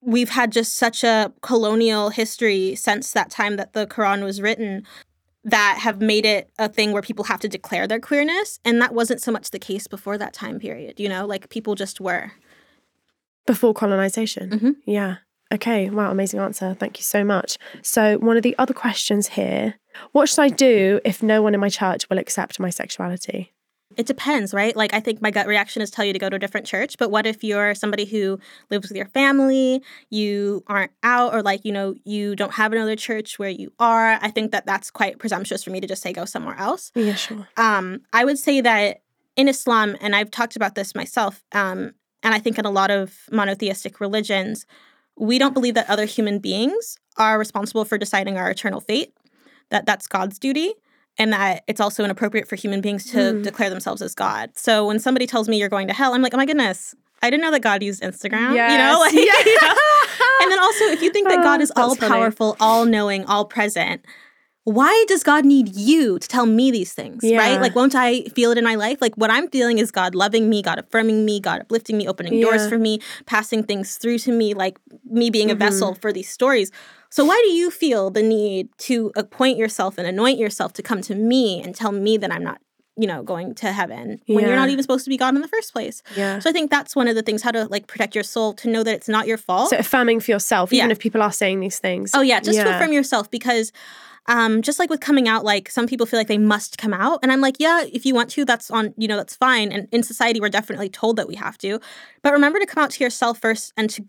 we've 0.01 0.29
had 0.29 0.51
just 0.51 0.73
such 0.73 1.03
a 1.03 1.31
colonial 1.41 2.09
history 2.09 2.75
since 2.75 3.11
that 3.11 3.29
time 3.29 3.55
that 3.57 3.73
the 3.73 3.87
Quran 3.87 4.23
was 4.23 4.41
written 4.41 4.85
that 5.45 5.79
have 5.81 6.01
made 6.01 6.25
it 6.25 6.49
a 6.57 6.69
thing 6.69 6.91
where 6.93 7.01
people 7.01 7.25
have 7.25 7.39
to 7.41 7.49
declare 7.49 7.85
their 7.87 7.99
queerness. 7.99 8.59
And 8.63 8.81
that 8.81 8.93
wasn't 8.93 9.21
so 9.21 9.31
much 9.31 9.51
the 9.51 9.59
case 9.59 9.87
before 9.87 10.17
that 10.17 10.33
time 10.33 10.59
period, 10.59 10.99
you 10.99 11.09
know, 11.09 11.25
like 11.25 11.49
people 11.49 11.75
just 11.75 11.99
were. 11.99 12.31
Before 13.45 13.73
colonization. 13.73 14.49
Mhm. 14.49 14.75
Yeah. 14.85 15.17
Okay. 15.53 15.89
Wow. 15.89 16.11
Amazing 16.11 16.39
answer. 16.39 16.73
Thank 16.79 16.97
you 16.97 17.03
so 17.03 17.23
much. 17.23 17.57
So, 17.81 18.17
one 18.17 18.37
of 18.37 18.43
the 18.43 18.55
other 18.57 18.73
questions 18.73 19.27
here 19.29 19.75
What 20.11 20.27
should 20.27 20.39
I 20.41 20.49
do 20.49 20.99
if 21.05 21.21
no 21.21 21.41
one 21.43 21.53
in 21.53 21.59
my 21.59 21.69
church 21.69 22.09
will 22.09 22.17
accept 22.17 22.59
my 22.59 22.71
sexuality? 22.71 23.53
It 23.95 24.07
depends, 24.07 24.55
right? 24.55 24.75
Like, 24.75 24.91
I 24.91 24.99
think 24.99 25.21
my 25.21 25.29
gut 25.29 25.45
reaction 25.45 25.83
is 25.83 25.91
tell 25.91 26.03
you 26.03 26.13
to 26.13 26.17
go 26.17 26.27
to 26.27 26.35
a 26.37 26.39
different 26.39 26.65
church. 26.65 26.97
But 26.97 27.11
what 27.11 27.27
if 27.27 27.43
you're 27.43 27.75
somebody 27.75 28.05
who 28.05 28.39
lives 28.71 28.89
with 28.89 28.97
your 28.97 29.05
family, 29.05 29.83
you 30.09 30.63
aren't 30.65 30.93
out, 31.03 31.35
or 31.35 31.43
like, 31.43 31.63
you 31.63 31.71
know, 31.71 31.93
you 32.03 32.35
don't 32.35 32.53
have 32.53 32.73
another 32.73 32.95
church 32.95 33.37
where 33.37 33.51
you 33.51 33.71
are? 33.77 34.17
I 34.19 34.31
think 34.31 34.51
that 34.51 34.65
that's 34.65 34.89
quite 34.89 35.19
presumptuous 35.19 35.63
for 35.63 35.69
me 35.69 35.79
to 35.79 35.85
just 35.85 36.01
say 36.01 36.11
go 36.11 36.25
somewhere 36.25 36.57
else. 36.57 36.91
Yeah, 36.95 37.13
sure. 37.13 37.47
um, 37.57 38.01
I 38.13 38.25
would 38.25 38.39
say 38.39 38.61
that 38.61 39.01
in 39.35 39.47
Islam, 39.47 39.95
and 40.01 40.15
I've 40.15 40.31
talked 40.31 40.55
about 40.55 40.73
this 40.73 40.95
myself, 40.95 41.43
um, 41.51 41.93
and 42.23 42.33
I 42.33 42.39
think 42.39 42.57
in 42.57 42.65
a 42.65 42.71
lot 42.71 42.89
of 42.89 43.13
monotheistic 43.31 43.99
religions, 43.99 44.65
we 45.17 45.37
don't 45.37 45.53
believe 45.53 45.75
that 45.75 45.89
other 45.89 46.05
human 46.05 46.39
beings 46.39 46.97
are 47.17 47.37
responsible 47.37 47.85
for 47.85 47.97
deciding 47.97 48.37
our 48.37 48.49
eternal 48.49 48.79
fate. 48.79 49.13
That 49.69 49.85
that's 49.85 50.07
God's 50.07 50.39
duty, 50.39 50.73
and 51.17 51.33
that 51.33 51.63
it's 51.67 51.79
also 51.79 52.03
inappropriate 52.03 52.47
for 52.47 52.55
human 52.55 52.81
beings 52.81 53.05
to 53.11 53.33
hmm. 53.33 53.41
declare 53.41 53.69
themselves 53.69 54.01
as 54.01 54.15
God. 54.15 54.51
So 54.57 54.87
when 54.87 54.99
somebody 54.99 55.27
tells 55.27 55.47
me 55.47 55.57
you're 55.57 55.69
going 55.69 55.87
to 55.87 55.93
hell, 55.93 56.13
I'm 56.13 56.21
like, 56.21 56.33
oh 56.33 56.37
my 56.37 56.45
goodness. 56.45 56.95
I 57.21 57.29
didn't 57.29 57.43
know 57.43 57.51
that 57.51 57.61
God 57.61 57.81
used 57.81 58.03
Instagram. 58.03 58.53
You 58.71 58.77
know, 58.77 59.05
Yes. 59.05 59.13
like, 59.13 59.45
you 59.45 59.61
know? 59.61 59.75
and 60.41 60.51
then 60.51 60.59
also, 60.59 60.85
if 60.85 61.01
you 61.01 61.09
think 61.09 61.29
that 61.29 61.37
God 61.43 61.61
is 61.61 61.71
all 61.77 61.95
powerful, 61.95 62.57
all 62.59 62.85
knowing, 62.85 63.23
all 63.25 63.45
present, 63.45 64.05
why 64.65 65.05
does 65.07 65.23
God 65.23 65.43
need 65.45 65.75
you 65.75 66.19
to 66.19 66.27
tell 66.27 66.45
me 66.45 66.71
these 66.71 66.93
things? 66.93 67.23
Yeah. 67.23 67.37
Right? 67.37 67.59
Like, 67.59 67.75
won't 67.75 67.95
I 67.95 68.23
feel 68.35 68.51
it 68.51 68.57
in 68.57 68.63
my 68.63 68.75
life? 68.75 68.99
Like, 69.01 69.15
what 69.15 69.29
I'm 69.29 69.49
feeling 69.49 69.77
is 69.77 69.91
God 69.91 70.15
loving 70.15 70.49
me, 70.49 70.61
God 70.61 70.79
affirming 70.79 71.25
me, 71.25 71.39
God 71.41 71.59
uplifting 71.61 71.97
me, 71.97 72.07
opening 72.07 72.39
doors 72.39 72.67
for 72.69 72.77
me, 72.77 72.99
passing 73.25 73.63
things 73.63 73.97
through 73.97 74.19
to 74.19 74.31
me, 74.31 74.53
like 74.53 74.77
me 75.05 75.29
being 75.29 75.49
a 75.49 75.53
Mm-hmm. 75.53 75.59
vessel 75.59 75.95
for 75.95 76.13
these 76.13 76.29
stories. 76.29 76.71
So, 77.09 77.25
why 77.25 77.39
do 77.45 77.51
you 77.51 77.69
feel 77.69 78.09
the 78.09 78.23
need 78.23 78.69
to 78.79 79.11
appoint 79.15 79.57
yourself 79.57 79.97
and 79.97 80.07
anoint 80.07 80.39
yourself 80.39 80.73
to 80.73 80.81
come 80.81 81.01
to 81.01 81.13
me 81.15 81.61
and 81.61 81.75
tell 81.75 81.91
me 81.91 82.17
that 82.17 82.31
I'm 82.31 82.43
not 82.43 82.59
you 82.95 83.07
know, 83.07 83.23
going 83.23 83.55
to 83.55 83.71
heaven 83.71 84.21
when 84.27 84.45
you're 84.45 84.55
not 84.55 84.69
even 84.69 84.83
supposed 84.83 85.03
to 85.03 85.09
be 85.09 85.17
God 85.17 85.33
in 85.33 85.41
the 85.41 85.47
first 85.47 85.73
place. 85.73 86.03
Yeah. 86.15 86.37
So 86.37 86.51
I 86.51 86.53
think 86.53 86.69
that's 86.69 86.95
one 86.95 87.07
of 87.07 87.15
the 87.15 87.23
things 87.23 87.41
how 87.41 87.49
to 87.49 87.65
like 87.65 87.87
protect 87.87 88.13
your 88.13 88.23
soul 88.23 88.53
to 88.53 88.69
know 88.69 88.83
that 88.83 88.93
it's 88.93 89.09
not 89.09 89.25
your 89.25 89.39
fault. 89.39 89.71
So 89.71 89.77
affirming 89.79 90.19
for 90.19 90.29
yourself, 90.29 90.71
even 90.71 90.91
if 90.91 90.99
people 90.99 91.23
are 91.23 91.31
saying 91.31 91.59
these 91.59 91.79
things. 91.79 92.11
Oh 92.13 92.21
yeah, 92.21 92.39
just 92.39 92.59
to 92.59 92.75
affirm 92.75 92.93
yourself 92.93 93.31
because 93.31 93.71
um 94.27 94.61
just 94.61 94.79
like 94.79 94.89
with 94.89 94.99
coming 94.99 95.27
out 95.27 95.43
like 95.43 95.69
some 95.69 95.85
people 95.87 96.05
feel 96.05 96.19
like 96.19 96.27
they 96.27 96.37
must 96.37 96.77
come 96.77 96.93
out 96.93 97.19
and 97.23 97.31
I'm 97.31 97.41
like 97.41 97.57
yeah 97.59 97.83
if 97.91 98.05
you 98.05 98.13
want 98.15 98.29
to 98.31 98.45
that's 98.45 98.71
on 98.71 98.93
you 98.97 99.07
know 99.07 99.17
that's 99.17 99.35
fine 99.35 99.71
and 99.71 99.87
in 99.91 100.03
society 100.03 100.39
we're 100.39 100.49
definitely 100.49 100.89
told 100.89 101.17
that 101.17 101.27
we 101.27 101.35
have 101.35 101.57
to 101.59 101.79
but 102.21 102.33
remember 102.33 102.59
to 102.59 102.65
come 102.65 102.83
out 102.83 102.91
to 102.91 103.03
yourself 103.03 103.39
first 103.39 103.73
and 103.75 103.89
to 103.91 104.05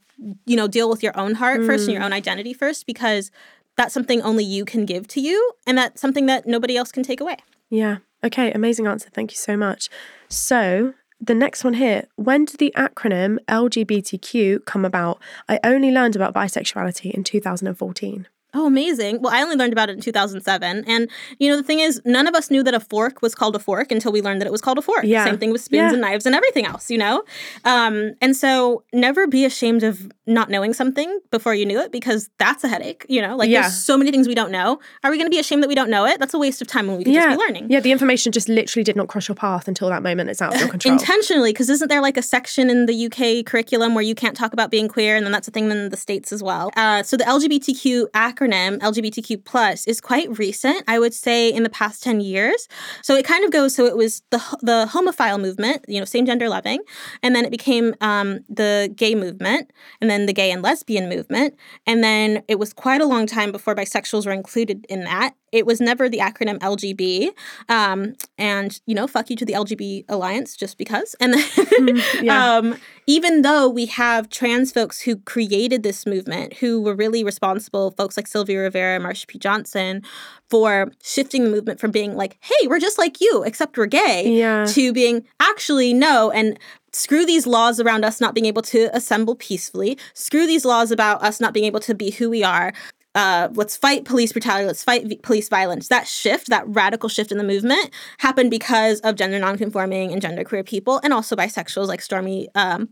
you 0.46 0.56
know 0.56 0.68
deal 0.68 0.88
with 0.88 1.02
your 1.02 1.18
own 1.18 1.34
heart 1.34 1.64
first 1.64 1.84
and 1.84 1.90
Mm. 1.90 1.94
your 1.94 2.04
own 2.04 2.12
identity 2.12 2.52
first 2.54 2.86
because 2.86 3.30
that's 3.76 3.92
something 3.92 4.22
only 4.22 4.44
you 4.44 4.64
can 4.64 4.84
give 4.86 5.08
to 5.08 5.20
you 5.20 5.52
and 5.66 5.76
that's 5.76 6.00
something 6.00 6.26
that 6.26 6.46
nobody 6.46 6.76
else 6.76 6.92
can 6.92 7.02
take 7.02 7.20
away. 7.20 7.36
Yeah. 7.70 7.96
Okay. 8.22 8.52
Amazing 8.52 8.86
answer. 8.86 9.10
Thank 9.10 9.32
you 9.32 9.36
so 9.36 9.56
much. 9.56 9.88
So 10.28 10.94
the 11.20 11.34
next 11.34 11.64
one 11.64 11.74
here. 11.74 12.04
When 12.14 12.44
did 12.44 12.58
the 12.58 12.72
acronym 12.76 13.38
LGBTQ 13.48 14.64
come 14.64 14.84
about? 14.84 15.20
I 15.48 15.58
only 15.64 15.90
learned 15.90 16.14
about 16.16 16.34
bisexuality 16.34 17.10
in 17.10 17.24
2014. 17.24 18.28
Oh, 18.55 18.66
amazing. 18.66 19.20
Well, 19.20 19.32
I 19.34 19.42
only 19.42 19.57
learned 19.57 19.72
about 19.72 19.90
it 19.90 19.94
in 19.94 20.00
2007. 20.00 20.84
And, 20.86 21.11
you 21.38 21.50
know, 21.50 21.57
the 21.57 21.62
thing 21.62 21.80
is, 21.80 22.00
none 22.05 22.26
of 22.26 22.34
us 22.34 22.50
knew 22.50 22.62
that 22.62 22.72
a 22.74 22.80
fork 22.80 23.20
was 23.20 23.34
called 23.34 23.57
a 23.57 23.59
fork 23.59 23.90
until 23.90 24.12
we 24.12 24.22
learned 24.22 24.40
that 24.40 24.46
it 24.46 24.52
was 24.52 24.61
called 24.61 24.78
a 24.78 24.82
fork. 24.82 25.05
Yeah. 25.05 25.24
Same 25.24 25.38
thing 25.38 25.50
with 25.50 25.61
spoons 25.61 25.80
Yeah. 25.80 25.92
and 25.92 26.00
knives 26.00 26.24
and 26.26 26.34
everything 26.34 26.64
else, 26.64 26.90
you 26.90 26.98
know? 26.98 27.24
Um, 27.64 28.14
and 28.20 28.36
so 28.36 28.84
never 28.92 29.26
be 29.26 29.44
ashamed 29.44 29.82
of 29.82 30.11
not 30.26 30.50
knowing 30.50 30.72
something 30.72 31.18
before 31.30 31.55
you 31.55 31.66
knew 31.66 31.80
it 31.80 31.90
because 31.92 32.30
that's 32.38 32.62
a 32.64 32.68
headache, 32.68 33.05
you 33.09 33.20
know? 33.20 33.36
Like, 33.36 33.50
Yeah. 33.50 33.62
there's 33.62 33.74
so 33.74 33.96
many 33.96 34.11
things 34.12 34.28
we 34.28 34.34
don't 34.34 34.52
know. 34.52 34.78
Are 35.02 35.11
we 35.11 35.16
going 35.18 35.26
to 35.26 35.34
be 35.34 35.40
ashamed 35.40 35.62
that 35.64 35.68
we 35.68 35.74
don't 35.74 35.90
know 35.90 36.07
it? 36.07 36.20
That's 36.20 36.34
a 36.34 36.38
waste 36.38 36.62
of 36.62 36.68
time 36.68 36.86
when 36.86 36.96
we 36.96 37.05
could 37.05 37.12
yeah. 37.12 37.26
just 37.26 37.38
be 37.38 37.44
learning. 37.44 37.66
Yeah. 37.70 37.80
The 37.80 37.90
information 37.92 38.30
just 38.30 38.48
literally 38.48 38.84
did 38.84 38.94
not 38.94 39.09
cross 39.09 39.26
your 39.28 39.34
path 39.34 39.66
until 39.66 39.88
that 39.88 40.02
moment. 40.02 40.30
It's 40.30 40.40
out 40.40 40.55
of 40.55 40.61
your 40.61 40.68
control. 40.74 40.92
Intentionally, 40.94 41.52
because 41.52 41.68
isn't 41.70 41.88
there 41.88 42.00
like 42.00 42.16
a 42.16 42.22
section 42.22 42.70
in 42.70 42.86
the 42.86 43.07
UK 43.07 43.44
curriculum 43.44 43.94
where 43.96 44.05
you 44.05 44.14
can't 44.14 44.36
talk 44.36 44.52
about 44.52 44.70
being 44.70 44.86
queer, 44.86 45.16
and 45.16 45.26
then 45.26 45.32
that's 45.32 45.48
a 45.48 45.50
thing 45.50 45.70
in 45.70 45.88
the 45.88 45.96
states 45.96 46.32
as 46.32 46.40
well. 46.42 46.70
Uh, 46.76 47.02
so 47.02 47.16
the 47.16 47.24
LGBTQ 47.24 48.11
acronym 48.12 48.43
LGBTQ 48.53 49.45
plus 49.45 49.86
is 49.86 50.01
quite 50.01 50.38
recent. 50.38 50.82
I 50.88 50.99
would 50.99 51.14
say 51.14 51.53
in 51.53 51.62
the 51.62 51.70
past 51.70 52.03
ten 52.03 52.20
years. 52.20 52.68
So 53.03 53.14
it 53.14 53.24
kind 53.24 53.45
of 53.45 53.51
goes. 53.51 53.74
So 53.74 53.86
it 53.86 53.97
was 53.97 54.22
the 54.30 54.38
the 54.62 54.88
homophile 54.90 55.40
movement, 55.40 55.84
you 55.88 55.99
know, 55.99 56.05
same 56.05 56.26
gender 56.26 56.49
loving, 56.49 56.80
and 57.22 57.34
then 57.34 57.45
it 57.45 57.51
became 57.51 57.95
um, 58.01 58.40
the 58.49 58.92
gay 58.95 59.14
movement, 59.14 59.70
and 60.01 60.11
then 60.11 60.26
the 60.26 60.32
gay 60.32 60.51
and 60.51 60.62
lesbian 60.62 61.09
movement, 61.09 61.55
and 61.86 62.03
then 62.03 62.42
it 62.49 62.59
was 62.59 62.72
quite 62.72 63.01
a 63.01 63.07
long 63.07 63.26
time 63.26 63.53
before 63.53 63.74
bisexuals 63.74 64.26
were 64.26 64.32
included 64.32 64.86
in 64.88 65.05
that. 65.05 65.34
It 65.55 65.66
was 65.66 65.80
never 65.80 66.09
the 66.09 66.18
acronym 66.18 66.59
LGB, 66.59 67.30
um, 67.68 68.14
and 68.36 68.80
you 68.86 68.94
know, 68.94 69.07
fuck 69.07 69.30
you 69.30 69.36
to 69.36 69.44
the 69.44 69.52
LGB 69.52 70.05
alliance 70.09 70.57
just 70.57 70.76
because. 70.78 71.14
And 71.20 71.34
then, 71.34 72.02
yeah. 72.22 72.57
um, 72.57 72.76
even 73.07 73.42
though 73.42 73.68
we 73.68 73.86
have 73.86 74.28
trans 74.28 74.72
folks 74.72 75.00
who 75.02 75.16
created 75.18 75.82
this 75.84 76.07
movement, 76.07 76.55
who 76.55 76.82
were 76.82 76.94
really 76.96 77.22
responsible, 77.22 77.92
folks 77.92 78.16
like 78.16 78.26
Sylvia 78.26 78.61
Rivera, 78.61 78.98
Marsha 78.98 79.26
P. 79.28 79.38
Johnson, 79.38 80.02
for 80.50 80.90
shifting 81.02 81.44
the 81.44 81.50
movement 81.50 81.78
from 81.78 81.92
being 81.92 82.16
like, 82.16 82.36
"Hey, 82.40 82.66
we're 82.66 82.80
just 82.80 82.98
like 82.98 83.20
you, 83.20 83.44
except 83.44 83.78
we're 83.78 83.86
gay," 83.86 84.36
Yeah. 84.36 84.64
to 84.66 84.92
being 84.92 85.24
actually 85.40 85.94
no 85.94 86.30
and. 86.30 86.59
Screw 86.96 87.26
these 87.26 87.44
laws 87.44 87.80
around 87.80 88.05
us 88.05 88.20
not 88.20 88.34
being 88.34 88.46
able 88.46 88.62
to 88.62 88.88
assemble 88.96 89.34
peacefully. 89.34 89.98
Screw 90.12 90.46
these 90.46 90.64
laws 90.64 90.92
about 90.92 91.20
us 91.24 91.40
not 91.40 91.52
being 91.52 91.66
able 91.66 91.80
to 91.80 91.92
be 91.92 92.12
who 92.12 92.30
we 92.30 92.44
are 92.44 92.72
uh, 93.14 93.48
let's 93.52 93.76
fight 93.76 94.04
police 94.04 94.32
brutality, 94.32 94.66
let's 94.66 94.84
fight 94.84 95.06
v- 95.06 95.20
police 95.22 95.48
violence. 95.48 95.88
That 95.88 96.06
shift, 96.06 96.48
that 96.48 96.64
radical 96.66 97.08
shift 97.08 97.30
in 97.32 97.38
the 97.38 97.44
movement, 97.44 97.90
happened 98.18 98.50
because 98.50 99.00
of 99.00 99.16
gender 99.16 99.38
nonconforming 99.38 100.12
and 100.12 100.20
genderqueer 100.20 100.66
people, 100.66 101.00
and 101.02 101.12
also 101.12 101.36
bisexuals 101.36 101.86
like 101.86 102.00
Stormé. 102.00 102.46
Um, 102.54 102.90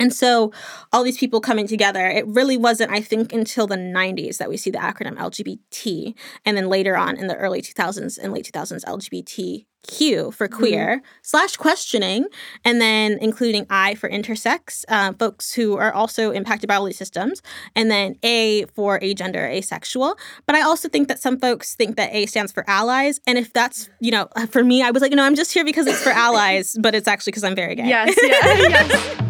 and 0.00 0.14
so, 0.14 0.50
all 0.92 1.04
these 1.04 1.18
people 1.18 1.42
coming 1.42 1.66
together, 1.68 2.06
it 2.06 2.26
really 2.26 2.56
wasn't, 2.56 2.90
I 2.90 3.02
think, 3.02 3.34
until 3.34 3.66
the 3.66 3.76
90s 3.76 4.38
that 4.38 4.48
we 4.48 4.56
see 4.56 4.70
the 4.70 4.78
acronym 4.78 5.16
LGBT. 5.18 6.14
And 6.46 6.56
then 6.56 6.70
later 6.70 6.96
on 6.96 7.18
in 7.18 7.26
the 7.26 7.36
early 7.36 7.60
2000s 7.60 8.18
and 8.18 8.32
late 8.32 8.50
2000s, 8.50 8.82
LGBTQ 8.86 10.32
for 10.32 10.48
queer 10.48 11.02
slash 11.20 11.56
questioning, 11.56 12.26
and 12.64 12.80
then 12.80 13.18
including 13.20 13.66
I 13.68 13.94
for 13.94 14.08
intersex, 14.08 14.86
uh, 14.88 15.12
folks 15.18 15.52
who 15.52 15.76
are 15.76 15.92
also 15.92 16.30
impacted 16.30 16.68
by 16.68 16.76
all 16.76 16.86
these 16.86 16.96
systems, 16.96 17.42
and 17.76 17.90
then 17.90 18.16
A 18.22 18.64
for 18.74 18.98
agender, 19.00 19.50
asexual. 19.50 20.16
But 20.46 20.56
I 20.56 20.62
also 20.62 20.88
think 20.88 21.08
that 21.08 21.20
some 21.20 21.38
folks 21.38 21.74
think 21.74 21.96
that 21.96 22.10
A 22.14 22.24
stands 22.24 22.52
for 22.52 22.64
allies. 22.68 23.20
And 23.26 23.36
if 23.36 23.52
that's, 23.52 23.90
you 24.00 24.12
know, 24.12 24.28
for 24.48 24.64
me, 24.64 24.82
I 24.82 24.92
was 24.92 25.02
like, 25.02 25.12
no, 25.12 25.24
I'm 25.24 25.34
just 25.34 25.52
here 25.52 25.64
because 25.64 25.86
it's 25.86 26.02
for 26.02 26.10
allies, 26.26 26.74
but 26.80 26.94
it's 26.94 27.06
actually 27.06 27.32
because 27.32 27.44
I'm 27.44 27.54
very 27.54 27.74
gay. 27.74 27.86
Yes, 27.86 28.16
yeah, 28.22 28.68
yes. 28.68 29.22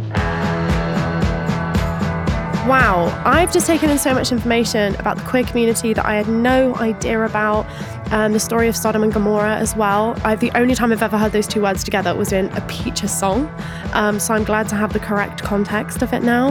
Wow, 2.70 3.20
I've 3.24 3.52
just 3.52 3.66
taken 3.66 3.90
in 3.90 3.98
so 3.98 4.14
much 4.14 4.30
information 4.30 4.94
about 5.00 5.16
the 5.16 5.24
queer 5.24 5.42
community 5.42 5.92
that 5.92 6.06
I 6.06 6.14
had 6.14 6.28
no 6.28 6.76
idea 6.76 7.20
about. 7.24 7.66
Um, 8.12 8.32
the 8.32 8.38
story 8.38 8.68
of 8.68 8.76
Sodom 8.76 9.02
and 9.02 9.12
Gomorrah 9.12 9.56
as 9.56 9.74
well. 9.74 10.16
I, 10.22 10.36
the 10.36 10.56
only 10.56 10.76
time 10.76 10.92
I've 10.92 11.02
ever 11.02 11.18
heard 11.18 11.32
those 11.32 11.48
two 11.48 11.62
words 11.62 11.82
together 11.82 12.14
was 12.14 12.30
in 12.32 12.46
a 12.50 12.60
Peaches 12.68 13.10
song. 13.10 13.52
Um, 13.92 14.20
so 14.20 14.34
I'm 14.34 14.44
glad 14.44 14.68
to 14.68 14.76
have 14.76 14.92
the 14.92 15.00
correct 15.00 15.42
context 15.42 16.00
of 16.02 16.12
it 16.12 16.22
now. 16.22 16.50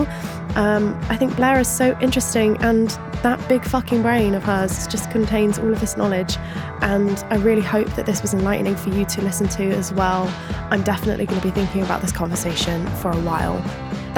Um, 0.55 0.99
I 1.07 1.15
think 1.15 1.37
Blair 1.37 1.57
is 1.57 1.69
so 1.69 1.97
interesting, 2.01 2.57
and 2.57 2.89
that 3.23 3.39
big 3.47 3.63
fucking 3.63 4.01
brain 4.01 4.35
of 4.35 4.43
hers 4.43 4.87
just 4.87 5.09
contains 5.11 5.57
all 5.57 5.71
of 5.71 5.79
this 5.79 5.95
knowledge. 5.95 6.35
And 6.81 7.23
I 7.29 7.37
really 7.37 7.61
hope 7.61 7.87
that 7.95 8.05
this 8.05 8.21
was 8.21 8.33
enlightening 8.33 8.75
for 8.75 8.89
you 8.89 9.05
to 9.05 9.21
listen 9.21 9.47
to 9.47 9.69
as 9.69 9.93
well. 9.93 10.27
I'm 10.69 10.83
definitely 10.83 11.27
going 11.27 11.39
to 11.39 11.47
be 11.47 11.53
thinking 11.53 11.81
about 11.81 12.01
this 12.01 12.11
conversation 12.11 12.85
for 12.97 13.09
a 13.09 13.21
while. 13.21 13.63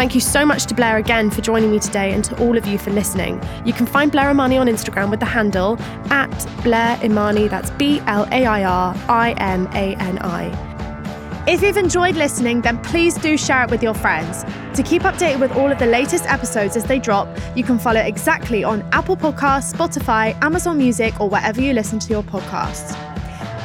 Thank 0.01 0.15
you 0.15 0.19
so 0.19 0.47
much 0.47 0.65
to 0.65 0.73
Blair 0.73 0.97
again 0.97 1.29
for 1.29 1.41
joining 1.41 1.69
me 1.69 1.77
today 1.77 2.11
and 2.11 2.23
to 2.23 2.35
all 2.43 2.57
of 2.57 2.65
you 2.65 2.79
for 2.79 2.89
listening. 2.89 3.39
You 3.63 3.71
can 3.71 3.85
find 3.85 4.11
Blair 4.11 4.31
Imani 4.31 4.57
on 4.57 4.65
Instagram 4.65 5.11
with 5.11 5.19
the 5.19 5.27
handle 5.27 5.77
at 6.09 6.31
Blair 6.63 6.99
Imani, 7.03 7.47
that's 7.47 7.69
B 7.69 8.01
L 8.07 8.27
A 8.31 8.47
I 8.47 8.63
R 8.63 8.95
I 9.07 9.33
M 9.33 9.67
A 9.73 9.95
N 9.97 10.17
I. 10.23 11.45
If 11.47 11.61
you've 11.61 11.77
enjoyed 11.77 12.15
listening, 12.15 12.61
then 12.61 12.81
please 12.81 13.13
do 13.13 13.37
share 13.37 13.65
it 13.65 13.69
with 13.69 13.83
your 13.83 13.93
friends. 13.93 14.43
To 14.75 14.81
keep 14.81 15.03
updated 15.03 15.39
with 15.39 15.51
all 15.51 15.71
of 15.71 15.77
the 15.77 15.85
latest 15.85 16.25
episodes 16.25 16.75
as 16.75 16.85
they 16.85 16.97
drop, 16.97 17.27
you 17.55 17.63
can 17.63 17.77
follow 17.77 18.01
exactly 18.01 18.63
on 18.63 18.81
Apple 18.93 19.15
Podcasts, 19.15 19.71
Spotify, 19.71 20.35
Amazon 20.41 20.79
Music, 20.79 21.21
or 21.21 21.29
wherever 21.29 21.61
you 21.61 21.73
listen 21.73 21.99
to 21.99 22.09
your 22.09 22.23
podcasts. 22.23 22.95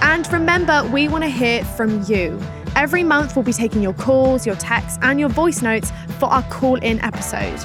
And 0.03 0.31
remember, 0.31 0.87
we 0.93 1.09
want 1.09 1.25
to 1.25 1.31
hear 1.31 1.65
from 1.65 2.03
you. 2.03 2.39
Every 2.75 3.05
month, 3.05 3.37
we'll 3.37 3.45
be 3.45 3.53
taking 3.53 3.83
your 3.83 3.95
calls, 3.95 4.47
your 4.47 4.57
texts, 4.57 4.99
and 5.03 5.21
your 5.21 5.29
voice 5.29 5.63
notes 5.63 5.93
for 6.19 6.27
our 6.27 6.43
call 6.45 6.77
in 6.77 7.01
episode. 7.01 7.59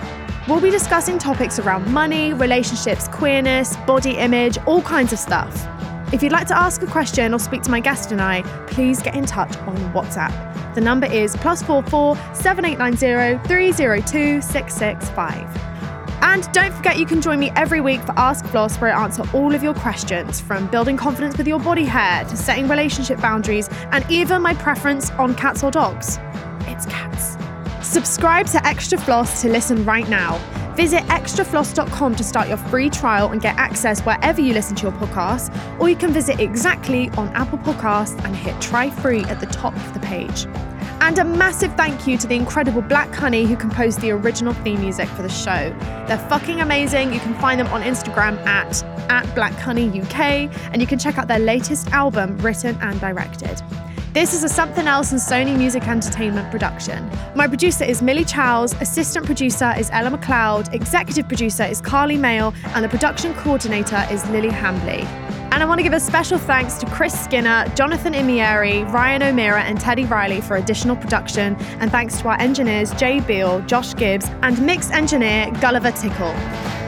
We'll 0.48 0.62
be 0.62 0.70
discussing 0.70 1.18
topics 1.18 1.60
around 1.60 1.92
money, 1.92 2.34
relationships, 2.34 3.08
queerness, 3.08 3.78
body 3.88 4.18
image, 4.18 4.58
all 4.68 4.82
kinds 4.82 5.14
of 5.14 5.20
stuff. 5.20 5.68
If 6.14 6.22
you'd 6.22 6.32
like 6.32 6.48
to 6.48 6.58
ask 6.58 6.82
a 6.82 6.88
question 6.88 7.34
or 7.34 7.40
speak 7.40 7.62
to 7.64 7.72
my 7.72 7.80
guest 7.80 8.12
and 8.12 8.22
I, 8.22 8.42
please 8.68 9.02
get 9.02 9.16
in 9.16 9.26
touch 9.26 9.56
on 9.60 9.78
WhatsApp. 9.94 10.76
The 10.76 10.82
number 10.82 11.08
is 11.08 11.36
plus 11.38 11.64
four 11.64 11.84
four 11.84 12.18
seven 12.34 12.66
eight 12.66 12.78
nine 12.78 12.98
zero 12.98 13.40
three 13.46 13.72
zero 13.72 14.02
two 14.02 14.42
six 14.42 14.74
six 14.74 15.10
five. 15.12 15.48
And 16.32 16.50
don't 16.54 16.74
forget, 16.74 16.98
you 16.98 17.06
can 17.06 17.22
join 17.22 17.42
me 17.42 17.52
every 17.58 17.82
week 17.82 18.00
for 18.00 18.18
Ask 18.18 18.46
Floss, 18.46 18.78
where 18.78 18.96
I 18.96 19.04
answer 19.04 19.22
all 19.34 19.54
of 19.54 19.62
your 19.62 19.74
questions 19.74 20.40
from 20.40 20.66
building 20.68 20.96
confidence 20.96 21.38
with 21.38 21.46
your 21.46 21.60
body 21.60 21.84
hair 21.84 22.24
to 22.24 22.38
setting 22.38 22.70
relationship 22.70 23.20
boundaries 23.20 23.68
and 23.92 24.10
even 24.10 24.42
my 24.42 24.54
preference 24.54 25.12
on 25.12 25.36
cats 25.36 25.62
or 25.62 25.72
dogs. 25.72 26.20
It's 26.62 26.86
cats. 26.86 27.36
Subscribe 27.86 28.48
to 28.48 28.66
Extra 28.66 28.98
Floss 28.98 29.42
to 29.42 29.50
listen 29.50 29.84
right 29.84 30.08
now. 30.08 30.38
Visit 30.78 31.04
extrafloss.com 31.08 32.16
to 32.16 32.24
start 32.24 32.48
your 32.48 32.56
free 32.56 32.90
trial 32.90 33.34
and 33.34 33.42
get 33.42 33.58
access 33.58 34.00
wherever 34.00 34.40
you 34.40 34.54
listen 34.54 34.78
to 34.78 34.84
your 34.84 34.94
podcast, 34.94 35.54
or 35.82 35.90
you 35.90 35.98
can 35.98 36.14
visit 36.14 36.40
exactly 36.40 37.10
on 37.18 37.28
Apple 37.34 37.58
Podcasts 37.58 38.18
and 38.24 38.34
hit 38.34 38.60
try 38.62 38.90
free 38.90 39.26
at 39.26 39.42
the 39.42 39.48
top 39.48 39.76
of 39.76 39.94
the 39.94 40.00
page. 40.00 40.48
And 41.02 41.18
a 41.18 41.24
massive 41.26 41.74
thank 41.74 42.06
you 42.06 42.16
to 42.20 42.28
the 42.28 42.36
incredible 42.36 42.84
Black 42.84 43.12
Honey 43.12 43.46
who 43.46 43.56
composed 43.56 44.02
the 44.02 44.12
original 44.12 44.54
theme 44.54 44.82
music 44.82 45.10
for 45.10 45.24
the 45.24 45.30
show. 45.30 45.76
They're 46.08 46.24
fucking 46.30 46.62
amazing. 46.62 47.12
You 47.12 47.20
can 47.20 47.34
find 47.42 47.60
them 47.60 47.66
on 47.70 47.82
Instagram 47.82 48.38
at, 48.46 48.84
at 49.10 49.34
Black 49.34 49.54
Honey 49.54 49.88
UK, 50.00 50.48
and 50.72 50.80
you 50.80 50.86
can 50.86 51.00
check 51.00 51.18
out 51.18 51.28
their 51.28 51.40
latest 51.40 51.90
album, 51.90 52.38
written 52.38 52.78
and 52.82 53.02
directed. 53.02 53.64
This 54.14 54.36
is 54.36 54.44
a 54.44 54.50
Somethin' 54.50 54.88
Else 54.88 55.12
and 55.12 55.20
Sony 55.20 55.58
Music 55.58 55.88
Entertainment 55.88 56.52
production. 56.52 57.10
My 57.34 57.48
producer 57.48 57.84
is 57.84 58.04
Millie 58.04 58.24
Chowes, 58.24 58.80
assistant 58.80 59.26
producer 59.26 59.74
is 59.76 59.90
Ella 59.92 60.16
McLeod, 60.16 60.72
executive 60.72 61.28
producer 61.28 61.64
is 61.64 61.82
Carly 61.82 62.18
Mail, 62.18 62.54
and 62.76 62.86
the 62.86 62.90
production 62.90 63.34
coordinator 63.34 64.06
is 64.12 64.24
Lily 64.30 64.50
Hambley. 64.50 65.31
And 65.52 65.62
I 65.62 65.66
want 65.66 65.80
to 65.80 65.84
give 65.84 65.92
a 65.92 66.00
special 66.00 66.38
thanks 66.38 66.76
to 66.76 66.86
Chris 66.86 67.14
Skinner, 67.14 67.66
Jonathan 67.76 68.14
Imieri, 68.14 68.90
Ryan 68.94 69.22
O'Meara, 69.22 69.64
and 69.64 69.80
Teddy 69.80 70.06
Riley 70.06 70.40
for 70.40 70.56
additional 70.56 70.96
production, 70.96 71.58
and 71.82 71.92
thanks 71.92 72.22
to 72.22 72.30
our 72.30 72.40
engineers 72.40 72.92
Jay 72.94 73.20
Beal, 73.20 73.60
Josh 73.62 73.94
Gibbs, 73.94 74.28
and 74.44 74.66
mix 74.66 74.90
engineer 74.92 75.52
Gulliver 75.60 75.92
Tickle. 75.92 76.81